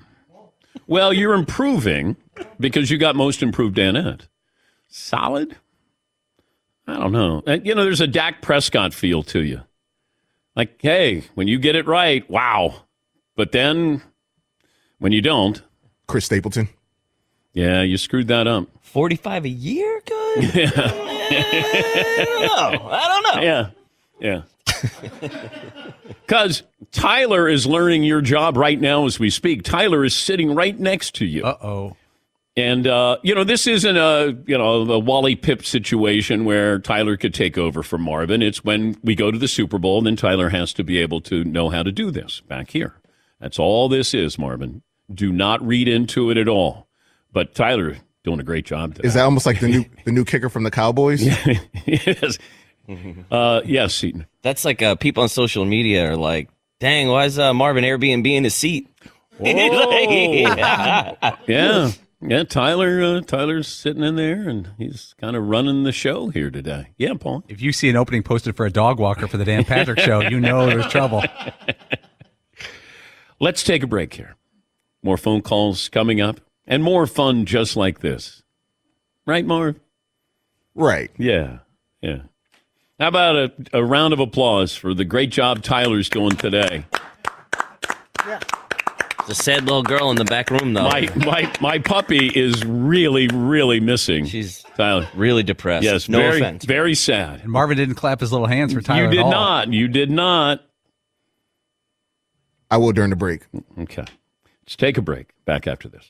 Well, 0.88 1.14
you're 1.14 1.34
improving 1.34 2.16
because 2.60 2.90
you 2.90 2.98
got 2.98 3.16
most 3.16 3.44
improved 3.44 3.78
Danette. 3.78 4.22
Solid? 4.88 5.56
I 6.88 6.94
don't 6.96 7.12
know. 7.12 7.44
Uh, 7.46 7.58
You 7.64 7.76
know, 7.76 7.84
there's 7.84 8.02
a 8.02 8.08
Dak 8.08 8.42
Prescott 8.42 8.94
feel 8.94 9.22
to 9.24 9.44
you. 9.44 9.62
Like, 10.56 10.80
hey, 10.82 11.24
when 11.36 11.48
you 11.48 11.60
get 11.60 11.76
it 11.76 11.86
right, 11.86 12.28
wow. 12.30 12.84
But 13.36 13.52
then 13.52 14.02
when 14.98 15.12
you 15.12 15.22
don't, 15.22 15.62
Chris 16.08 16.26
Stapleton. 16.26 16.70
Yeah, 17.54 17.82
you 17.82 17.98
screwed 17.98 18.28
that 18.30 18.48
up. 18.48 18.68
45 18.82 19.46
a 19.46 19.50
year, 19.50 20.02
good? 20.06 20.54
Yeah. 20.56 20.72
I 21.30 22.26
don't 22.26 22.42
know. 22.82 22.90
I 22.90 23.08
don't 23.10 23.36
know. 23.36 23.42
Yeah. 23.42 23.70
Yeah. 24.22 24.42
Because 26.28 26.64
Tyler 26.92 27.48
is 27.48 27.66
learning 27.66 28.04
your 28.04 28.20
job 28.20 28.58
right 28.58 28.80
now 28.80 29.06
as 29.06 29.18
we 29.18 29.30
speak. 29.30 29.64
Tyler 29.64 30.04
is 30.04 30.14
sitting 30.14 30.54
right 30.54 30.78
next 30.78 31.16
to 31.16 31.26
you. 31.26 31.46
Uh 31.46 31.58
oh. 31.62 31.98
And 32.58 32.86
uh, 32.86 33.18
you 33.24 33.34
know, 33.34 33.46
this 33.46 33.66
isn't 33.66 33.96
a 33.96 34.36
you 34.46 34.58
know 34.58 34.92
a 34.92 35.00
Wally 35.00 35.38
Pipp 35.38 35.64
situation 35.64 36.44
where 36.44 36.80
Tyler 36.80 37.16
could 37.16 37.34
take 37.34 37.58
over 37.58 37.82
for 37.82 37.98
Marvin. 37.98 38.42
It's 38.42 38.64
when 38.64 38.98
we 39.04 39.16
go 39.16 39.32
to 39.32 39.38
the 39.38 39.48
Super 39.48 39.78
Bowl, 39.78 40.02
then 40.02 40.18
Tyler 40.18 40.50
has 40.50 40.74
to 40.74 40.84
be 40.84 40.98
able 40.98 41.22
to 41.22 41.46
know 41.46 41.70
how 41.70 41.82
to 41.84 41.92
do 41.92 42.12
this 42.12 42.42
back 42.42 42.72
here. 42.72 42.96
That's 43.40 43.60
all 43.60 43.88
this 43.88 44.14
is, 44.14 44.38
Marvin. 44.38 44.82
Do 45.14 45.32
not 45.32 45.66
read 45.66 45.88
into 45.88 46.30
it 46.30 46.38
at 46.38 46.50
all. 46.50 46.88
But 47.32 47.56
Tyler 47.56 47.98
doing 48.24 48.40
a 48.40 48.44
great 48.44 48.66
job. 48.66 48.96
Today. 48.96 49.08
Is 49.08 49.14
that 49.14 49.24
almost 49.24 49.46
like 49.46 49.60
the 49.60 49.70
new 49.70 49.86
the 50.06 50.12
new 50.12 50.26
kicker 50.26 50.50
from 50.50 50.64
the 50.64 50.72
Cowboys? 50.72 51.24
yes. 51.86 52.38
Uh, 53.32 53.62
yes, 53.66 53.94
Seaton. 53.96 54.26
That's 54.44 54.64
like 54.64 54.82
uh, 54.82 54.96
people 54.96 55.24
on 55.24 55.30
social 55.30 55.66
media 55.66 56.12
are 56.12 56.16
like, 56.16 56.50
dang, 56.80 57.10
why 57.10 57.26
is 57.26 57.38
uh, 57.38 57.54
Marvin 57.54 57.84
Airbnb 57.84 58.26
in 58.26 58.44
his 58.46 58.56
seat? 58.56 58.88
Yeah. 61.48 61.92
Yeah, 62.20 62.44
Tyler. 62.46 63.04
Uh, 63.04 63.22
Tyler's 63.22 63.68
sitting 63.68 64.04
in 64.04 64.16
there, 64.16 64.50
and 64.50 64.70
he's 64.78 65.14
kind 65.20 65.36
of 65.36 65.44
running 65.48 65.84
the 65.84 65.92
show 65.92 66.30
here 66.30 66.50
today. 66.50 66.88
Yeah, 66.98 67.14
Paul. 67.14 67.44
If 67.48 67.62
you 67.62 67.72
see 67.72 67.90
an 67.90 67.96
opening 67.96 68.24
posted 68.24 68.56
for 68.56 68.66
a 68.66 68.72
dog 68.72 69.00
walker 69.00 69.28
for 69.28 69.38
the 69.38 69.46
Dan 69.46 69.64
Patrick 69.66 70.00
Show, 70.00 70.22
you 70.22 70.40
know 70.40 70.66
there's 70.66 70.88
trouble. 70.88 71.24
Let's 73.40 73.64
take 73.64 73.84
a 73.84 73.88
break 73.88 74.14
here. 74.16 74.36
More 75.04 75.18
phone 75.18 75.42
calls 75.42 75.90
coming 75.90 76.20
up, 76.20 76.42
and 76.66 76.84
more 76.84 77.06
fun 77.06 77.46
just 77.46 77.76
like 77.76 78.00
this. 78.00 78.42
Right, 79.28 79.46
Marv? 79.46 79.80
Right. 80.74 81.12
Yeah. 81.18 81.60
Yeah. 82.02 82.22
How 83.00 83.10
about 83.10 83.36
a, 83.36 83.52
a 83.74 83.84
round 83.84 84.14
of 84.14 84.20
applause 84.20 84.76
for 84.76 84.94
the 84.94 85.06
great 85.06 85.30
job 85.30 85.62
Tyler's 85.62 86.10
doing 86.10 86.36
today? 86.36 86.86
It's 89.30 89.40
a 89.40 89.44
sad 89.44 89.66
little 89.66 89.84
girl 89.84 90.10
in 90.10 90.16
the 90.16 90.26
back 90.26 90.50
room, 90.50 90.74
though. 90.74 90.84
My 90.84 91.10
my 91.18 91.54
my 91.60 91.80
puppy 91.80 92.28
is 92.28 92.64
really 92.64 93.28
really 93.28 93.80
missing. 93.80 94.26
She's 94.26 94.64
Tyler. 94.76 95.08
really 95.16 95.44
depressed. 95.44 95.84
Yes, 95.84 96.08
no 96.10 96.20
very, 96.20 96.38
offense. 96.38 96.66
Very 96.66 96.96
sad. 96.96 97.42
And 97.42 97.52
Marvin 97.52 97.78
didn't 97.78 97.96
clap 97.96 98.22
his 98.22 98.32
little 98.32 98.48
hands 98.48 98.74
for 98.74 98.82
Tyler. 98.82 99.02
you 99.02 99.08
at 99.08 99.12
did 99.12 99.20
all. 99.20 99.32
not. 99.32 99.74
You 99.74 99.88
did 99.88 100.10
not. 100.10 100.64
I 102.72 102.78
will 102.78 102.94
during 102.94 103.10
the 103.10 103.16
break. 103.16 103.44
Okay. 103.78 104.06
Let's 104.64 104.76
take 104.76 104.98
a 104.98 105.02
break. 105.02 105.28
Back 105.46 105.68
after 105.68 105.88
this. 105.88 106.10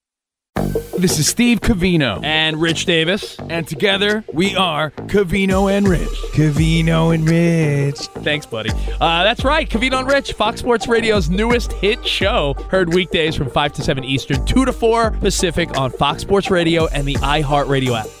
This 0.55 1.17
is 1.17 1.27
Steve 1.27 1.61
Covino 1.61 2.23
and 2.23 2.61
Rich 2.61 2.85
Davis, 2.85 3.37
and 3.49 3.67
together 3.67 4.23
we 4.33 4.55
are 4.55 4.91
Covino 4.91 5.71
and 5.71 5.87
Rich. 5.87 6.07
Covino 6.33 7.13
and 7.13 7.27
Rich. 7.27 7.97
Thanks, 8.23 8.45
buddy. 8.45 8.69
Uh, 8.99 9.23
that's 9.23 9.43
right, 9.43 9.67
Covino 9.69 9.99
and 9.99 10.07
Rich, 10.07 10.33
Fox 10.33 10.59
Sports 10.59 10.87
Radio's 10.87 11.29
newest 11.29 11.73
hit 11.73 12.05
show. 12.05 12.53
Heard 12.69 12.93
weekdays 12.93 13.35
from 13.35 13.49
5 13.49 13.73
to 13.73 13.83
7 13.83 14.03
Eastern, 14.03 14.45
2 14.45 14.65
to 14.65 14.73
4 14.73 15.11
Pacific 15.11 15.77
on 15.77 15.89
Fox 15.91 16.21
Sports 16.21 16.51
Radio 16.51 16.87
and 16.87 17.07
the 17.07 17.15
iHeartRadio 17.15 17.99
app. 17.99 18.20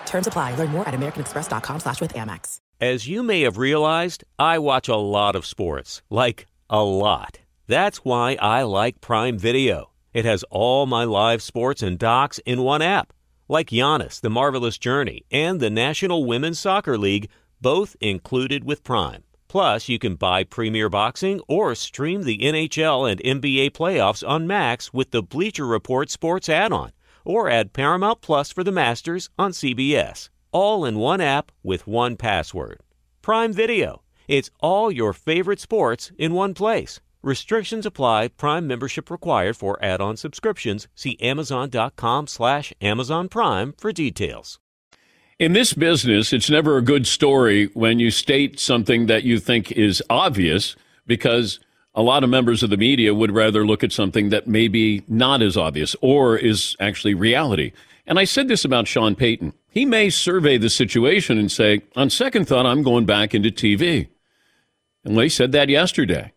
Terms 0.11 0.27
apply. 0.27 0.55
Learn 0.55 0.69
more 0.69 0.87
at 0.87 0.93
americanexpress.com 0.93 1.79
slash 1.79 1.99
with 1.99 2.13
Amex. 2.13 2.57
As 2.79 3.07
you 3.07 3.23
may 3.23 3.41
have 3.41 3.57
realized, 3.57 4.23
I 4.37 4.59
watch 4.59 4.87
a 4.87 4.95
lot 4.95 5.35
of 5.35 5.45
sports. 5.45 6.01
Like, 6.09 6.47
a 6.69 6.83
lot. 6.83 7.39
That's 7.67 7.99
why 7.99 8.37
I 8.41 8.63
like 8.63 9.01
Prime 9.01 9.37
Video. 9.37 9.91
It 10.13 10.25
has 10.25 10.43
all 10.49 10.85
my 10.85 11.03
live 11.05 11.41
sports 11.41 11.81
and 11.81 11.97
docs 11.97 12.39
in 12.39 12.61
one 12.61 12.81
app. 12.81 13.13
Like 13.47 13.69
Giannis, 13.69 14.19
The 14.19 14.29
Marvelous 14.29 14.77
Journey, 14.77 15.25
and 15.31 15.59
the 15.59 15.69
National 15.69 16.25
Women's 16.25 16.59
Soccer 16.59 16.97
League, 16.97 17.29
both 17.61 17.95
included 18.01 18.63
with 18.63 18.83
Prime. 18.83 19.23
Plus, 19.47 19.89
you 19.89 19.99
can 19.99 20.15
buy 20.15 20.43
Premier 20.43 20.89
Boxing 20.89 21.41
or 21.47 21.75
stream 21.75 22.23
the 22.23 22.39
NHL 22.39 23.11
and 23.11 23.21
NBA 23.21 23.71
playoffs 23.71 24.27
on 24.27 24.47
Max 24.47 24.93
with 24.93 25.11
the 25.11 25.21
Bleacher 25.21 25.67
Report 25.67 26.09
Sports 26.09 26.49
add 26.49 26.71
on, 26.71 26.91
or 27.25 27.49
add 27.49 27.73
Paramount 27.73 28.21
Plus 28.21 28.51
for 28.51 28.63
the 28.63 28.71
Masters 28.71 29.29
on 29.37 29.51
CBS. 29.51 30.29
All 30.51 30.85
in 30.85 30.97
one 30.97 31.21
app 31.21 31.51
with 31.63 31.87
one 31.87 32.17
password. 32.17 32.81
Prime 33.21 33.53
Video. 33.53 34.01
It's 34.27 34.49
all 34.59 34.91
your 34.91 35.13
favorite 35.13 35.59
sports 35.59 36.11
in 36.17 36.33
one 36.33 36.53
place. 36.53 36.99
Restrictions 37.23 37.85
apply. 37.85 38.29
Prime 38.29 38.65
membership 38.65 39.11
required 39.11 39.55
for 39.55 39.77
add-on 39.83 40.17
subscriptions. 40.17 40.87
See 40.95 41.17
Amazon.com 41.19 42.27
slash 42.27 42.73
Amazon 42.81 43.29
Prime 43.29 43.73
for 43.77 43.91
details. 43.91 44.59
In 45.37 45.53
this 45.53 45.73
business, 45.73 46.33
it's 46.33 46.49
never 46.49 46.77
a 46.77 46.83
good 46.83 47.07
story 47.07 47.65
when 47.73 47.99
you 47.99 48.11
state 48.11 48.59
something 48.59 49.07
that 49.07 49.23
you 49.23 49.39
think 49.39 49.71
is 49.71 50.03
obvious 50.09 50.75
because 51.07 51.59
a 51.93 52.01
lot 52.01 52.23
of 52.23 52.29
members 52.29 52.63
of 52.63 52.69
the 52.69 52.77
media 52.77 53.13
would 53.13 53.31
rather 53.31 53.65
look 53.65 53.83
at 53.83 53.91
something 53.91 54.29
that 54.29 54.47
may 54.47 54.67
be 54.67 55.03
not 55.07 55.41
as 55.41 55.57
obvious 55.57 55.95
or 56.01 56.37
is 56.37 56.75
actually 56.79 57.13
reality. 57.13 57.71
And 58.07 58.17
I 58.17 58.23
said 58.23 58.47
this 58.47 58.65
about 58.65 58.87
Sean 58.87 59.15
Payton. 59.15 59.53
He 59.69 59.85
may 59.85 60.09
survey 60.09 60.57
the 60.57 60.69
situation 60.69 61.37
and 61.37 61.51
say, 61.51 61.81
on 61.95 62.09
second 62.09 62.47
thought, 62.47 62.65
I'm 62.65 62.83
going 62.83 63.05
back 63.05 63.33
into 63.33 63.49
TV. 63.49 64.09
And 65.03 65.15
Lee 65.15 65.29
said 65.29 65.51
that 65.53 65.69
yesterday. 65.69 66.33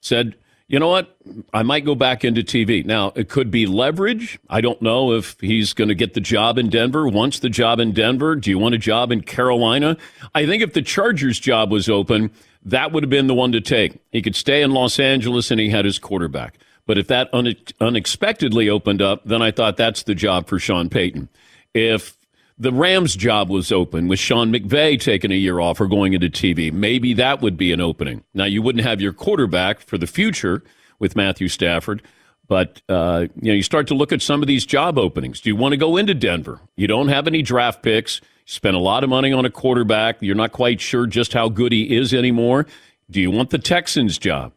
Said, 0.00 0.36
you 0.66 0.78
know 0.78 0.88
what? 0.88 1.16
I 1.52 1.62
might 1.62 1.84
go 1.84 1.94
back 1.94 2.24
into 2.24 2.42
TV. 2.42 2.84
Now, 2.84 3.12
it 3.16 3.28
could 3.28 3.50
be 3.50 3.66
leverage. 3.66 4.38
I 4.48 4.62
don't 4.62 4.80
know 4.80 5.12
if 5.12 5.38
he's 5.40 5.74
going 5.74 5.88
to 5.88 5.94
get 5.94 6.14
the 6.14 6.20
job 6.20 6.56
in 6.56 6.70
Denver, 6.70 7.06
wants 7.06 7.38
the 7.38 7.50
job 7.50 7.80
in 7.80 7.92
Denver. 7.92 8.34
Do 8.34 8.48
you 8.48 8.58
want 8.58 8.74
a 8.74 8.78
job 8.78 9.12
in 9.12 9.20
Carolina? 9.20 9.96
I 10.34 10.46
think 10.46 10.62
if 10.62 10.72
the 10.72 10.80
Chargers 10.80 11.38
job 11.38 11.70
was 11.70 11.88
open, 11.90 12.30
that 12.64 12.92
would 12.92 13.02
have 13.02 13.10
been 13.10 13.26
the 13.26 13.34
one 13.34 13.52
to 13.52 13.60
take. 13.60 13.98
He 14.10 14.22
could 14.22 14.36
stay 14.36 14.62
in 14.62 14.72
Los 14.72 14.98
Angeles 14.98 15.50
and 15.50 15.60
he 15.60 15.70
had 15.70 15.84
his 15.84 15.98
quarterback. 15.98 16.58
But 16.86 16.98
if 16.98 17.06
that 17.08 17.28
une- 17.32 17.56
unexpectedly 17.80 18.68
opened 18.68 19.00
up, 19.02 19.22
then 19.24 19.42
I 19.42 19.50
thought 19.50 19.76
that's 19.76 20.02
the 20.02 20.14
job 20.14 20.46
for 20.46 20.58
Sean 20.58 20.88
Payton. 20.88 21.28
If 21.72 22.16
the 22.58 22.72
Rams 22.72 23.16
job 23.16 23.50
was 23.50 23.72
open 23.72 24.06
with 24.08 24.18
Sean 24.18 24.52
McVay 24.52 25.00
taking 25.00 25.32
a 25.32 25.36
year 25.36 25.58
off 25.60 25.80
or 25.80 25.86
going 25.86 26.12
into 26.12 26.28
TV. 26.28 26.72
Maybe 26.72 27.12
that 27.14 27.40
would 27.40 27.56
be 27.56 27.72
an 27.72 27.80
opening. 27.80 28.22
Now, 28.32 28.44
you 28.44 28.62
wouldn't 28.62 28.84
have 28.84 29.00
your 29.00 29.12
quarterback 29.12 29.80
for 29.80 29.98
the 29.98 30.06
future 30.06 30.62
with 30.98 31.16
Matthew 31.16 31.48
Stafford, 31.48 32.00
but 32.46 32.80
uh, 32.88 33.26
you 33.40 33.48
know 33.48 33.54
you 33.54 33.62
start 33.62 33.88
to 33.88 33.94
look 33.94 34.12
at 34.12 34.22
some 34.22 34.40
of 34.40 34.46
these 34.46 34.64
job 34.64 34.98
openings. 34.98 35.40
Do 35.40 35.50
you 35.50 35.56
want 35.56 35.72
to 35.72 35.76
go 35.76 35.96
into 35.96 36.14
Denver? 36.14 36.60
You 36.76 36.86
don't 36.86 37.08
have 37.08 37.26
any 37.26 37.42
draft 37.42 37.82
picks. 37.82 38.20
You 38.46 38.52
spend 38.52 38.76
a 38.76 38.80
lot 38.80 39.04
of 39.04 39.10
money 39.10 39.32
on 39.32 39.44
a 39.44 39.50
quarterback. 39.50 40.18
You're 40.20 40.34
not 40.34 40.52
quite 40.52 40.80
sure 40.80 41.06
just 41.06 41.32
how 41.32 41.48
good 41.48 41.72
he 41.72 41.96
is 41.96 42.12
anymore. 42.12 42.66
Do 43.10 43.20
you 43.20 43.30
want 43.30 43.50
the 43.50 43.58
Texans 43.58 44.18
job? 44.18 44.52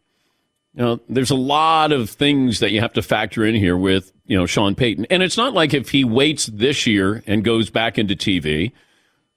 You 0.73 0.83
know, 0.83 0.99
there's 1.09 1.31
a 1.31 1.35
lot 1.35 1.91
of 1.91 2.09
things 2.09 2.59
that 2.59 2.71
you 2.71 2.81
have 2.81 2.93
to 2.93 3.01
factor 3.01 3.43
in 3.43 3.55
here 3.55 3.75
with, 3.75 4.11
you 4.25 4.37
know, 4.37 4.45
Sean 4.45 4.75
Payton. 4.75 5.07
And 5.09 5.23
it's 5.23 5.37
not 5.37 5.53
like 5.53 5.73
if 5.73 5.89
he 5.89 6.03
waits 6.03 6.45
this 6.47 6.85
year 6.85 7.23
and 7.25 7.43
goes 7.43 7.69
back 7.69 7.97
into 7.97 8.15
TV, 8.15 8.73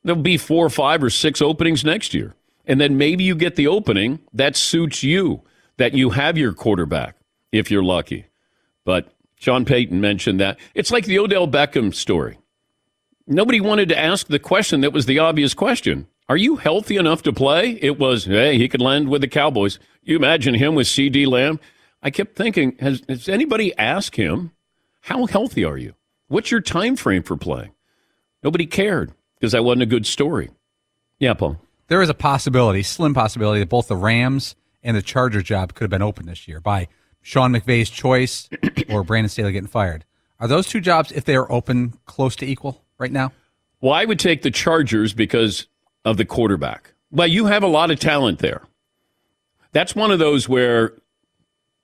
there'll 0.04 0.20
be 0.20 0.36
four 0.36 0.66
or 0.66 0.70
five 0.70 1.02
or 1.02 1.10
six 1.10 1.40
openings 1.40 1.84
next 1.84 2.12
year. 2.12 2.34
And 2.66 2.80
then 2.80 2.98
maybe 2.98 3.24
you 3.24 3.34
get 3.34 3.56
the 3.56 3.68
opening 3.68 4.20
that 4.34 4.54
suits 4.54 5.02
you, 5.02 5.42
that 5.78 5.94
you 5.94 6.10
have 6.10 6.36
your 6.36 6.52
quarterback, 6.52 7.16
if 7.52 7.70
you're 7.70 7.82
lucky. 7.82 8.26
But 8.84 9.08
Sean 9.36 9.64
Payton 9.64 10.00
mentioned 10.00 10.40
that. 10.40 10.58
It's 10.74 10.90
like 10.90 11.06
the 11.06 11.18
Odell 11.18 11.48
Beckham 11.48 11.94
story. 11.94 12.38
Nobody 13.32 13.60
wanted 13.60 13.88
to 13.90 13.98
ask 13.98 14.26
the 14.26 14.40
question 14.40 14.80
that 14.80 14.92
was 14.92 15.06
the 15.06 15.20
obvious 15.20 15.54
question. 15.54 16.08
Are 16.28 16.36
you 16.36 16.56
healthy 16.56 16.96
enough 16.96 17.22
to 17.22 17.32
play? 17.32 17.78
It 17.80 17.96
was, 17.96 18.24
hey, 18.24 18.58
he 18.58 18.68
could 18.68 18.80
land 18.80 19.08
with 19.08 19.20
the 19.20 19.28
Cowboys. 19.28 19.78
You 20.02 20.16
imagine 20.16 20.54
him 20.54 20.74
with 20.74 20.88
CeeDee 20.88 21.28
Lamb. 21.28 21.60
I 22.02 22.10
kept 22.10 22.34
thinking, 22.34 22.76
has, 22.80 23.04
has 23.08 23.28
anybody 23.28 23.72
asked 23.78 24.16
him, 24.16 24.50
how 25.02 25.26
healthy 25.26 25.64
are 25.64 25.78
you? 25.78 25.94
What's 26.26 26.50
your 26.50 26.60
time 26.60 26.96
frame 26.96 27.22
for 27.22 27.36
playing? 27.36 27.70
Nobody 28.42 28.66
cared 28.66 29.12
because 29.38 29.52
that 29.52 29.62
wasn't 29.62 29.82
a 29.82 29.86
good 29.86 30.06
story. 30.06 30.50
Yeah, 31.20 31.34
Paul. 31.34 31.60
There 31.86 32.02
is 32.02 32.08
a 32.08 32.14
possibility, 32.14 32.82
slim 32.82 33.14
possibility, 33.14 33.60
that 33.60 33.68
both 33.68 33.86
the 33.86 33.94
Rams 33.94 34.56
and 34.82 34.96
the 34.96 35.02
Charger 35.02 35.40
job 35.40 35.74
could 35.74 35.84
have 35.84 35.90
been 35.90 36.02
open 36.02 36.26
this 36.26 36.48
year 36.48 36.60
by 36.60 36.88
Sean 37.22 37.52
McVay's 37.52 37.90
choice 37.90 38.48
or 38.88 39.04
Brandon 39.04 39.28
Staley 39.28 39.52
getting 39.52 39.68
fired. 39.68 40.04
Are 40.40 40.48
those 40.48 40.66
two 40.66 40.80
jobs, 40.80 41.12
if 41.12 41.24
they 41.24 41.36
are 41.36 41.50
open, 41.52 41.94
close 42.06 42.34
to 42.36 42.46
equal 42.46 42.82
right 43.00 43.10
now? 43.10 43.32
Well, 43.80 43.94
I 43.94 44.04
would 44.04 44.20
take 44.20 44.42
the 44.42 44.50
Chargers 44.50 45.12
because 45.12 45.66
of 46.04 46.18
the 46.18 46.24
quarterback. 46.24 46.92
Well, 47.10 47.26
you 47.26 47.46
have 47.46 47.62
a 47.62 47.68
lot 47.68 47.90
of 47.90 47.98
talent 47.98 48.38
there. 48.38 48.62
That's 49.72 49.96
one 49.96 50.10
of 50.10 50.18
those 50.18 50.48
where 50.48 50.92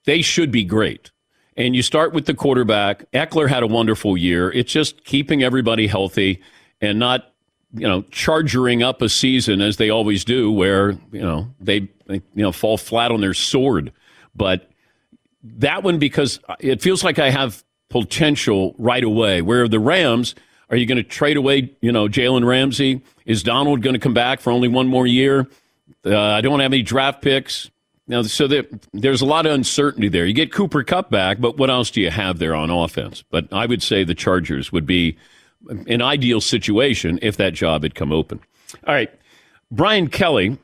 they 0.04 0.22
should 0.22 0.52
be 0.52 0.64
great. 0.64 1.10
And 1.56 1.74
you 1.74 1.82
start 1.82 2.12
with 2.12 2.26
the 2.26 2.34
quarterback. 2.34 3.10
Ekeler 3.12 3.48
had 3.48 3.62
a 3.62 3.66
wonderful 3.66 4.16
year. 4.16 4.52
It's 4.52 4.72
just 4.72 5.04
keeping 5.04 5.42
everybody 5.42 5.86
healthy 5.86 6.42
and 6.80 6.98
not, 6.98 7.32
you 7.72 7.88
know, 7.88 8.02
charging 8.10 8.82
up 8.82 9.00
a 9.00 9.08
season 9.08 9.62
as 9.62 9.78
they 9.78 9.88
always 9.88 10.24
do, 10.24 10.52
where 10.52 10.90
you 11.12 11.22
know 11.22 11.48
they, 11.58 11.88
they 12.06 12.16
you 12.34 12.42
know 12.42 12.52
fall 12.52 12.76
flat 12.76 13.10
on 13.10 13.22
their 13.22 13.34
sword. 13.34 13.90
But 14.34 14.70
that 15.42 15.82
one 15.82 15.98
because 15.98 16.40
it 16.60 16.82
feels 16.82 17.02
like 17.02 17.18
I 17.18 17.30
have 17.30 17.64
potential 17.88 18.74
right 18.78 19.04
away. 19.04 19.40
Where 19.40 19.66
the 19.66 19.80
Rams, 19.80 20.34
are 20.70 20.76
you 20.76 20.86
going 20.86 20.96
to 20.96 21.04
trade 21.04 21.36
away, 21.36 21.70
you 21.80 21.92
know, 21.92 22.08
Jalen 22.08 22.44
Ramsey? 22.44 23.02
Is 23.24 23.42
Donald 23.42 23.82
going 23.82 23.94
to 23.94 24.00
come 24.00 24.14
back 24.14 24.40
for 24.40 24.50
only 24.50 24.68
one 24.68 24.88
more 24.88 25.06
year? 25.06 25.46
Uh, 26.04 26.18
I 26.18 26.40
don't 26.40 26.60
have 26.60 26.72
any 26.72 26.82
draft 26.82 27.22
picks. 27.22 27.70
Now, 28.08 28.22
so 28.22 28.46
there, 28.46 28.64
there's 28.92 29.20
a 29.20 29.26
lot 29.26 29.46
of 29.46 29.52
uncertainty 29.52 30.08
there. 30.08 30.26
You 30.26 30.32
get 30.32 30.52
Cooper 30.52 30.84
Kupp 30.84 31.10
back, 31.10 31.40
but 31.40 31.56
what 31.58 31.70
else 31.70 31.90
do 31.90 32.00
you 32.00 32.10
have 32.10 32.38
there 32.38 32.54
on 32.54 32.70
offense? 32.70 33.24
But 33.30 33.52
I 33.52 33.66
would 33.66 33.82
say 33.82 34.04
the 34.04 34.14
Chargers 34.14 34.70
would 34.70 34.86
be 34.86 35.16
an 35.68 36.02
ideal 36.02 36.40
situation 36.40 37.18
if 37.22 37.36
that 37.38 37.54
job 37.54 37.82
had 37.82 37.94
come 37.94 38.12
open. 38.12 38.40
All 38.86 38.94
right. 38.94 39.10
Brian 39.72 40.08
Kelly, 40.08 40.56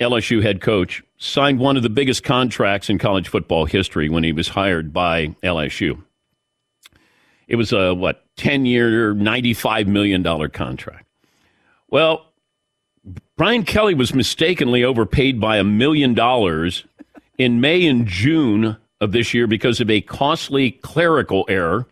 LSU 0.00 0.42
head 0.42 0.60
coach, 0.60 1.02
signed 1.18 1.60
one 1.60 1.76
of 1.76 1.84
the 1.84 1.90
biggest 1.90 2.24
contracts 2.24 2.90
in 2.90 2.98
college 2.98 3.28
football 3.28 3.66
history 3.66 4.08
when 4.08 4.24
he 4.24 4.32
was 4.32 4.48
hired 4.48 4.92
by 4.92 5.28
LSU. 5.44 6.02
It 7.46 7.56
was 7.56 7.72
a, 7.72 7.94
what, 7.94 8.24
10 8.40 8.64
year, 8.64 9.14
$95 9.14 9.86
million 9.86 10.24
contract. 10.48 11.06
Well, 11.90 12.24
Brian 13.36 13.64
Kelly 13.64 13.92
was 13.92 14.14
mistakenly 14.14 14.82
overpaid 14.82 15.38
by 15.38 15.58
a 15.58 15.64
million 15.64 16.14
dollars 16.14 16.86
in 17.36 17.60
May 17.60 17.86
and 17.86 18.06
June 18.06 18.78
of 18.98 19.12
this 19.12 19.34
year 19.34 19.46
because 19.46 19.78
of 19.80 19.90
a 19.90 20.00
costly 20.00 20.70
clerical 20.70 21.44
error. 21.50 21.86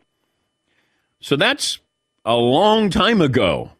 So 1.20 1.36
that's 1.36 1.80
a 2.24 2.34
long 2.34 2.88
time 2.88 3.20
ago. 3.20 3.72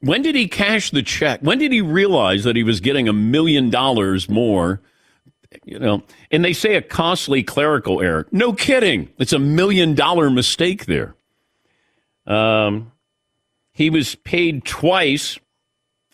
When 0.00 0.22
did 0.22 0.34
he 0.34 0.48
cash 0.48 0.90
the 0.90 1.02
check? 1.02 1.40
When 1.40 1.58
did 1.58 1.72
he 1.72 1.82
realize 1.82 2.44
that 2.44 2.56
he 2.56 2.62
was 2.62 2.80
getting 2.80 3.06
a 3.06 3.12
million 3.12 3.68
dollars 3.68 4.30
more? 4.30 4.80
You 5.64 5.78
know, 5.78 6.02
and 6.30 6.44
they 6.44 6.52
say 6.52 6.74
a 6.74 6.82
costly 6.82 7.42
clerical 7.42 8.02
error. 8.02 8.26
No 8.30 8.52
kidding. 8.52 9.08
It's 9.18 9.32
a 9.32 9.38
million 9.38 9.94
dollar 9.94 10.28
mistake 10.28 10.84
there. 10.86 11.14
Um, 12.26 12.92
he 13.72 13.88
was 13.90 14.14
paid 14.16 14.64
twice 14.64 15.38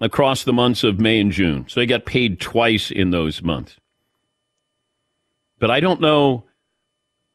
across 0.00 0.44
the 0.44 0.52
months 0.52 0.84
of 0.84 1.00
May 1.00 1.20
and 1.20 1.32
June. 1.32 1.66
So 1.68 1.80
he 1.80 1.86
got 1.86 2.04
paid 2.04 2.40
twice 2.40 2.90
in 2.90 3.10
those 3.10 3.42
months. 3.42 3.76
But 5.58 5.70
I 5.70 5.80
don't 5.80 6.00
know 6.00 6.44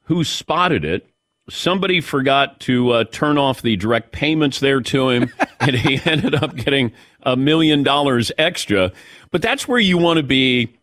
who 0.03 0.23
spotted 0.23 0.85
it. 0.85 1.07
Somebody 1.49 1.99
forgot 1.99 2.59
to 2.61 2.91
uh, 2.91 3.03
turn 3.05 3.37
off 3.39 3.61
the 3.61 3.75
direct 3.75 4.11
payments 4.11 4.59
there 4.59 4.81
to 4.81 5.09
him, 5.09 5.33
and 5.59 5.75
he 5.75 5.99
ended 6.09 6.35
up 6.35 6.55
getting 6.55 6.91
a 7.23 7.35
million 7.35 7.81
dollars 7.81 8.31
extra. 8.37 8.91
But 9.31 9.41
that's 9.41 9.67
where 9.67 9.79
you 9.79 9.97
want 9.97 10.17
to 10.17 10.23
be. 10.23 10.78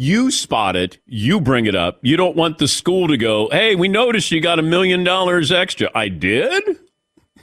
You 0.00 0.30
spot 0.30 0.76
it, 0.76 0.98
you 1.06 1.40
bring 1.40 1.66
it 1.66 1.74
up. 1.74 1.98
You 2.02 2.16
don't 2.16 2.36
want 2.36 2.58
the 2.58 2.68
school 2.68 3.08
to 3.08 3.16
go, 3.16 3.48
hey, 3.50 3.74
we 3.74 3.88
noticed 3.88 4.30
you 4.30 4.40
got 4.40 4.58
a 4.58 4.62
million 4.62 5.04
dollars 5.04 5.52
extra. 5.52 5.90
I 5.94 6.08
did? 6.08 6.78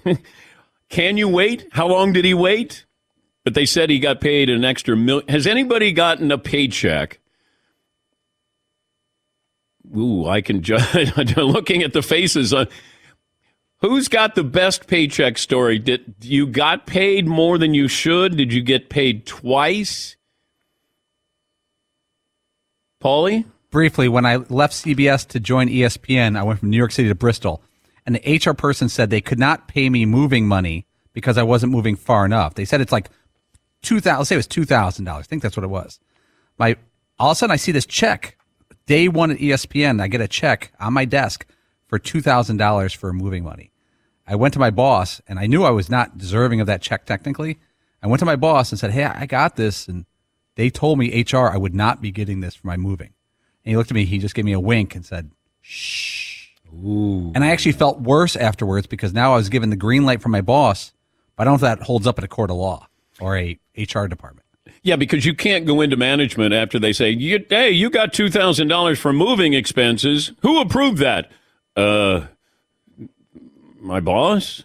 Can 0.90 1.18
you 1.18 1.28
wait? 1.28 1.68
How 1.72 1.88
long 1.88 2.14
did 2.14 2.26
he 2.26 2.34
wait? 2.34 2.86
but 3.46 3.54
they 3.54 3.66
said 3.66 3.90
he 3.90 4.00
got 4.00 4.20
paid 4.20 4.50
an 4.50 4.66
extra 4.66 4.98
million. 4.98 5.30
Has 5.30 5.48
anybody 5.48 5.94
gotten 5.94 6.32
a 6.32 6.38
paycheck? 6.38 7.20
Ooh, 9.96 10.26
I 10.26 10.42
can 10.42 10.64
judge. 10.64 11.16
looking 11.38 11.84
at 11.84 11.94
the 11.94 12.02
faces 12.02 12.54
on. 12.54 12.68
Who's 13.82 14.08
got 14.08 14.34
the 14.34 14.44
best 14.44 14.88
paycheck 14.88 15.38
story? 15.38 15.78
Did 15.78 16.16
you 16.22 16.48
got 16.48 16.88
paid 16.88 17.28
more 17.28 17.60
than 17.60 17.76
you 17.76 17.88
should? 17.88 18.36
Did 18.36 18.52
you 18.52 18.64
get 18.64 18.90
paid 18.90 19.28
twice? 19.28 20.15
Paulie? 23.06 23.46
Briefly, 23.70 24.10
when 24.10 24.26
I 24.26 24.38
left 24.38 24.74
CBS 24.74 25.28
to 25.28 25.40
join 25.40 25.68
ESPN, 25.68 26.36
I 26.36 26.42
went 26.42 26.60
from 26.60 26.72
New 26.72 26.78
York 26.78 26.92
City 26.92 27.08
to 27.08 27.14
Bristol, 27.14 27.62
and 28.04 28.16
the 28.16 28.42
HR 28.44 28.54
person 28.54 28.90
said 28.90 29.12
they 29.12 29.22
could 29.22 29.38
not 29.38 29.68
pay 29.68 29.92
me 29.92 30.08
moving 30.08 30.48
money 30.48 30.88
because 31.14 31.38
I 31.38 31.44
wasn't 31.44 31.72
moving 31.72 31.96
far 31.96 32.26
enough. 32.26 32.56
They 32.56 32.66
said 32.66 32.82
it's 32.82 32.92
like 32.92 33.12
two 33.84 34.00
thousand. 34.00 34.26
Say 34.26 34.36
it 34.36 34.38
was 34.38 34.48
two 34.48 34.66
thousand 34.66 35.06
dollars. 35.06 35.26
I 35.26 35.28
think 35.28 35.44
that's 35.44 35.56
what 35.56 35.64
it 35.64 35.70
was. 35.70 36.00
My 36.58 36.78
all 37.20 37.30
of 37.30 37.34
a 37.34 37.36
sudden 37.36 37.54
I 37.54 37.58
see 37.58 37.72
this 37.72 37.86
check. 37.86 38.38
Day 38.88 39.08
one 39.08 39.30
at 39.30 39.38
ESPN, 39.38 40.02
I 40.02 40.08
get 40.08 40.22
a 40.22 40.28
check 40.28 40.72
on 40.80 40.94
my 40.94 41.06
desk 41.06 41.46
for 41.86 42.00
two 42.00 42.22
thousand 42.22 42.58
dollars 42.58 42.92
for 42.92 43.14
moving 43.14 43.44
money. 43.44 43.72
I 44.26 44.36
went 44.36 44.56
to 44.56 44.60
my 44.60 44.72
boss, 44.72 45.22
and 45.28 45.38
I 45.38 45.46
knew 45.46 45.64
I 45.64 45.70
was 45.70 45.92
not 45.92 46.18
deserving 46.18 46.60
of 46.60 46.66
that 46.66 46.82
check 46.82 47.06
technically. 47.06 47.60
I 48.02 48.08
went 48.08 48.20
to 48.22 48.26
my 48.26 48.36
boss 48.36 48.72
and 48.72 48.80
said, 48.80 48.92
"Hey, 48.92 49.04
I 49.04 49.28
got 49.28 49.58
this," 49.58 49.88
and 49.88 50.06
they 50.56 50.70
told 50.70 51.00
me 51.00 51.24
HR 51.30 51.50
I 51.50 51.58
would 51.58 51.76
not 51.76 52.02
be 52.02 52.12
getting 52.12 52.40
this 52.40 52.56
for 52.56 52.68
my 52.68 52.78
moving. 52.78 53.14
And 53.64 53.72
he 53.72 53.78
looked 53.78 53.92
at 53.92 53.96
me. 53.96 54.06
He 54.06 54.18
just 54.18 54.36
gave 54.36 54.46
me 54.46 54.54
a 54.54 54.60
wink 54.60 54.96
and 54.96 55.06
said, 55.06 55.32
"Shh." 55.62 56.50
Ooh. 56.74 57.32
And 57.34 57.44
I 57.44 57.48
actually 57.48 57.72
felt 57.72 58.02
worse 58.02 58.36
afterwards 58.36 58.88
because 58.88 59.14
now 59.14 59.34
I 59.34 59.38
was 59.38 59.50
given 59.50 59.70
the 59.70 59.76
green 59.76 60.06
light 60.06 60.22
from 60.22 60.32
my 60.32 60.42
boss, 60.42 60.94
but 61.36 61.44
I 61.44 61.46
don't 61.46 61.54
know 61.54 61.68
if 61.68 61.78
that 61.78 61.86
holds 61.86 62.06
up 62.06 62.18
at 62.18 62.24
a 62.24 62.28
court 62.28 62.50
of 62.50 62.58
law 62.58 62.88
or 63.20 63.38
a 63.38 63.58
HR 63.78 64.08
department. 64.08 64.46
Yeah, 64.82 64.98
because 64.98 65.26
you 65.26 65.34
can't 65.34 65.66
go 65.66 65.82
into 65.82 65.96
management 65.96 66.54
after 66.54 66.78
they 66.78 66.94
say, 66.94 67.16
"Hey, 67.16 67.72
you 67.72 67.90
got 67.90 68.14
two 68.14 68.30
thousand 68.30 68.68
dollars 68.68 69.00
for 69.00 69.14
moving 69.14 69.54
expenses. 69.54 70.32
Who 70.42 70.60
approved 70.60 71.00
that?" 71.00 71.32
Uh, 71.76 72.28
my 73.80 74.00
boss. 74.00 74.64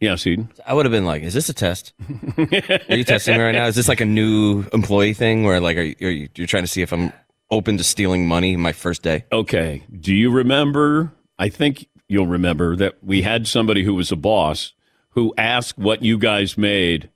Yes, 0.00 0.26
Eden. 0.26 0.48
I 0.66 0.72
would 0.74 0.86
have 0.86 0.92
been 0.92 1.04
like, 1.04 1.22
"Is 1.22 1.34
this 1.34 1.48
a 1.50 1.54
test? 1.54 1.92
are 2.38 2.96
you 2.96 3.04
testing 3.04 3.36
me 3.36 3.42
right 3.42 3.52
now? 3.52 3.66
Is 3.66 3.76
this 3.76 3.86
like 3.88 4.00
a 4.00 4.06
new 4.06 4.64
employee 4.72 5.12
thing 5.14 5.44
where 5.44 5.60
like 5.60 5.76
are 5.76 5.82
you, 5.82 5.94
are 6.00 6.10
you 6.10 6.28
you're 6.36 6.46
trying 6.46 6.62
to 6.62 6.68
see 6.68 6.80
if 6.82 6.92
I'm 6.92 7.12
open 7.50 7.76
to 7.76 7.84
stealing 7.84 8.26
money 8.26 8.56
my 8.56 8.72
first 8.72 9.02
day?" 9.02 9.24
Okay. 9.30 9.82
Do 10.00 10.14
you 10.14 10.30
remember? 10.30 11.12
I 11.38 11.48
think 11.50 11.86
you'll 12.08 12.26
remember 12.26 12.76
that 12.76 12.96
we 13.04 13.22
had 13.22 13.46
somebody 13.46 13.84
who 13.84 13.94
was 13.94 14.10
a 14.10 14.16
boss 14.16 14.72
who 15.10 15.34
asked 15.36 15.76
what 15.78 16.02
you 16.02 16.16
guys 16.18 16.56
made 16.56 17.10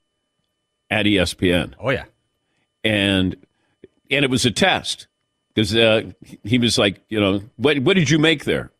at 0.89 1.05
ESPN. 1.07 1.73
Oh 1.79 1.89
yeah. 1.89 2.05
and 2.83 3.35
and 4.11 4.23
it 4.23 4.29
was 4.29 4.45
a 4.45 4.51
test 4.51 5.07
because 5.53 5.75
uh, 5.75 6.03
he 6.43 6.59
was 6.59 6.77
like, 6.77 7.01
you 7.09 7.19
know, 7.19 7.41
what 7.55 7.79
what 7.79 7.95
did 7.95 8.09
you 8.11 8.19
make 8.19 8.45
there? 8.45 8.71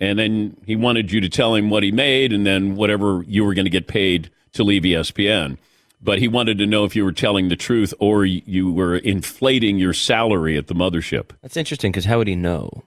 And 0.00 0.18
then 0.18 0.56
he 0.66 0.76
wanted 0.76 1.12
you 1.12 1.20
to 1.20 1.28
tell 1.28 1.54
him 1.54 1.70
what 1.70 1.82
he 1.82 1.92
made, 1.92 2.32
and 2.32 2.46
then 2.46 2.74
whatever 2.74 3.24
you 3.26 3.44
were 3.44 3.54
going 3.54 3.66
to 3.66 3.70
get 3.70 3.86
paid 3.86 4.30
to 4.52 4.64
leave 4.64 4.82
ESPN. 4.82 5.58
But 6.02 6.18
he 6.18 6.28
wanted 6.28 6.58
to 6.58 6.66
know 6.66 6.84
if 6.84 6.94
you 6.94 7.04
were 7.04 7.12
telling 7.12 7.48
the 7.48 7.56
truth 7.56 7.94
or 7.98 8.26
you 8.26 8.70
were 8.70 8.96
inflating 8.96 9.78
your 9.78 9.94
salary 9.94 10.58
at 10.58 10.66
the 10.66 10.74
mothership. 10.74 11.30
That's 11.40 11.56
interesting 11.56 11.92
because 11.92 12.04
how 12.04 12.18
would 12.18 12.28
he 12.28 12.36
know? 12.36 12.84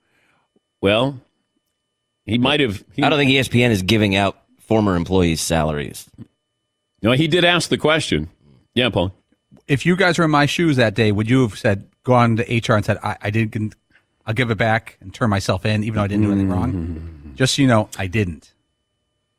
Well, 0.82 1.20
he 2.26 2.38
might 2.38 2.60
have. 2.60 2.84
He, 2.93 3.01
I 3.01 3.10
don't 3.10 3.18
think 3.18 3.32
ESPN 3.32 3.72
is 3.72 3.82
giving 3.82 4.16
out 4.16 4.38
former 4.60 4.95
employees' 4.95 5.41
salaries. 5.41 6.08
No, 7.01 7.14
he 7.14 7.28
did 7.28 7.45
ask 7.45 7.70
the 7.70 7.78
question. 7.78 8.30
Yeah, 8.76 8.89
Paul. 8.89 9.14
If 9.68 9.86
you 9.86 9.95
guys 9.95 10.18
were 10.18 10.26
in 10.26 10.32
my 10.32 10.45
shoes 10.45 10.76
that 10.76 10.93
day, 10.93 11.12
would 11.12 11.30
you 11.30 11.41
have 11.41 11.58
said, 11.58 11.88
gone 12.03 12.38
to 12.38 12.43
HR 12.43 12.74
and 12.74 12.86
said, 12.86 12.97
I, 13.03 13.18
I 13.22 13.30
didn't, 13.30 13.76
I'll 14.28 14.34
give 14.34 14.52
it 14.52 14.58
back 14.58 14.98
and 15.00 15.14
turn 15.14 15.30
myself 15.30 15.66
in, 15.66 15.86
even 15.86 15.96
though 15.96 16.04
I 16.04 16.08
didn't 16.08 16.26
do 16.26 16.32
anything 16.32 16.50
wrong? 16.50 16.74
Mm-hmm. 16.74 17.36
Just 17.36 17.56
so 17.56 17.62
you 17.62 17.68
know, 17.68 17.90
I 17.98 18.08
didn't. 18.08 18.54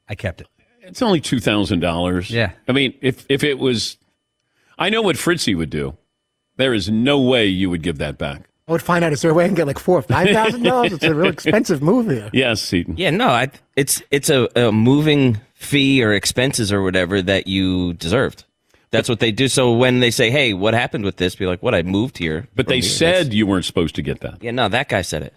I 0.08 0.14
kept 0.14 0.40
it. 0.40 0.48
It's 0.80 1.02
only 1.02 1.20
two 1.20 1.38
thousand 1.38 1.80
dollars. 1.80 2.30
Yeah. 2.30 2.52
I 2.66 2.72
mean, 2.72 2.94
if 3.02 3.26
if 3.28 3.44
it 3.44 3.58
was, 3.58 3.98
I 4.78 4.88
know 4.88 5.02
what 5.02 5.16
Fritzy 5.16 5.54
would 5.54 5.68
do. 5.68 5.98
There 6.56 6.72
is 6.72 6.88
no 6.88 7.20
way 7.20 7.46
you 7.46 7.68
would 7.68 7.82
give 7.82 7.98
that 7.98 8.16
back. 8.16 8.48
I 8.66 8.72
would 8.72 8.82
find 8.82 9.04
out 9.04 9.12
is 9.12 9.22
there 9.22 9.30
a 9.30 9.34
way 9.34 9.44
I 9.44 9.48
can 9.48 9.54
get 9.54 9.66
like 9.66 9.78
four, 9.78 10.02
nine 10.08 10.32
thousand 10.32 10.62
dollars? 10.62 10.94
It's 10.94 11.04
a 11.04 11.14
real 11.14 11.28
expensive 11.32 11.82
move 11.82 12.10
here. 12.10 12.30
Yes, 12.32 12.62
Seaton. 12.62 12.96
Yeah, 12.96 13.10
no, 13.10 13.28
I, 13.28 13.50
it's 13.76 14.02
it's 14.10 14.30
a, 14.30 14.48
a 14.56 14.72
moving 14.72 15.38
fee 15.54 16.02
or 16.02 16.12
expenses 16.12 16.72
or 16.72 16.82
whatever 16.82 17.20
that 17.20 17.46
you 17.46 17.92
deserved. 17.94 18.44
That's 18.90 19.08
what 19.08 19.20
they 19.20 19.32
do. 19.32 19.48
So 19.48 19.72
when 19.72 20.00
they 20.00 20.10
say, 20.10 20.30
"Hey, 20.30 20.54
what 20.54 20.74
happened 20.74 21.04
with 21.04 21.16
this?" 21.16 21.36
Be 21.36 21.46
like, 21.46 21.62
"What? 21.62 21.74
I 21.74 21.82
moved 21.82 22.18
here." 22.18 22.48
But 22.54 22.68
they 22.68 22.80
here." 22.80 22.90
said 22.90 23.34
you 23.34 23.46
weren't 23.46 23.64
supposed 23.64 23.94
to 23.96 24.02
get 24.02 24.20
that. 24.20 24.42
Yeah, 24.42 24.52
no, 24.52 24.68
that 24.68 24.88
guy 24.88 25.02
said 25.02 25.22
it. 25.22 25.34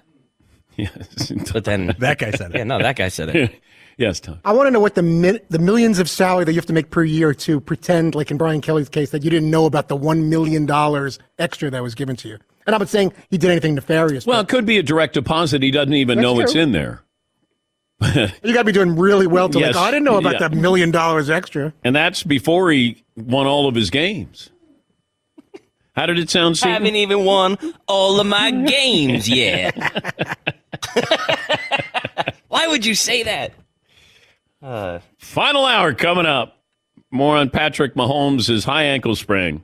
Yes. 0.77 1.31
But 1.51 1.65
then 1.65 1.95
That 1.99 2.19
guy 2.19 2.31
said 2.31 2.51
it. 2.51 2.57
Yeah, 2.57 2.63
no, 2.63 2.79
that 2.79 2.95
guy 2.95 3.09
said 3.09 3.35
it. 3.35 3.61
yes, 3.97 4.19
Tom. 4.19 4.39
I 4.45 4.53
want 4.53 4.67
to 4.67 4.71
know 4.71 4.79
what 4.79 4.95
the 4.95 5.03
min- 5.03 5.41
the 5.49 5.59
millions 5.59 5.99
of 5.99 6.09
salary 6.09 6.45
that 6.45 6.51
you 6.51 6.57
have 6.57 6.65
to 6.67 6.73
make 6.73 6.91
per 6.91 7.03
year 7.03 7.33
to 7.33 7.59
pretend, 7.59 8.15
like 8.15 8.31
in 8.31 8.37
Brian 8.37 8.61
Kelly's 8.61 8.89
case, 8.89 9.09
that 9.11 9.23
you 9.23 9.29
didn't 9.29 9.51
know 9.51 9.65
about 9.65 9.89
the 9.89 9.95
one 9.95 10.29
million 10.29 10.65
dollars 10.65 11.19
extra 11.37 11.69
that 11.69 11.83
was 11.83 11.95
given 11.95 12.15
to 12.17 12.29
you. 12.29 12.37
And 12.65 12.75
I'm 12.75 12.79
not 12.79 12.89
saying 12.89 13.13
he 13.29 13.37
did 13.37 13.49
anything 13.49 13.75
nefarious. 13.75 14.25
Well, 14.25 14.39
it 14.41 14.47
could 14.47 14.65
be 14.65 14.77
a 14.77 14.83
direct 14.83 15.15
deposit. 15.15 15.63
He 15.63 15.71
doesn't 15.71 15.93
even 15.93 16.17
That's 16.17 16.23
know 16.23 16.39
it's 16.39 16.55
in 16.55 16.71
there. 16.71 17.03
But 18.01 18.33
you 18.43 18.53
got 18.53 18.61
to 18.61 18.65
be 18.65 18.71
doing 18.71 18.97
really 18.97 19.27
well 19.27 19.47
to 19.49 19.59
Yes, 19.59 19.75
like. 19.75 19.83
Oh, 19.83 19.87
I 19.87 19.91
didn't 19.91 20.05
know 20.05 20.17
about 20.17 20.33
yeah. 20.33 20.47
that 20.47 20.53
million 20.53 20.91
dollars 20.91 21.29
extra. 21.29 21.71
And 21.83 21.95
that's 21.95 22.23
before 22.23 22.71
he 22.71 23.03
won 23.15 23.45
all 23.47 23.67
of 23.67 23.75
his 23.75 23.89
games. 23.89 24.49
How 25.93 26.05
did 26.07 26.17
it 26.19 26.29
sound, 26.29 26.57
Seaton? 26.57 26.71
Haven't 26.73 26.95
even 26.95 27.25
won 27.25 27.57
all 27.87 28.19
of 28.19 28.25
my 28.27 28.49
games 28.65 29.29
yet. 29.29 29.75
Why 32.47 32.67
would 32.67 32.85
you 32.85 32.95
say 32.95 33.23
that? 33.23 33.53
Uh, 34.61 34.99
Final 35.17 35.65
hour 35.65 35.93
coming 35.93 36.25
up. 36.25 36.57
More 37.11 37.35
on 37.35 37.49
Patrick 37.49 37.93
Mahomes' 37.95 38.63
high 38.63 38.83
ankle 38.83 39.15
sprain. 39.15 39.63